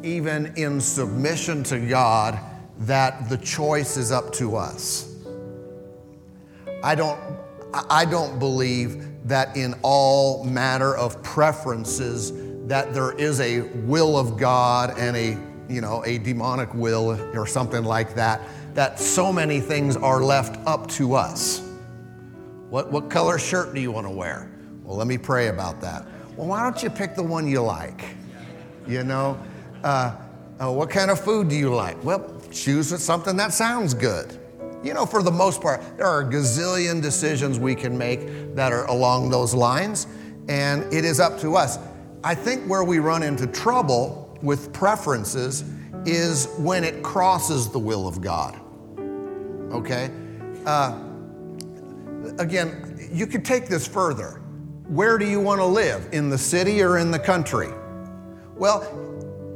even 0.04 0.52
in 0.58 0.82
submission 0.82 1.64
to 1.64 1.80
God, 1.80 2.38
that 2.80 3.30
the 3.30 3.38
choice 3.38 3.96
is 3.96 4.12
up 4.12 4.34
to 4.34 4.58
us. 4.58 5.16
I 6.84 6.96
don't, 6.96 7.18
I 7.74 8.04
don't 8.04 8.38
believe 8.38 9.08
that 9.30 9.56
in 9.56 9.74
all 9.84 10.44
matter 10.44 10.98
of 10.98 11.24
preferences 11.24 12.34
that 12.68 12.94
there 12.94 13.14
is 13.14 13.40
a 13.40 13.62
will 13.62 14.18
of 14.18 14.38
God 14.38 15.00
and 15.00 15.16
a 15.16 15.38
you 15.68 15.82
know 15.82 16.04
a 16.06 16.18
demonic 16.20 16.74
will 16.74 17.12
or 17.38 17.48
something 17.48 17.86
like 17.86 18.16
that. 18.16 18.42
That 18.76 19.00
so 19.00 19.34
many 19.34 19.60
things 19.60 19.98
are 19.98 20.24
left 20.24 20.60
up 20.68 20.88
to 20.92 21.16
us. 21.16 21.62
What 22.70 22.92
what 22.92 23.10
color 23.10 23.40
shirt 23.40 23.74
do 23.74 23.82
you 23.82 23.92
want 23.92 24.06
to 24.06 24.12
wear? 24.12 24.52
Well, 24.84 24.98
let 24.98 25.08
me 25.08 25.18
pray 25.18 25.48
about 25.48 25.82
that. 25.82 26.06
Well, 26.36 26.48
why 26.48 26.62
don't 26.62 26.84
you 26.84 26.90
pick 26.90 27.16
the 27.16 27.24
one 27.24 27.48
you 27.48 27.62
like? 27.62 28.04
You 28.86 29.04
know, 29.04 29.42
uh, 29.84 30.16
uh, 30.60 30.72
what 30.72 30.90
kind 30.90 31.10
of 31.10 31.20
food 31.20 31.50
do 31.50 31.56
you 31.56 31.74
like? 31.74 32.02
Well, 32.04 32.40
choose 32.52 33.02
something 33.02 33.36
that 33.38 33.54
sounds 33.54 33.94
good. 33.94 34.38
You 34.84 34.94
know, 34.94 35.06
for 35.06 35.24
the 35.24 35.32
most 35.32 35.62
part, 35.62 35.82
there 35.98 36.06
are 36.06 36.22
a 36.22 36.26
gazillion 36.26 37.02
decisions 37.02 37.58
we 37.58 37.74
can 37.74 37.98
make 37.98 38.56
that 38.56 38.72
are 38.72 38.86
along 38.86 39.30
those 39.32 39.54
lines, 39.54 40.06
and 40.48 40.84
it 40.94 41.06
is 41.06 41.20
up 41.20 41.40
to 41.40 41.56
us. 41.56 41.80
I 42.24 42.36
think 42.36 42.66
where 42.66 42.84
we 42.84 43.00
run 43.00 43.24
into 43.24 43.48
trouble 43.48 44.38
with 44.42 44.74
preferences 44.74 45.64
is 46.06 46.48
when 46.58 46.84
it 46.84 47.02
crosses 47.02 47.70
the 47.70 47.80
will 47.80 48.08
of 48.08 48.22
God. 48.22 48.60
Okay? 49.72 50.12
Uh, 50.66 51.00
again, 52.40 53.10
you 53.12 53.28
could 53.28 53.46
take 53.46 53.68
this 53.68 53.88
further. 53.88 54.42
Where 54.88 55.18
do 55.18 55.28
you 55.28 55.40
want 55.40 55.62
to 55.62 55.66
live? 55.66 56.08
In 56.12 56.30
the 56.30 56.38
city 56.38 56.82
or 56.82 56.98
in 56.98 57.12
the 57.12 57.20
country? 57.20 57.70
Well, 58.56 58.84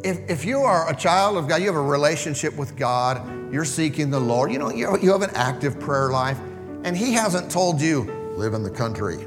if, 0.03 0.18
if 0.30 0.45
you 0.45 0.60
are 0.60 0.89
a 0.89 0.95
child 0.95 1.38
of 1.38 1.47
God, 1.47 1.62
you 1.62 1.68
have 1.68 1.76
a 1.76 1.82
relationship 1.82 2.55
with 2.55 2.76
God, 2.76 3.53
you're 3.53 3.66
seeking 3.66 4.10
the 4.10 4.20
Lord, 4.20 4.51
you 4.51 4.60
know, 4.60 4.72
you 4.72 4.97
you 4.99 5.12
have 5.12 5.22
an 5.22 5.32
active 5.36 5.80
prayer 5.80 6.10
life, 6.10 6.39
and 6.84 6.95
He 6.95 7.14
hasn't 7.14 7.51
told 7.51 7.82
you, 7.82 8.03
live 8.36 8.53
in 8.53 8.64
the 8.64 8.70
country, 8.70 9.18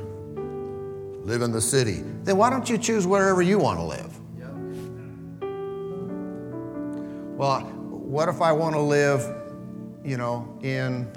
live 1.24 1.42
in 1.42 1.52
the 1.52 1.60
city, 1.60 2.02
then 2.24 2.36
why 2.36 2.50
don't 2.50 2.68
you 2.68 2.78
choose 2.78 3.06
wherever 3.06 3.42
you 3.42 3.58
want 3.58 3.78
to 3.78 3.84
live? 3.84 4.18
Well, 7.36 7.60
what 7.60 8.28
if 8.28 8.40
I 8.40 8.52
want 8.52 8.74
to 8.74 8.80
live, 8.80 9.20
you 10.04 10.16
know, 10.16 10.58
in, 10.62 11.10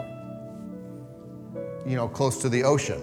you 1.86 1.96
know, 1.96 2.08
close 2.08 2.42
to 2.42 2.50
the 2.50 2.64
ocean? 2.64 3.02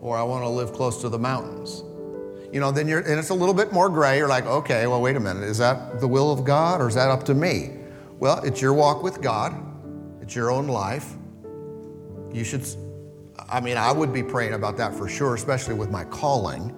Or 0.00 0.16
I 0.16 0.22
want 0.22 0.44
to 0.44 0.48
live 0.48 0.72
close 0.72 1.00
to 1.02 1.08
the 1.08 1.18
mountains? 1.18 1.84
You 2.52 2.58
know, 2.58 2.72
then 2.72 2.88
you're, 2.88 3.00
and 3.00 3.18
it's 3.18 3.30
a 3.30 3.34
little 3.34 3.54
bit 3.54 3.72
more 3.72 3.88
gray. 3.88 4.18
You're 4.18 4.28
like, 4.28 4.46
okay, 4.46 4.86
well, 4.86 5.00
wait 5.00 5.16
a 5.16 5.20
minute. 5.20 5.44
Is 5.44 5.58
that 5.58 6.00
the 6.00 6.08
will 6.08 6.32
of 6.32 6.44
God 6.44 6.80
or 6.80 6.88
is 6.88 6.94
that 6.96 7.08
up 7.08 7.24
to 7.24 7.34
me? 7.34 7.70
Well, 8.18 8.40
it's 8.42 8.60
your 8.60 8.74
walk 8.74 9.02
with 9.02 9.22
God, 9.22 9.54
it's 10.20 10.34
your 10.34 10.50
own 10.50 10.66
life. 10.66 11.14
You 12.32 12.44
should, 12.44 12.66
I 13.48 13.60
mean, 13.60 13.76
I 13.76 13.92
would 13.92 14.12
be 14.12 14.22
praying 14.22 14.52
about 14.54 14.76
that 14.76 14.94
for 14.94 15.08
sure, 15.08 15.34
especially 15.34 15.74
with 15.74 15.90
my 15.90 16.04
calling. 16.04 16.76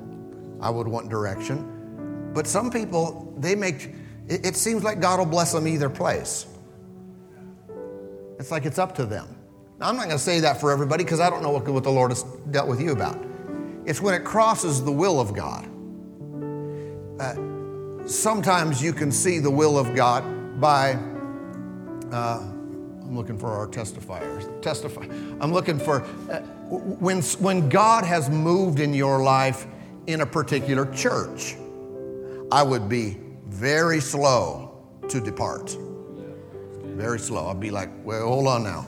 I 0.60 0.70
would 0.70 0.86
want 0.86 1.08
direction. 1.08 2.30
But 2.32 2.46
some 2.46 2.70
people, 2.70 3.34
they 3.36 3.54
make, 3.54 3.90
it, 4.28 4.56
seems 4.56 4.84
like 4.84 5.00
God 5.00 5.18
will 5.18 5.26
bless 5.26 5.52
them 5.52 5.66
either 5.66 5.90
place. 5.90 6.46
It's 8.42 8.50
like 8.50 8.66
it's 8.66 8.80
up 8.80 8.92
to 8.96 9.06
them. 9.06 9.36
Now, 9.78 9.88
I'm 9.88 9.94
not 9.94 10.06
going 10.06 10.16
to 10.16 10.22
say 10.22 10.40
that 10.40 10.60
for 10.60 10.72
everybody 10.72 11.04
because 11.04 11.20
I 11.20 11.30
don't 11.30 11.44
know 11.44 11.50
what, 11.50 11.64
what 11.68 11.84
the 11.84 11.92
Lord 11.92 12.10
has 12.10 12.24
dealt 12.50 12.66
with 12.66 12.80
you 12.80 12.90
about. 12.90 13.16
It's 13.86 14.00
when 14.00 14.14
it 14.14 14.24
crosses 14.24 14.82
the 14.82 14.90
will 14.90 15.20
of 15.20 15.32
God. 15.32 15.68
Uh, 17.20 18.08
sometimes 18.08 18.82
you 18.82 18.92
can 18.92 19.12
see 19.12 19.38
the 19.38 19.48
will 19.48 19.78
of 19.78 19.94
God 19.94 20.60
by, 20.60 20.94
uh, 22.10 22.40
I'm 22.40 23.14
looking 23.16 23.38
for 23.38 23.52
our 23.52 23.68
testifiers. 23.68 24.60
Testify. 24.60 25.06
I'm 25.40 25.52
looking 25.52 25.78
for 25.78 26.02
uh, 26.28 26.40
when, 26.68 27.22
when 27.22 27.68
God 27.68 28.02
has 28.02 28.28
moved 28.28 28.80
in 28.80 28.92
your 28.92 29.22
life 29.22 29.68
in 30.08 30.22
a 30.22 30.26
particular 30.26 30.92
church, 30.92 31.54
I 32.50 32.64
would 32.64 32.88
be 32.88 33.18
very 33.46 34.00
slow 34.00 34.84
to 35.08 35.20
depart. 35.20 35.76
Very 36.94 37.18
slow. 37.18 37.48
I'd 37.48 37.60
be 37.60 37.70
like, 37.70 37.90
well, 38.04 38.26
hold 38.26 38.46
on 38.46 38.62
now. 38.62 38.86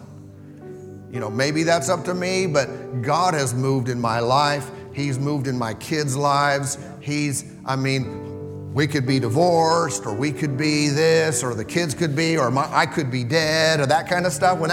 You 1.11 1.21
know, 1.21 1.31
maybe 1.31 1.63
that's 1.63 1.89
up 1.89 2.05
to 2.05 2.15
me, 2.15 2.47
but 2.47 2.67
God 3.03 3.35
has 3.35 3.55
moved 3.55 3.89
in 3.89 4.01
my 4.01 4.19
life. 4.19 4.71
He's 4.93 5.19
moved 5.19 5.47
in 5.47 5.59
my 5.59 5.75
kids' 5.75 6.17
lives. 6.17 6.79
He's, 7.01 7.45
I 7.65 7.77
mean, 7.77 8.73
we 8.75 8.89
could 8.89 9.07
be 9.07 9.21
divorced, 9.21 10.07
or 10.07 10.15
we 10.15 10.33
could 10.33 10.57
be 10.57 10.89
this, 10.89 11.45
or 11.45 11.55
the 11.55 11.65
kids 11.65 11.95
could 11.95 12.17
be, 12.17 12.37
or 12.37 12.51
my, 12.51 12.69
I 12.77 12.87
could 12.87 13.11
be 13.11 13.23
dead, 13.23 13.79
or 13.79 13.87
that 13.87 14.09
kind 14.09 14.27
of 14.27 14.33
stuff. 14.33 14.59
When, 14.59 14.71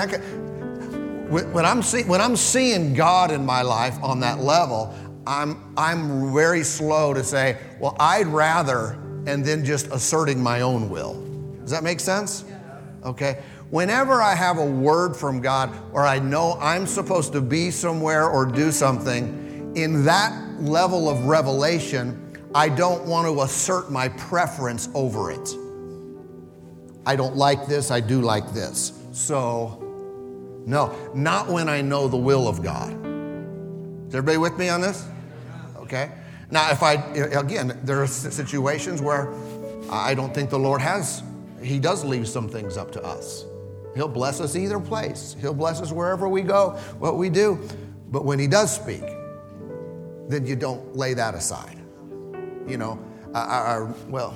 when, 1.30 1.54
when, 1.54 1.66
I'm 1.66 1.84
see, 1.84 2.04
when 2.04 2.20
I'm 2.20 2.36
seeing 2.36 2.96
God 2.96 3.32
in 3.32 3.46
my 3.46 3.62
life 3.62 4.02
on 4.04 4.20
that 4.22 4.40
level, 4.40 4.94
I'm, 5.28 5.74
I'm 5.78 6.34
very 6.34 6.64
slow 6.64 7.14
to 7.14 7.24
say, 7.24 7.60
well, 7.80 7.96
I'd 8.00 8.26
rather, 8.26 8.94
and 9.28 9.46
then 9.46 9.64
just 9.64 9.88
asserting 9.88 10.42
my 10.42 10.62
own 10.62 10.90
will. 10.90 11.24
Does 11.62 11.70
that 11.70 11.84
make 11.84 12.00
sense? 12.00 12.44
Okay. 13.04 13.42
Whenever 13.70 14.22
I 14.22 14.36
have 14.36 14.58
a 14.58 14.66
word 14.66 15.16
from 15.16 15.42
God 15.42 15.72
or 15.94 16.06
I 16.06 16.20
know 16.20 16.58
I'm 16.60 16.86
supposed 16.86 17.34
to 17.34 17.42
be 17.42 17.72
somewhere 17.72 18.28
or 18.28 18.46
do 18.46 18.72
something, 18.72 19.74
in 19.76 20.04
that 20.06 20.62
level 20.62 21.10
of 21.10 21.26
revelation, 21.26 22.38
I 22.54 22.70
don't 22.70 23.06
want 23.06 23.28
to 23.28 23.42
assert 23.42 23.92
my 23.92 24.10
preference 24.10 24.90
over 24.94 25.32
it. 25.32 25.56
I 27.06 27.16
don't 27.16 27.36
like 27.36 27.66
this, 27.66 27.90
I 27.90 28.02
do 28.02 28.22
like 28.22 28.54
this. 28.54 28.94
So, 29.12 29.80
no, 30.66 30.96
not 31.16 31.48
when 31.48 31.70
I 31.70 31.82
know 31.82 32.08
the 32.08 32.18
will 32.18 32.48
of 32.48 32.62
God. 32.62 32.92
Is 34.08 34.14
everybody 34.14 34.38
with 34.38 34.58
me 34.58 34.70
on 34.70 34.82
this? 34.82 35.08
Okay. 35.78 36.12
Now, 36.52 36.70
if 36.70 36.84
I, 36.84 36.94
again, 36.94 37.80
there 37.84 38.04
are 38.04 38.08
situations 38.08 39.02
where 39.02 39.34
I 39.90 40.14
don't 40.14 40.34
think 40.34 40.50
the 40.50 40.60
Lord 40.60 40.82
has, 40.82 41.24
He 41.62 41.80
does 41.80 42.04
leave 42.04 42.28
some 42.28 42.48
things 42.50 42.78
up 42.78 42.92
to 42.92 43.04
us. 43.04 43.46
He'll 43.96 44.08
bless 44.08 44.40
us 44.40 44.56
either 44.56 44.80
place, 44.80 45.36
He'll 45.40 45.54
bless 45.54 45.82
us 45.82 45.92
wherever 45.92 46.28
we 46.28 46.42
go, 46.42 46.72
what 47.00 47.18
we 47.18 47.30
do. 47.30 47.60
But 48.10 48.26
when 48.26 48.40
He 48.40 48.48
does 48.48 48.74
speak, 48.74 49.04
then 50.28 50.46
you 50.46 50.56
don't 50.56 50.96
lay 50.96 51.14
that 51.14 51.36
aside. 51.36 51.78
You 52.68 52.78
know, 52.78 53.04
I, 53.34 53.40
I, 53.40 53.80
well, 54.08 54.34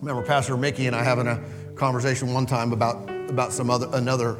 remember 0.00 0.22
Pastor 0.22 0.56
Mickey 0.56 0.86
and 0.86 0.94
I 0.94 1.02
having 1.02 1.26
a 1.26 1.42
conversation 1.74 2.32
one 2.32 2.46
time 2.46 2.72
about, 2.72 3.10
about 3.30 3.52
some 3.52 3.70
other, 3.70 3.88
another, 3.92 4.38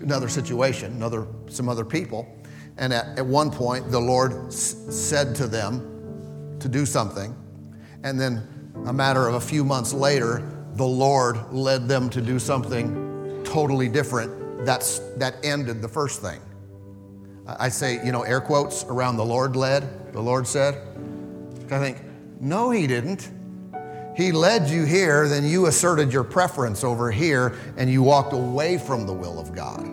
another 0.00 0.28
situation, 0.28 0.92
another, 0.92 1.26
some 1.48 1.68
other 1.68 1.84
people. 1.84 2.28
And 2.76 2.92
at, 2.92 3.18
at 3.18 3.24
one 3.24 3.50
point, 3.50 3.90
the 3.90 3.98
Lord 4.00 4.48
s- 4.48 4.76
said 4.90 5.34
to 5.36 5.46
them 5.46 6.58
to 6.60 6.68
do 6.68 6.84
something. 6.84 7.34
And 8.02 8.20
then 8.20 8.46
a 8.84 8.92
matter 8.92 9.26
of 9.26 9.34
a 9.34 9.40
few 9.40 9.64
months 9.64 9.92
later, 9.92 10.42
the 10.74 10.86
Lord 10.86 11.52
led 11.52 11.88
them 11.88 12.10
to 12.10 12.20
do 12.20 12.38
something 12.38 13.42
totally 13.44 13.88
different 13.88 14.46
that's, 14.64 14.98
that 15.16 15.36
ended 15.44 15.80
the 15.80 15.88
first 15.88 16.20
thing. 16.20 16.40
I 17.46 17.68
say, 17.68 18.04
you 18.04 18.10
know, 18.10 18.22
air 18.22 18.40
quotes 18.40 18.84
around 18.84 19.16
the 19.16 19.24
Lord 19.24 19.54
led, 19.54 20.12
the 20.12 20.20
Lord 20.20 20.46
said. 20.46 20.74
I 21.70 21.78
think, 21.78 21.98
no, 22.40 22.70
He 22.70 22.86
didn't. 22.86 23.30
He 24.16 24.32
led 24.32 24.68
you 24.68 24.84
here, 24.84 25.28
then 25.28 25.44
you 25.44 25.66
asserted 25.66 26.12
your 26.12 26.24
preference 26.24 26.82
over 26.82 27.10
here, 27.10 27.56
and 27.76 27.90
you 27.90 28.02
walked 28.02 28.32
away 28.32 28.78
from 28.78 29.06
the 29.06 29.12
will 29.12 29.38
of 29.38 29.54
God. 29.54 29.86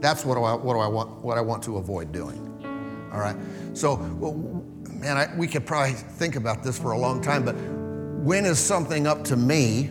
That's 0.00 0.24
what 0.24 0.38
I, 0.38 0.54
what 0.54 0.74
do 0.74 0.78
I 0.78 0.86
want, 0.86 1.22
what 1.22 1.36
I 1.36 1.40
want 1.40 1.62
to 1.64 1.76
avoid 1.76 2.12
doing. 2.12 2.46
All 3.12 3.20
right. 3.20 3.36
So, 3.74 3.96
well, 4.18 4.34
man, 4.88 5.16
I, 5.16 5.34
we 5.36 5.48
could 5.48 5.66
probably 5.66 5.94
think 5.94 6.36
about 6.36 6.62
this 6.62 6.78
for 6.78 6.92
a 6.92 6.98
long 6.98 7.20
time, 7.20 7.44
but 7.44 7.56
when 8.22 8.44
is 8.44 8.58
something 8.58 9.06
up 9.06 9.24
to 9.24 9.36
me? 9.36 9.90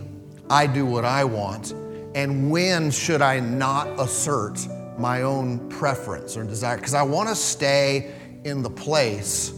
I 0.52 0.68
do 0.68 0.86
what 0.86 1.04
I 1.04 1.24
want, 1.24 1.72
and 2.16 2.52
when 2.52 2.92
should 2.92 3.22
I 3.22 3.40
not 3.40 3.88
assert 4.00 4.60
my 4.98 5.24
own 5.24 5.68
preference 5.70 6.38
or 6.38 6.44
desire? 6.44 6.78
Because 6.78 6.94
I 6.94 7.02
want 7.02 7.30
to 7.30 7.36
stay 7.36 8.14
in 8.44 8.62
the 8.62 8.70
place 8.70 9.54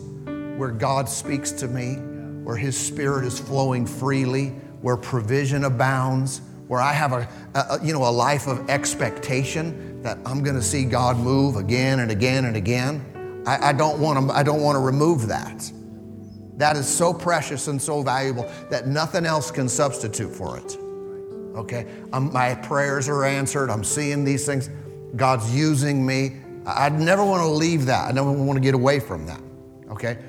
where 0.58 0.72
God 0.72 1.10
speaks 1.10 1.52
to 1.54 1.68
me, 1.68 1.96
where 2.44 2.56
His 2.56 2.78
Spirit 2.78 3.26
is 3.26 3.40
flowing 3.40 3.86
freely, 3.86 4.50
where 4.82 4.98
provision 4.98 5.66
abounds, 5.66 6.42
where 6.68 6.82
I 6.82 6.94
have 6.94 7.12
a, 7.12 7.28
a 7.56 7.80
you 7.84 7.94
know 7.94 8.04
a 8.04 8.12
life 8.12 8.48
of 8.48 8.70
expectation 8.70 10.02
that 10.02 10.18
I'm 10.26 10.44
going 10.44 10.56
to 10.56 10.62
see 10.62 10.86
God 10.86 11.18
move 11.18 11.58
again 11.58 12.00
and 12.00 12.10
again 12.10 12.46
and 12.46 12.56
again. 12.56 13.44
I, 13.46 13.70
I 13.70 13.74
don't 13.74 14.00
want 14.00 14.30
to. 14.30 14.34
I 14.34 14.44
don't 14.44 14.62
want 14.62 14.76
to 14.76 14.80
remove 14.80 15.28
that. 15.28 15.72
That 16.62 16.78
is 16.78 16.88
so 16.88 17.12
precious 17.12 17.68
and 17.68 17.82
so 17.82 18.04
valuable 18.04 18.44
that 18.70 18.86
nothing 18.86 19.26
else 19.26 19.50
can 19.50 19.68
substitute 19.68 20.30
for 20.30 20.60
it. 20.60 20.78
Okay, 21.56 21.88
I'm, 22.14 22.32
my 22.32 22.54
prayers 22.54 23.10
are 23.10 23.26
answered. 23.26 23.72
I'm 23.72 23.84
seeing 23.84 24.24
these 24.24 24.46
things. 24.46 24.70
God's 25.16 25.56
using 25.56 26.06
me. 26.06 26.38
I'd 26.68 27.00
never 27.00 27.26
want 27.26 27.42
to 27.42 27.48
leave 27.48 27.88
that. 27.88 28.08
I 28.08 28.12
never 28.12 28.32
want 28.32 28.58
to 28.58 28.62
get 28.62 28.76
away 28.76 29.00
from 29.00 29.26
that. 29.26 29.42
Okay. 29.90 30.20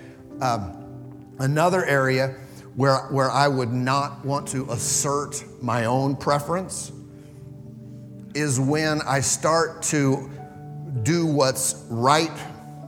Um, 0.40 1.34
another 1.38 1.84
area 1.84 2.34
where, 2.76 3.00
where 3.10 3.30
I 3.30 3.46
would 3.46 3.70
not 3.74 4.24
want 4.24 4.48
to 4.48 4.70
assert 4.70 5.44
my 5.60 5.84
own 5.84 6.16
preference 6.16 6.92
is 8.34 8.58
when 8.58 9.02
I 9.02 9.20
start 9.20 9.82
to 9.82 10.30
do 11.02 11.26
what's 11.26 11.84
right. 11.90 12.32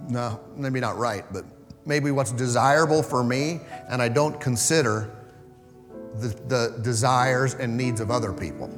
No, 0.09 0.41
maybe 0.57 0.81
not 0.81 0.97
right, 0.97 1.31
but 1.31 1.45
maybe 1.87 2.11
what's 2.11 2.33
desirable 2.33 3.03
for 3.03 3.23
me, 3.23 3.61
and 3.89 4.01
I 4.01 4.09
don't 4.09 4.41
consider 4.41 5.11
the, 6.17 6.29
the 6.49 6.79
desires 6.83 7.55
and 7.55 7.77
needs 7.77 8.01
of 8.01 8.11
other 8.11 8.33
people. 8.33 8.71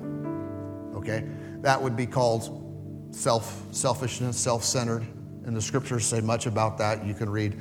Okay? 0.97 1.25
That 1.61 1.81
would 1.81 1.97
be 1.97 2.07
called 2.07 3.15
self 3.15 3.63
selfishness, 3.71 4.37
self 4.37 4.65
centered. 4.65 5.07
And 5.45 5.57
the 5.57 5.63
scriptures 5.63 6.05
say 6.05 6.21
much 6.21 6.47
about 6.47 6.77
that. 6.79 7.05
You 7.07 7.15
can 7.15 7.31
read, 7.31 7.57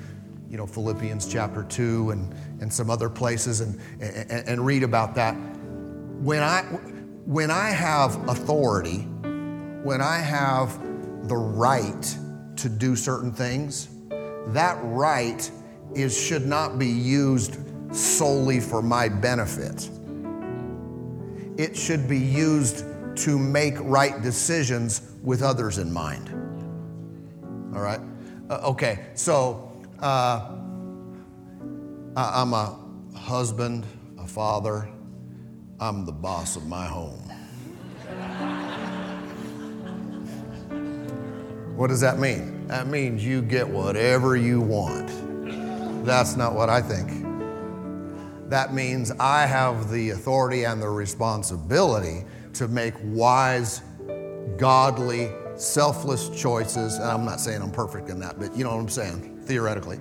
you 0.50 0.58
know, 0.58 0.66
Philippians 0.66 1.32
chapter 1.32 1.64
2 1.64 2.12
and, 2.12 2.34
and 2.60 2.74
some 2.74 2.90
other 2.90 3.10
places 3.10 3.62
and, 3.62 3.80
and, 4.02 4.48
and 4.48 4.66
read 4.66 4.82
about 4.82 5.14
that. 5.16 5.34
When 5.34 6.42
I, 6.42 6.64
when 7.26 7.52
I 7.52 7.70
have 7.70 8.28
authority, 8.28 9.02
when 9.84 10.02
I 10.02 10.18
have 10.18 10.80
the 11.28 11.36
right 11.36 12.18
to 12.56 12.70
do 12.70 12.96
certain 12.96 13.32
things, 13.32 13.90
that 14.48 14.78
right 14.82 15.50
is, 15.94 16.20
should 16.20 16.46
not 16.46 16.78
be 16.78 16.88
used 16.88 17.58
solely 17.96 18.60
for 18.60 18.82
my 18.82 19.08
benefit. 19.10 19.90
It 21.58 21.76
should 21.76 22.08
be 22.08 22.20
used 22.20 22.86
to 23.18 23.40
make 23.40 23.76
right 23.80 24.22
decisions 24.22 25.02
with 25.24 25.42
others 25.42 25.78
in 25.78 25.92
mind. 25.92 26.30
All 27.74 27.82
right? 27.82 28.02
Uh, 28.50 28.72
okay, 28.72 29.08
so 29.14 29.72
uh, 30.00 30.52
I'm 32.16 32.54
a 32.54 32.78
husband, 33.16 33.86
a 34.20 34.28
father, 34.28 34.90
I'm 35.80 36.06
the 36.06 36.12
boss 36.12 36.56
of 36.56 36.68
my 36.68 36.86
home. 36.86 37.25
What 41.76 41.88
does 41.88 42.00
that 42.02 42.20
mean? 42.20 42.68
That 42.68 42.88
means 42.88 43.26
you 43.26 43.42
get 43.42 43.68
whatever 43.68 44.38
you 44.38 44.62
want. 44.62 46.06
That's 46.06 46.38
not 46.38 46.56
what 46.56 46.70
I 46.70 46.82
think. 46.82 47.26
That 48.50 48.74
means 48.74 49.12
I 49.20 49.46
have 49.46 49.92
the 49.92 50.12
authority 50.12 50.64
and 50.64 50.82
the 50.82 50.88
responsibility 50.88 52.24
to 52.54 52.70
make 52.70 52.94
wise, 53.04 53.82
godly, 54.58 55.32
selfless 55.56 56.30
choices. 56.30 56.96
And 56.96 57.06
I'm 57.06 57.26
not 57.26 57.42
saying 57.42 57.62
I'm 57.62 57.72
perfect 57.72 58.10
in 58.10 58.20
that, 58.20 58.40
but 58.40 58.56
you 58.56 58.64
know 58.64 58.72
what 58.74 58.80
I'm 58.80 58.88
saying, 58.88 59.42
theoretically. 59.44 60.00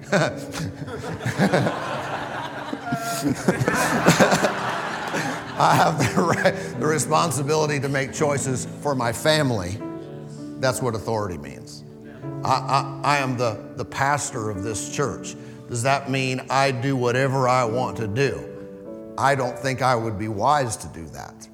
I 5.57 5.75
have 5.77 5.99
the, 5.99 6.23
right, 6.23 6.55
the 6.81 6.87
responsibility 6.87 7.81
to 7.81 7.89
make 7.89 8.13
choices 8.13 8.67
for 8.81 8.95
my 8.95 9.13
family. 9.13 9.79
That's 10.61 10.81
what 10.81 10.95
authority 10.95 11.39
means. 11.39 11.85
I, 12.45 12.51
I, 12.51 13.01
I, 13.05 13.19
am 13.19 13.37
the, 13.37 13.73
the 13.77 13.85
pastor 13.85 14.51
of 14.51 14.63
this 14.63 14.95
church. 14.95 15.35
Does 15.69 15.83
that 15.83 16.11
mean 16.11 16.43
I 16.51 16.71
do 16.71 16.97
whatever 16.97 17.49
I 17.49 17.65
want 17.65 17.97
to 17.99 18.07
do? 18.07 18.51
I 19.17 19.35
don't 19.35 19.59
think 19.59 19.83
I 19.83 19.95
would 19.95 20.19
be 20.19 20.29
wise 20.29 20.77
to 20.79 20.89
do 20.89 21.07
that. 21.09 21.49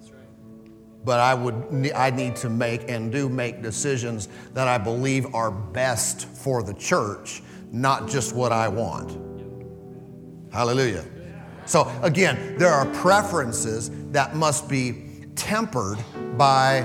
But 1.05 1.21
I 1.21 1.33
would 1.33 1.93
I 1.95 2.11
need 2.11 2.37
to 2.37 2.51
make 2.51 2.91
and 2.91 3.11
do 3.11 3.29
make 3.29 3.63
decisions 3.63 4.29
that 4.53 4.69
I 4.69 4.77
believe 4.77 5.35
are 5.35 5.51
best 5.51 6.27
for 6.27 6.63
the 6.63 6.75
church, 6.75 7.43
not 7.73 8.07
just 8.07 8.35
what 8.35 8.53
I 8.53 8.69
want. 8.69 9.19
Hallelujah. 10.53 11.05
So 11.65 11.91
again, 12.03 12.59
there 12.59 12.69
are 12.71 12.85
preferences 12.87 13.91
that 14.11 14.35
must 14.35 14.69
be 14.69 15.25
tempered 15.37 15.99
by 16.37 16.83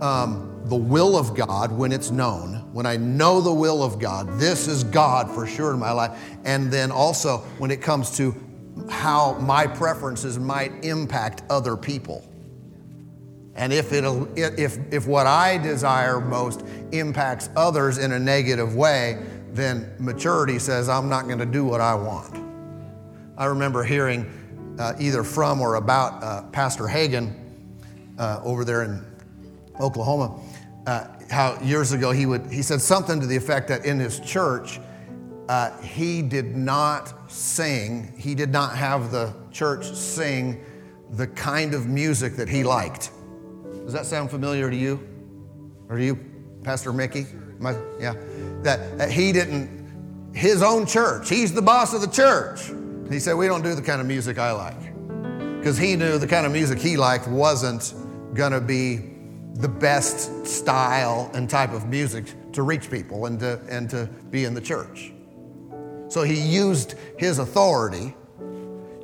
um, 0.00 0.60
the 0.64 0.76
will 0.76 1.16
of 1.16 1.34
God 1.34 1.72
when 1.72 1.92
it's 1.92 2.10
known. 2.10 2.68
When 2.72 2.86
I 2.86 2.96
know 2.96 3.40
the 3.40 3.52
will 3.52 3.82
of 3.82 3.98
God, 3.98 4.38
this 4.38 4.68
is 4.68 4.84
God 4.84 5.30
for 5.30 5.46
sure 5.46 5.72
in 5.72 5.78
my 5.78 5.92
life. 5.92 6.18
And 6.44 6.70
then 6.70 6.90
also 6.90 7.38
when 7.58 7.70
it 7.70 7.82
comes 7.82 8.16
to 8.16 8.34
how 8.88 9.34
my 9.40 9.66
preferences 9.66 10.38
might 10.38 10.84
impact 10.84 11.42
other 11.50 11.76
people. 11.76 12.24
And 13.56 13.72
if, 13.72 13.92
it'll, 13.92 14.28
if, 14.38 14.78
if 14.92 15.06
what 15.06 15.26
I 15.26 15.58
desire 15.58 16.20
most 16.20 16.64
impacts 16.92 17.50
others 17.56 17.98
in 17.98 18.12
a 18.12 18.18
negative 18.18 18.74
way, 18.74 19.22
then 19.52 19.92
maturity 19.98 20.58
says, 20.58 20.88
I'm 20.88 21.08
not 21.08 21.26
going 21.26 21.40
to 21.40 21.46
do 21.46 21.64
what 21.64 21.80
I 21.80 21.94
want. 21.94 22.36
I 23.36 23.46
remember 23.46 23.82
hearing 23.82 24.76
uh, 24.78 24.94
either 24.98 25.24
from 25.24 25.60
or 25.60 25.74
about 25.74 26.22
uh, 26.22 26.42
Pastor 26.52 26.84
Hagin 26.84 27.34
uh, 28.18 28.40
over 28.44 28.64
there 28.64 28.84
in 28.84 29.04
Oklahoma, 29.80 30.38
uh, 30.86 31.06
how 31.30 31.58
years 31.60 31.92
ago 31.92 32.10
he, 32.10 32.26
would, 32.26 32.50
he 32.50 32.62
said 32.62 32.80
something 32.80 33.20
to 33.20 33.26
the 33.26 33.36
effect 33.36 33.68
that 33.68 33.84
in 33.84 33.98
his 33.98 34.20
church, 34.20 34.80
uh, 35.48 35.76
he 35.82 36.22
did 36.22 36.56
not 36.56 37.30
sing, 37.30 38.12
he 38.16 38.34
did 38.34 38.50
not 38.50 38.76
have 38.76 39.10
the 39.10 39.34
church 39.50 39.84
sing 39.84 40.64
the 41.10 41.26
kind 41.26 41.74
of 41.74 41.86
music 41.86 42.36
that 42.36 42.48
he 42.48 42.62
liked. 42.62 43.10
Does 43.84 43.92
that 43.92 44.06
sound 44.06 44.30
familiar 44.30 44.70
to 44.70 44.76
you? 44.76 45.06
Or 45.88 45.96
to 45.96 46.04
you, 46.04 46.18
Pastor 46.62 46.92
Mickey? 46.92 47.26
Yeah. 47.98 48.14
That, 48.62 48.96
that 48.98 49.10
he 49.10 49.32
didn't, 49.32 50.30
his 50.34 50.62
own 50.62 50.86
church, 50.86 51.28
he's 51.28 51.52
the 51.52 51.62
boss 51.62 51.92
of 51.92 52.00
the 52.00 52.06
church. 52.06 52.70
He 53.10 53.18
said, 53.18 53.34
We 53.34 53.48
don't 53.48 53.62
do 53.62 53.74
the 53.74 53.82
kind 53.82 54.00
of 54.00 54.06
music 54.06 54.38
I 54.38 54.52
like. 54.52 55.58
Because 55.58 55.76
he 55.76 55.96
knew 55.96 56.16
the 56.18 56.28
kind 56.28 56.46
of 56.46 56.52
music 56.52 56.78
he 56.78 56.96
liked 56.96 57.26
wasn't 57.26 57.92
going 58.34 58.52
to 58.52 58.60
be 58.60 59.10
the 59.54 59.68
best 59.68 60.46
style 60.46 61.30
and 61.34 61.48
type 61.48 61.72
of 61.72 61.86
music 61.88 62.24
to 62.52 62.62
reach 62.62 62.90
people 62.90 63.26
and 63.26 63.38
to, 63.40 63.60
and 63.68 63.90
to 63.90 64.08
be 64.30 64.44
in 64.44 64.54
the 64.54 64.60
church. 64.60 65.12
So 66.08 66.22
he 66.22 66.40
used 66.40 66.94
his 67.18 67.38
authority, 67.38 68.14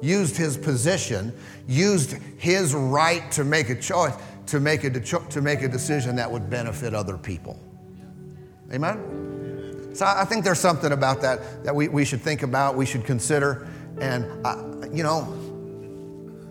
used 0.03 0.37
his 0.37 0.57
position, 0.57 1.33
used 1.69 2.13
his 2.39 2.75
right 2.75 3.31
to 3.33 3.45
make 3.45 3.71
a 3.71 3.81
choice, 3.81 4.15
to 4.47 4.61
make 4.61 4.85
a, 4.85 4.91
to 4.91 5.41
make 5.41 5.63
a 5.63 5.69
decision 5.69 6.17
that 6.17 6.31
would 6.31 6.51
benefit 6.51 6.95
other 6.95 7.17
people. 7.17 7.61
Amen? 8.73 9.93
So 9.95 10.05
I 10.05 10.25
think 10.25 10.45
there's 10.45 10.59
something 10.59 10.93
about 10.93 11.23
that 11.23 11.65
that 11.65 11.75
we, 11.75 11.89
we 11.89 12.05
should 12.05 12.21
think 12.21 12.43
about, 12.43 12.77
we 12.77 12.85
should 12.85 13.05
consider. 13.05 13.67
And, 14.01 14.27
uh, 14.45 14.89
you 14.93 15.03
know, 15.03 15.25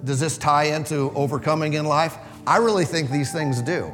does 0.04 0.20
this 0.20 0.38
tie 0.38 0.66
into 0.76 1.12
overcoming 1.16 1.74
in 1.74 1.86
life? 1.86 2.18
I 2.48 2.58
really 2.58 2.86
think 2.86 3.10
these 3.10 3.32
things 3.32 3.62
do. 3.62 3.92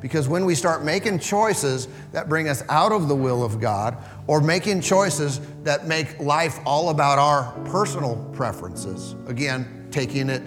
Because 0.00 0.28
when 0.28 0.46
we 0.46 0.54
start 0.54 0.82
making 0.82 1.18
choices 1.18 1.88
that 2.12 2.28
bring 2.28 2.48
us 2.48 2.62
out 2.70 2.90
of 2.90 3.08
the 3.08 3.14
will 3.14 3.44
of 3.44 3.60
God, 3.60 3.98
or 4.26 4.40
making 4.40 4.80
choices 4.80 5.40
that 5.62 5.86
make 5.86 6.18
life 6.18 6.58
all 6.64 6.88
about 6.88 7.18
our 7.18 7.52
personal 7.66 8.16
preferences, 8.32 9.14
again, 9.26 9.88
taking 9.90 10.30
it 10.30 10.42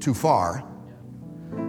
too 0.00 0.12
far, 0.12 0.62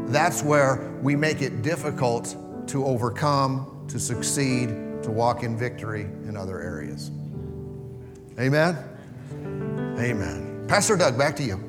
that's 0.08 0.44
where 0.44 0.94
we 1.02 1.16
make 1.16 1.42
it 1.42 1.62
difficult 1.62 2.36
to 2.68 2.86
overcome, 2.86 3.86
to 3.88 4.00
succeed, 4.00 4.68
to 5.04 5.10
walk 5.10 5.44
in 5.44 5.58
victory 5.58 6.02
in 6.02 6.36
other 6.36 6.62
areas. 6.62 7.12
Amen? 8.40 8.78
Amen. 9.98 10.66
Pastor 10.68 10.98
Doug, 10.98 11.18
back 11.18 11.36
to 11.38 11.44
you. 11.44 11.67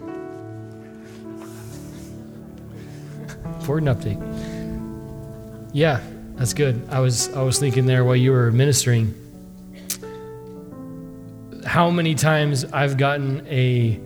Important 3.68 3.98
update. 4.00 5.68
Yeah, 5.74 6.00
that's 6.36 6.54
good. 6.54 6.88
I 6.88 7.00
was 7.00 7.30
I 7.34 7.42
was 7.42 7.58
thinking 7.58 7.84
there 7.84 8.02
while 8.02 8.16
you 8.16 8.32
were 8.32 8.50
ministering 8.50 9.14
how 11.66 11.90
many 11.90 12.14
times 12.14 12.64
I've 12.64 12.96
gotten 12.96 13.46
a 13.46 14.00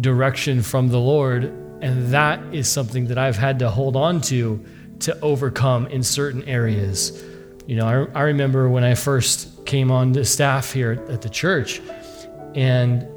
direction 0.00 0.62
from 0.62 0.90
the 0.90 1.00
Lord 1.00 1.42
and 1.82 2.12
that 2.14 2.40
is 2.54 2.68
something 2.68 3.08
that 3.08 3.18
I've 3.18 3.36
had 3.36 3.58
to 3.58 3.68
hold 3.68 3.96
on 3.96 4.20
to 4.30 4.64
to 5.00 5.20
overcome 5.22 5.88
in 5.88 6.04
certain 6.04 6.44
areas. 6.44 7.20
You 7.66 7.74
know, 7.74 8.08
I, 8.14 8.20
I 8.20 8.22
remember 8.22 8.68
when 8.68 8.84
I 8.84 8.94
first 8.94 9.66
came 9.66 9.90
on 9.90 10.12
the 10.12 10.24
staff 10.24 10.72
here 10.72 11.04
at 11.08 11.20
the 11.20 11.28
church 11.28 11.82
and 12.54 13.08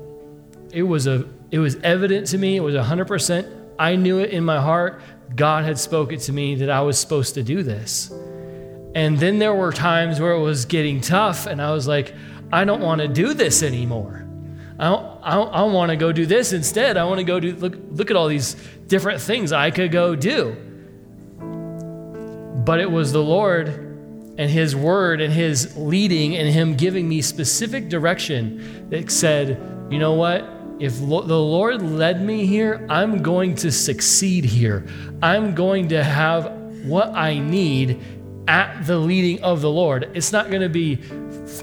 it 0.72 0.82
was 0.82 1.06
a 1.06 1.30
it 1.52 1.60
was 1.60 1.76
evident 1.84 2.26
to 2.30 2.40
me, 2.40 2.56
it 2.56 2.62
was 2.62 2.74
100% 2.74 3.60
I 3.78 3.96
knew 3.96 4.20
it 4.20 4.30
in 4.30 4.44
my 4.44 4.62
heart 4.62 5.02
God 5.36 5.66
had 5.66 5.80
spoken 5.80 6.20
to 6.20 6.32
me 6.32 6.56
that 6.56 6.70
I 6.70 6.82
was 6.82 7.00
supposed 7.00 7.34
to 7.36 7.44
do 7.44 7.64
this. 7.64 8.12
And 8.96 9.18
then 9.18 9.40
there 9.40 9.54
were 9.54 9.72
times 9.72 10.20
where 10.20 10.34
it 10.34 10.42
was 10.42 10.66
getting 10.66 11.02
tough, 11.02 11.48
and 11.48 11.62
I 11.62 11.72
was 11.72 11.88
like, 11.88 12.14
I 12.52 12.66
don't 12.66 12.82
want 12.82 13.02
to 13.02 13.08
do 13.08 13.34
this 13.34 13.64
anymore. 13.64 14.28
I 14.78 14.86
don't, 14.86 15.20
I 15.24 15.36
don't, 15.36 15.54
I 15.54 15.64
want 15.64 15.90
to 15.90 15.96
go 15.96 16.12
do 16.12 16.26
this 16.26 16.54
instead. 16.54 16.98
I 16.98 17.06
want 17.06 17.20
to 17.20 17.24
go 17.24 17.40
do, 17.40 17.56
look, 17.56 17.76
look 17.92 18.12
at 18.12 18.18
all 18.18 18.28
these 18.28 18.56
different 18.88 19.22
things 19.22 19.52
I 19.52 19.72
could 19.72 19.92
go 19.92 20.16
do. 20.16 20.56
But 22.66 22.80
it 22.80 22.92
was 22.92 23.12
the 23.12 23.24
Lord 23.24 23.68
and 24.38 24.50
His 24.50 24.76
word 24.76 25.22
and 25.22 25.34
His 25.34 25.76
leading 25.78 26.36
and 26.36 26.50
Him 26.50 26.76
giving 26.76 27.10
me 27.10 27.22
specific 27.22 27.90
direction 27.90 28.90
that 28.90 29.12
said, 29.12 29.60
you 29.90 30.00
know 30.00 30.14
what? 30.14 30.44
If 30.80 31.00
the 31.00 31.06
Lord 31.06 31.82
led 31.82 32.22
me 32.22 32.46
here, 32.46 32.86
I'm 32.90 33.22
going 33.22 33.56
to 33.56 33.72
succeed 33.72 34.44
here. 34.44 34.86
I'm 35.22 35.54
going 35.56 35.90
to 35.90 36.04
have 36.04 36.52
what 36.86 37.10
I 37.10 37.38
need 37.38 38.02
at 38.48 38.86
the 38.86 38.98
leading 38.98 39.42
of 39.44 39.62
the 39.62 39.70
Lord. 39.70 40.10
It's 40.14 40.32
not 40.32 40.50
going 40.50 40.62
to 40.62 40.70
be, 40.70 41.00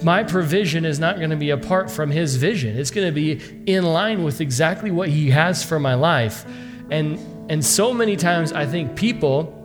my 0.02 0.22
provision 0.22 0.84
is 0.84 0.98
not 0.98 1.18
going 1.18 1.30
to 1.30 1.36
be 1.36 1.50
apart 1.50 1.90
from 1.90 2.10
His 2.10 2.36
vision. 2.36 2.78
It's 2.78 2.90
going 2.90 3.06
to 3.06 3.12
be 3.12 3.40
in 3.66 3.84
line 3.84 4.22
with 4.22 4.40
exactly 4.40 4.90
what 4.90 5.08
He 5.08 5.30
has 5.30 5.62
for 5.62 5.78
my 5.78 5.94
life. 5.94 6.46
And, 6.90 7.18
and 7.50 7.64
so 7.64 7.92
many 7.92 8.16
times, 8.16 8.52
I 8.52 8.66
think 8.66 8.96
people, 8.96 9.56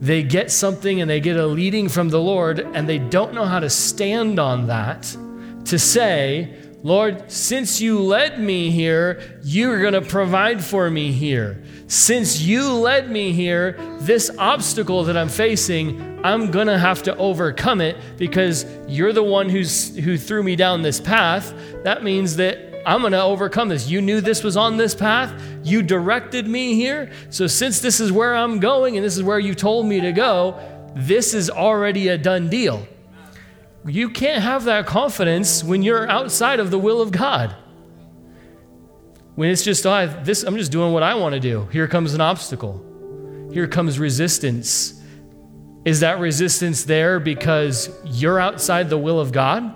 they 0.00 0.22
get 0.22 0.50
something 0.50 1.00
and 1.00 1.10
they 1.10 1.20
get 1.20 1.36
a 1.36 1.46
leading 1.46 1.88
from 1.88 2.10
the 2.10 2.20
Lord 2.20 2.60
and 2.60 2.88
they 2.88 2.98
don't 2.98 3.34
know 3.34 3.44
how 3.44 3.58
to 3.58 3.70
stand 3.70 4.38
on 4.38 4.66
that 4.68 5.16
to 5.64 5.78
say, 5.78 6.54
Lord, 6.84 7.30
since 7.32 7.80
you 7.80 7.98
led 7.98 8.38
me 8.38 8.70
here, 8.70 9.40
you're 9.42 9.80
going 9.80 9.94
to 9.94 10.02
provide 10.02 10.62
for 10.62 10.90
me 10.90 11.12
here. 11.12 11.64
Since 11.86 12.42
you 12.42 12.74
led 12.74 13.10
me 13.10 13.32
here, 13.32 13.78
this 14.00 14.30
obstacle 14.36 15.02
that 15.04 15.16
I'm 15.16 15.30
facing, 15.30 16.22
I'm 16.22 16.50
going 16.50 16.66
to 16.66 16.76
have 16.76 17.02
to 17.04 17.16
overcome 17.16 17.80
it 17.80 17.96
because 18.18 18.66
you're 18.86 19.14
the 19.14 19.22
one 19.22 19.48
who's 19.48 19.96
who 19.96 20.18
threw 20.18 20.42
me 20.42 20.56
down 20.56 20.82
this 20.82 21.00
path. 21.00 21.54
That 21.84 22.04
means 22.04 22.36
that 22.36 22.58
I'm 22.86 23.00
going 23.00 23.12
to 23.12 23.22
overcome 23.22 23.70
this. 23.70 23.88
You 23.88 24.02
knew 24.02 24.20
this 24.20 24.44
was 24.44 24.58
on 24.58 24.76
this 24.76 24.94
path. 24.94 25.32
You 25.62 25.82
directed 25.82 26.46
me 26.46 26.74
here. 26.74 27.10
So 27.30 27.46
since 27.46 27.80
this 27.80 27.98
is 27.98 28.12
where 28.12 28.34
I'm 28.34 28.60
going 28.60 28.98
and 28.98 29.04
this 29.04 29.16
is 29.16 29.22
where 29.22 29.38
you 29.38 29.54
told 29.54 29.86
me 29.86 30.02
to 30.02 30.12
go, 30.12 30.60
this 30.94 31.32
is 31.32 31.48
already 31.48 32.08
a 32.08 32.18
done 32.18 32.50
deal. 32.50 32.86
You 33.86 34.08
can't 34.08 34.42
have 34.42 34.64
that 34.64 34.86
confidence 34.86 35.62
when 35.62 35.82
you're 35.82 36.08
outside 36.08 36.58
of 36.58 36.70
the 36.70 36.78
will 36.78 37.02
of 37.02 37.10
God. 37.10 37.54
When 39.34 39.50
it's 39.50 39.62
just, 39.62 39.84
oh, 39.84 40.22
this, 40.22 40.42
I'm 40.42 40.56
just 40.56 40.72
doing 40.72 40.92
what 40.92 41.02
I 41.02 41.14
want 41.14 41.34
to 41.34 41.40
do. 41.40 41.66
Here 41.66 41.86
comes 41.88 42.14
an 42.14 42.20
obstacle. 42.20 42.82
Here 43.52 43.66
comes 43.66 43.98
resistance. 43.98 45.02
Is 45.84 46.00
that 46.00 46.18
resistance 46.18 46.84
there 46.84 47.20
because 47.20 47.90
you're 48.04 48.40
outside 48.40 48.88
the 48.88 48.96
will 48.96 49.20
of 49.20 49.32
God? 49.32 49.74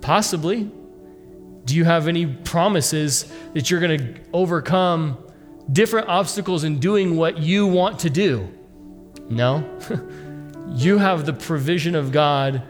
Possibly. 0.00 0.70
Do 1.64 1.76
you 1.76 1.84
have 1.84 2.08
any 2.08 2.26
promises 2.26 3.30
that 3.52 3.70
you're 3.70 3.80
going 3.80 3.98
to 3.98 4.20
overcome 4.32 5.18
different 5.70 6.08
obstacles 6.08 6.64
in 6.64 6.78
doing 6.78 7.16
what 7.16 7.38
you 7.38 7.66
want 7.66 7.98
to 8.00 8.10
do? 8.10 8.48
No. 9.28 9.68
you 10.74 10.98
have 10.98 11.26
the 11.26 11.32
provision 11.32 11.94
of 11.94 12.12
God 12.12 12.62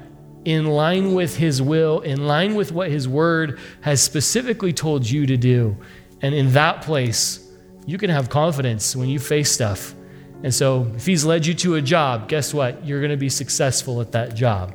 in 0.44 0.66
line 0.66 1.14
with 1.14 1.36
His 1.36 1.62
will, 1.62 2.00
in 2.00 2.26
line 2.26 2.54
with 2.54 2.72
what 2.72 2.90
His 2.90 3.08
Word 3.08 3.58
has 3.80 4.02
specifically 4.02 4.72
told 4.72 5.08
you 5.08 5.26
to 5.26 5.36
do. 5.36 5.76
And 6.20 6.34
in 6.34 6.52
that 6.52 6.82
place, 6.82 7.40
you 7.86 7.98
can 7.98 8.10
have 8.10 8.28
confidence 8.28 8.94
when 8.94 9.08
you 9.08 9.18
face 9.18 9.50
stuff. 9.50 9.94
And 10.42 10.54
so, 10.54 10.92
if 10.94 11.06
He's 11.06 11.24
led 11.24 11.46
you 11.46 11.54
to 11.54 11.76
a 11.76 11.82
job, 11.82 12.28
guess 12.28 12.52
what? 12.52 12.84
You're 12.84 13.00
going 13.00 13.10
to 13.10 13.16
be 13.16 13.30
successful 13.30 14.00
at 14.00 14.12
that 14.12 14.34
job. 14.34 14.74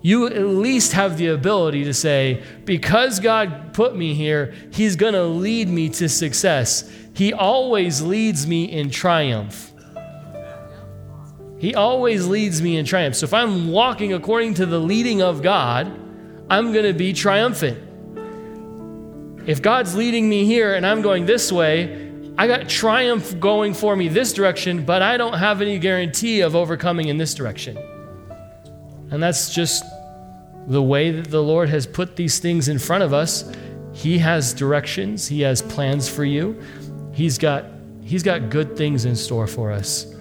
You 0.00 0.26
at 0.26 0.38
least 0.38 0.92
have 0.92 1.16
the 1.16 1.28
ability 1.28 1.84
to 1.84 1.94
say, 1.94 2.42
because 2.64 3.20
God 3.20 3.72
put 3.72 3.96
me 3.96 4.14
here, 4.14 4.54
He's 4.72 4.96
going 4.96 5.14
to 5.14 5.24
lead 5.24 5.68
me 5.68 5.88
to 5.90 6.08
success. 6.08 6.90
He 7.14 7.32
always 7.32 8.02
leads 8.02 8.46
me 8.46 8.64
in 8.64 8.90
triumph. 8.90 9.73
He 11.64 11.74
always 11.74 12.26
leads 12.26 12.60
me 12.60 12.76
in 12.76 12.84
triumph. 12.84 13.16
So 13.16 13.24
if 13.24 13.32
I'm 13.32 13.68
walking 13.68 14.12
according 14.12 14.52
to 14.56 14.66
the 14.66 14.78
leading 14.78 15.22
of 15.22 15.40
God, 15.40 15.86
I'm 16.50 16.74
going 16.74 16.84
to 16.84 16.92
be 16.92 17.14
triumphant. 17.14 17.78
If 19.48 19.62
God's 19.62 19.94
leading 19.94 20.28
me 20.28 20.44
here 20.44 20.74
and 20.74 20.86
I'm 20.86 21.00
going 21.00 21.24
this 21.24 21.50
way, 21.50 22.12
I 22.36 22.46
got 22.46 22.68
triumph 22.68 23.40
going 23.40 23.72
for 23.72 23.96
me 23.96 24.08
this 24.08 24.34
direction, 24.34 24.84
but 24.84 25.00
I 25.00 25.16
don't 25.16 25.38
have 25.38 25.62
any 25.62 25.78
guarantee 25.78 26.42
of 26.42 26.54
overcoming 26.54 27.08
in 27.08 27.16
this 27.16 27.32
direction. 27.32 27.78
And 29.10 29.22
that's 29.22 29.54
just 29.54 29.84
the 30.66 30.82
way 30.82 31.12
that 31.12 31.30
the 31.30 31.42
Lord 31.42 31.70
has 31.70 31.86
put 31.86 32.14
these 32.14 32.40
things 32.40 32.68
in 32.68 32.78
front 32.78 33.04
of 33.04 33.14
us. 33.14 33.50
He 33.94 34.18
has 34.18 34.52
directions, 34.52 35.26
He 35.28 35.40
has 35.40 35.62
plans 35.62 36.10
for 36.10 36.26
you. 36.26 36.60
He's 37.14 37.38
got, 37.38 37.64
he's 38.02 38.22
got 38.22 38.50
good 38.50 38.76
things 38.76 39.06
in 39.06 39.16
store 39.16 39.46
for 39.46 39.72
us. 39.72 40.13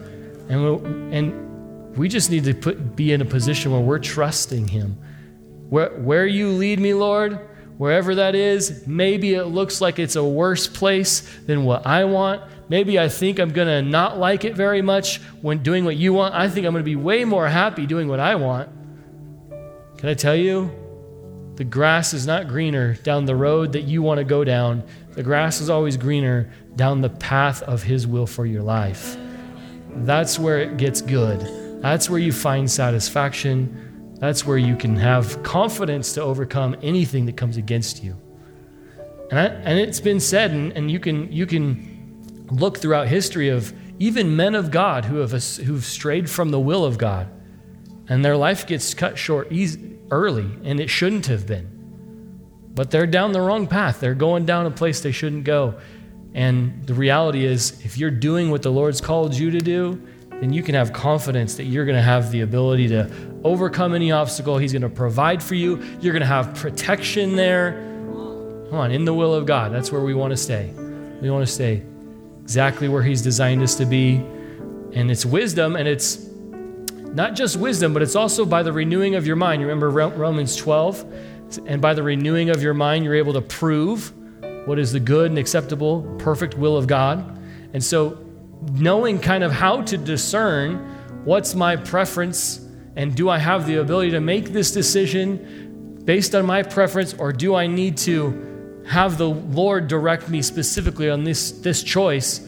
And, 0.50 1.14
and 1.14 1.98
we 1.98 2.10
just 2.10 2.30
need 2.30 2.44
to 2.46 2.54
put, 2.54 2.96
be 2.96 3.12
in 3.12 3.22
a 3.22 3.26
position 3.26 3.72
where 3.72 3.82
we're 3.82 4.00
trusting 4.00 4.68
Him. 4.68 4.98
Where, 5.70 5.89
where 6.00 6.26
you 6.26 6.50
lead 6.50 6.80
me, 6.80 6.94
Lord, 6.94 7.39
wherever 7.78 8.16
that 8.16 8.36
is, 8.36 8.86
maybe 8.88 9.34
it 9.34 9.46
looks 9.46 9.82
like 9.82 10.00
it's 10.00 10.16
a 10.16 10.24
worse 10.24 10.68
place 10.68 11.22
than 11.46 11.66
what 11.66 11.86
I 11.86 12.06
want. 12.06 12.41
Maybe 12.70 13.00
I 13.00 13.10
think 13.10 13.39
I'm 13.39 13.52
going 13.52 13.68
to 13.68 13.82
not 13.82 14.18
like 14.18 14.46
it 14.46 14.56
very 14.56 14.82
much 14.82 15.20
when 15.41 15.62
doing 15.64 15.86
what 15.86 15.98
you 15.98 16.14
want. 16.14 16.34
I 16.34 16.50
think 16.50 16.66
I'm 16.66 16.74
going 16.74 16.84
to 16.84 16.86
be 16.86 16.96
way 16.96 17.26
more 17.26 17.48
happy 17.48 17.86
doing 17.86 18.08
what 18.08 18.20
I 18.20 18.36
want. 18.36 18.70
Can 19.98 20.10
I 20.10 20.14
tell 20.14 20.36
you? 20.36 20.72
The 21.56 21.64
grass 21.64 22.14
is 22.14 22.26
not 22.26 22.48
greener 22.48 22.96
down 22.96 23.26
the 23.26 23.36
road 23.36 23.74
that 23.74 23.84
you 23.84 24.02
want 24.02 24.18
to 24.18 24.24
go 24.24 24.44
down. 24.44 24.84
The 25.12 25.22
grass 25.22 25.62
is 25.62 25.70
always 25.70 25.98
greener 25.98 26.52
down 26.76 27.02
the 27.02 27.10
path 27.10 27.62
of 27.62 27.84
His 27.84 28.08
will 28.08 28.26
for 28.26 28.46
your 28.46 28.64
life. 28.64 29.16
That's 29.98 30.39
where 30.39 30.60
it 30.60 30.78
gets 30.78 31.02
good. 31.02 31.82
That's 31.82 32.10
where 32.10 32.20
you 32.20 32.32
find 32.32 32.70
satisfaction. 32.70 34.16
That's 34.20 34.46
where 34.46 34.58
you 34.58 34.76
can 34.76 34.96
have 34.96 35.44
confidence 35.44 36.14
to 36.14 36.22
overcome 36.22 36.76
anything 36.82 37.26
that 37.26 37.38
comes 37.38 37.58
against 37.58 38.04
you. 38.04 38.16
And, 39.30 39.39
I, 39.39 39.46
and 39.46 39.80
it's 39.80 40.00
been 40.00 40.20
said, 40.20 40.52
and, 40.52 40.72
and 40.74 40.91
you, 40.91 41.00
can, 41.00 41.32
you 41.32 41.46
can 41.46 42.46
look 42.52 42.78
throughout 42.78 43.08
history 43.08 43.50
of 43.50 43.74
even 44.00 44.36
men 44.36 44.56
of 44.56 44.72
God 44.72 45.06
who 45.06 45.18
have 45.18 45.32
who've 45.32 45.84
strayed 45.84 46.30
from 46.30 46.50
the 46.50 46.60
will 46.60 46.84
of 46.84 46.98
God, 46.98 47.30
and 48.10 48.24
their 48.24 48.36
life 48.36 48.68
gets 48.68 48.94
cut 48.94 49.18
short 49.18 49.52
easy, 49.52 49.98
early, 50.12 50.50
and 50.64 50.80
it 50.80 50.89
shouldn't 50.89 51.28
have 51.28 51.48
been. 51.48 51.70
But 52.74 52.91
they're 52.91 53.08
down 53.08 53.32
the 53.32 53.41
wrong 53.41 53.68
path. 53.68 54.00
They're 54.00 54.16
going 54.16 54.46
down 54.46 54.66
a 54.66 54.72
place 54.72 55.02
they 55.02 55.12
shouldn't 55.12 55.44
go. 55.44 55.80
And 56.34 56.86
the 56.88 56.93
reality 56.93 57.45
is, 57.45 57.79
if 57.86 57.97
you're 57.97 58.11
doing 58.11 58.49
what 58.49 58.63
the 58.63 58.71
Lord's 58.71 59.01
called 59.01 59.36
you 59.36 59.51
to 59.51 59.59
do, 59.59 60.01
then 60.29 60.51
you 60.51 60.63
can 60.63 60.75
have 60.75 60.91
confidence 60.91 61.55
that 61.55 61.65
you're 61.65 61.86
going 61.86 61.95
to 61.95 62.01
have 62.01 62.31
the 62.31 62.41
ability 62.41 62.88
to 62.89 63.09
overcome 63.43 63.93
any 63.93 64.11
obstacle. 64.11 64.57
He's 64.57 64.73
going 64.73 64.81
to 64.81 64.89
provide 64.89 65.43
for 65.43 65.55
you. 65.55 65.81
You're 66.01 66.13
going 66.13 66.21
to 66.21 66.25
have 66.25 66.55
protection 66.55 67.36
there. 67.36 67.73
Come 68.69 68.79
on, 68.79 68.91
in 68.91 69.05
the 69.05 69.13
will 69.13 69.34
of 69.34 69.45
God. 69.45 69.71
That's 69.71 69.91
where 69.91 70.01
we 70.01 70.15
want 70.15 70.31
to 70.31 70.38
stay. 70.38 70.73
We 71.21 71.29
want 71.29 71.45
to 71.45 71.51
stay 71.51 71.84
exactly 72.41 72.89
where 72.89 73.03
He's 73.03 73.21
designed 73.21 73.61
us 73.61 73.75
to 73.75 73.86
be. 73.86 74.15
And 74.93 75.11
it's 75.11 75.25
wisdom, 75.25 75.75
and 75.75 75.88
it's 75.88 76.27
not 77.13 77.36
just 77.36 77.57
wisdom, 77.57 77.93
but 77.93 78.01
it's 78.01 78.15
also 78.15 78.43
by 78.43 78.63
the 78.63 78.73
renewing 78.73 79.13
of 79.15 79.27
your 79.27 79.36
mind. 79.36 79.61
You 79.61 79.67
remember 79.67 79.89
Romans 79.91 80.55
12? 80.55 81.05
And 81.67 81.79
by 81.79 81.93
the 81.93 82.01
renewing 82.01 82.49
of 82.49 82.63
your 82.63 82.73
mind, 82.73 83.05
you're 83.05 83.15
able 83.15 83.34
to 83.34 83.41
prove 83.41 84.11
what 84.66 84.80
is 84.80 84.91
the 84.91 84.99
good 84.99 85.30
and 85.30 85.38
acceptable, 85.38 86.03
perfect 86.20 86.57
will 86.57 86.78
of 86.78 86.88
God. 86.88 87.39
And 87.74 87.84
so, 87.84 88.18
knowing 88.74 89.20
kind 89.20 89.43
of 89.43 89.51
how 89.51 89.82
to 89.82 89.97
discern 89.97 90.78
what's 91.26 91.53
my 91.53 91.76
preference 91.76 92.64
and 92.95 93.16
do 93.16 93.30
I 93.30 93.38
have 93.39 93.66
the 93.66 93.78
ability 93.78 94.11
to 94.11 94.22
make 94.22 94.49
this 94.49 94.72
decision 94.72 96.01
based 96.05 96.36
on 96.36 96.45
my 96.45 96.64
preference, 96.64 97.14
or 97.14 97.32
do 97.32 97.55
I 97.55 97.66
need 97.68 97.97
to 97.99 98.84
have 98.88 99.18
the 99.18 99.30
Lord 99.30 99.88
direct 99.88 100.30
me 100.30 100.41
specifically 100.41 101.09
on 101.09 101.24
this, 101.24 101.51
this 101.51 101.82
choice? 101.82 102.47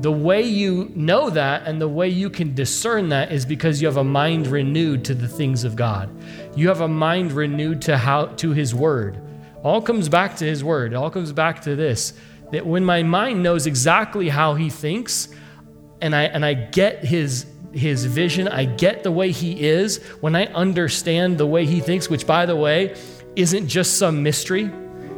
The 0.00 0.12
way 0.12 0.42
you 0.42 0.92
know 0.94 1.28
that 1.30 1.66
and 1.66 1.80
the 1.80 1.88
way 1.88 2.08
you 2.08 2.30
can 2.30 2.54
discern 2.54 3.08
that 3.08 3.32
is 3.32 3.44
because 3.44 3.82
you 3.82 3.88
have 3.88 3.96
a 3.96 4.04
mind 4.04 4.46
renewed 4.46 5.04
to 5.06 5.14
the 5.14 5.26
things 5.26 5.64
of 5.64 5.74
God. 5.74 6.08
You 6.56 6.68
have 6.68 6.80
a 6.80 6.88
mind 6.88 7.32
renewed 7.32 7.82
to 7.82 7.98
how 7.98 8.26
to 8.26 8.52
his 8.52 8.74
word. 8.74 9.20
All 9.62 9.82
comes 9.82 10.08
back 10.08 10.36
to 10.36 10.44
his 10.44 10.62
word. 10.62 10.92
It 10.92 10.96
all 10.96 11.10
comes 11.10 11.32
back 11.32 11.62
to 11.62 11.76
this 11.76 12.12
that 12.52 12.66
when 12.66 12.84
my 12.84 13.02
mind 13.02 13.42
knows 13.42 13.66
exactly 13.66 14.28
how 14.28 14.54
he 14.54 14.70
thinks 14.70 15.28
and 16.00 16.14
I 16.14 16.22
and 16.24 16.44
I 16.44 16.54
get 16.54 17.04
his 17.04 17.46
his 17.72 18.04
vision, 18.04 18.48
I 18.48 18.64
get 18.64 19.02
the 19.02 19.12
way 19.12 19.30
he 19.30 19.60
is, 19.60 20.02
when 20.20 20.34
I 20.34 20.46
understand 20.46 21.36
the 21.36 21.46
way 21.46 21.66
he 21.66 21.80
thinks, 21.80 22.08
which 22.08 22.26
by 22.26 22.46
the 22.46 22.56
way 22.56 22.96
isn't 23.36 23.68
just 23.68 23.98
some 23.98 24.22
mystery, 24.22 24.70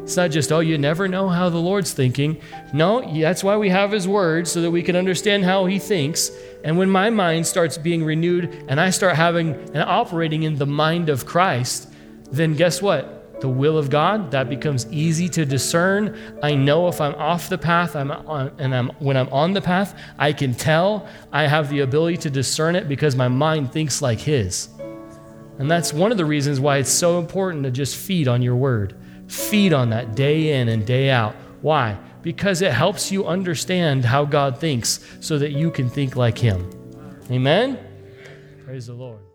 it's 0.03 0.17
not 0.17 0.33
just, 0.33 0.51
oh, 0.51 0.59
you 0.59 0.77
never 0.77 1.07
know 1.07 1.29
how 1.29 1.49
the 1.51 1.59
Lord's 1.59 1.93
thinking. 1.93 2.41
No, 2.73 3.01
that's 3.21 3.45
why 3.45 3.57
we 3.57 3.69
have 3.69 3.93
His 3.93 4.09
Word, 4.09 4.49
so 4.49 4.61
that 4.63 4.71
we 4.71 4.83
can 4.83 4.97
understand 4.97 5.45
how 5.45 5.67
He 5.67 5.79
thinks. 5.79 6.33
And 6.65 6.77
when 6.77 6.91
my 6.91 7.11
mind 7.11 7.47
starts 7.47 7.79
being 7.79 8.03
renewed 8.03 8.65
and 8.67 8.81
I 8.81 8.91
start 8.91 9.15
having 9.15 9.55
and 9.73 9.85
operating 9.85 10.43
in 10.43 10.57
the 10.57 10.67
mind 10.67 11.11
of 11.11 11.27
Christ, 11.27 11.93
then 12.33 12.55
guess 12.55 12.83
what? 12.83 13.20
The 13.41 13.49
will 13.49 13.79
of 13.79 13.89
God, 13.89 14.31
that 14.33 14.51
becomes 14.51 14.87
easy 14.93 15.29
to 15.31 15.47
discern. 15.47 16.39
I 16.43 16.55
know 16.55 16.89
if 16.89 17.01
I'm 17.01 17.15
off 17.15 17.49
the 17.49 17.57
path 17.57 17.97
I'm 17.97 18.11
on, 18.11 18.53
and 18.59 18.75
I'm, 18.75 18.89
when 18.99 19.17
I'm 19.17 19.29
on 19.31 19.55
the 19.55 19.63
path, 19.63 19.99
I 20.19 20.35
can 20.35 20.55
tell. 20.55 21.09
I 21.33 21.47
have 21.47 21.71
the 21.71 21.81
ability 21.81 22.19
to 22.19 22.31
discern 22.31 22.77
it 22.77 22.87
because 22.89 23.17
my 23.17 23.29
mind 23.29 23.73
thinks 23.73 24.03
like 24.03 24.21
His. 24.21 24.69
And 25.59 25.71
that's 25.71 25.93
one 25.93 26.11
of 26.11 26.19
the 26.19 26.25
reasons 26.25 26.61
why 26.61 26.79
it's 26.79 26.91
so 26.91 27.19
important 27.19 27.65
to 27.65 27.71
just 27.71 27.97
feed 27.97 28.29
on 28.29 28.43
your 28.43 28.57
word. 28.57 28.95
Feed 29.27 29.73
on 29.73 29.91
that 29.91 30.15
day 30.15 30.61
in 30.61 30.69
and 30.69 30.85
day 30.85 31.09
out. 31.11 31.35
Why? 31.63 31.99
Because 32.23 32.61
it 32.61 32.73
helps 32.73 33.11
you 33.11 33.27
understand 33.27 34.05
how 34.05 34.27
God 34.27 34.59
thinks 34.59 35.01
so 35.21 35.39
that 35.39 35.53
you 35.53 35.71
can 35.71 35.89
think 35.89 36.15
like 36.15 36.37
Him. 36.37 36.69
Amen? 37.31 37.79
Praise 38.67 38.87
the 38.87 38.95
Lord. 38.95 39.30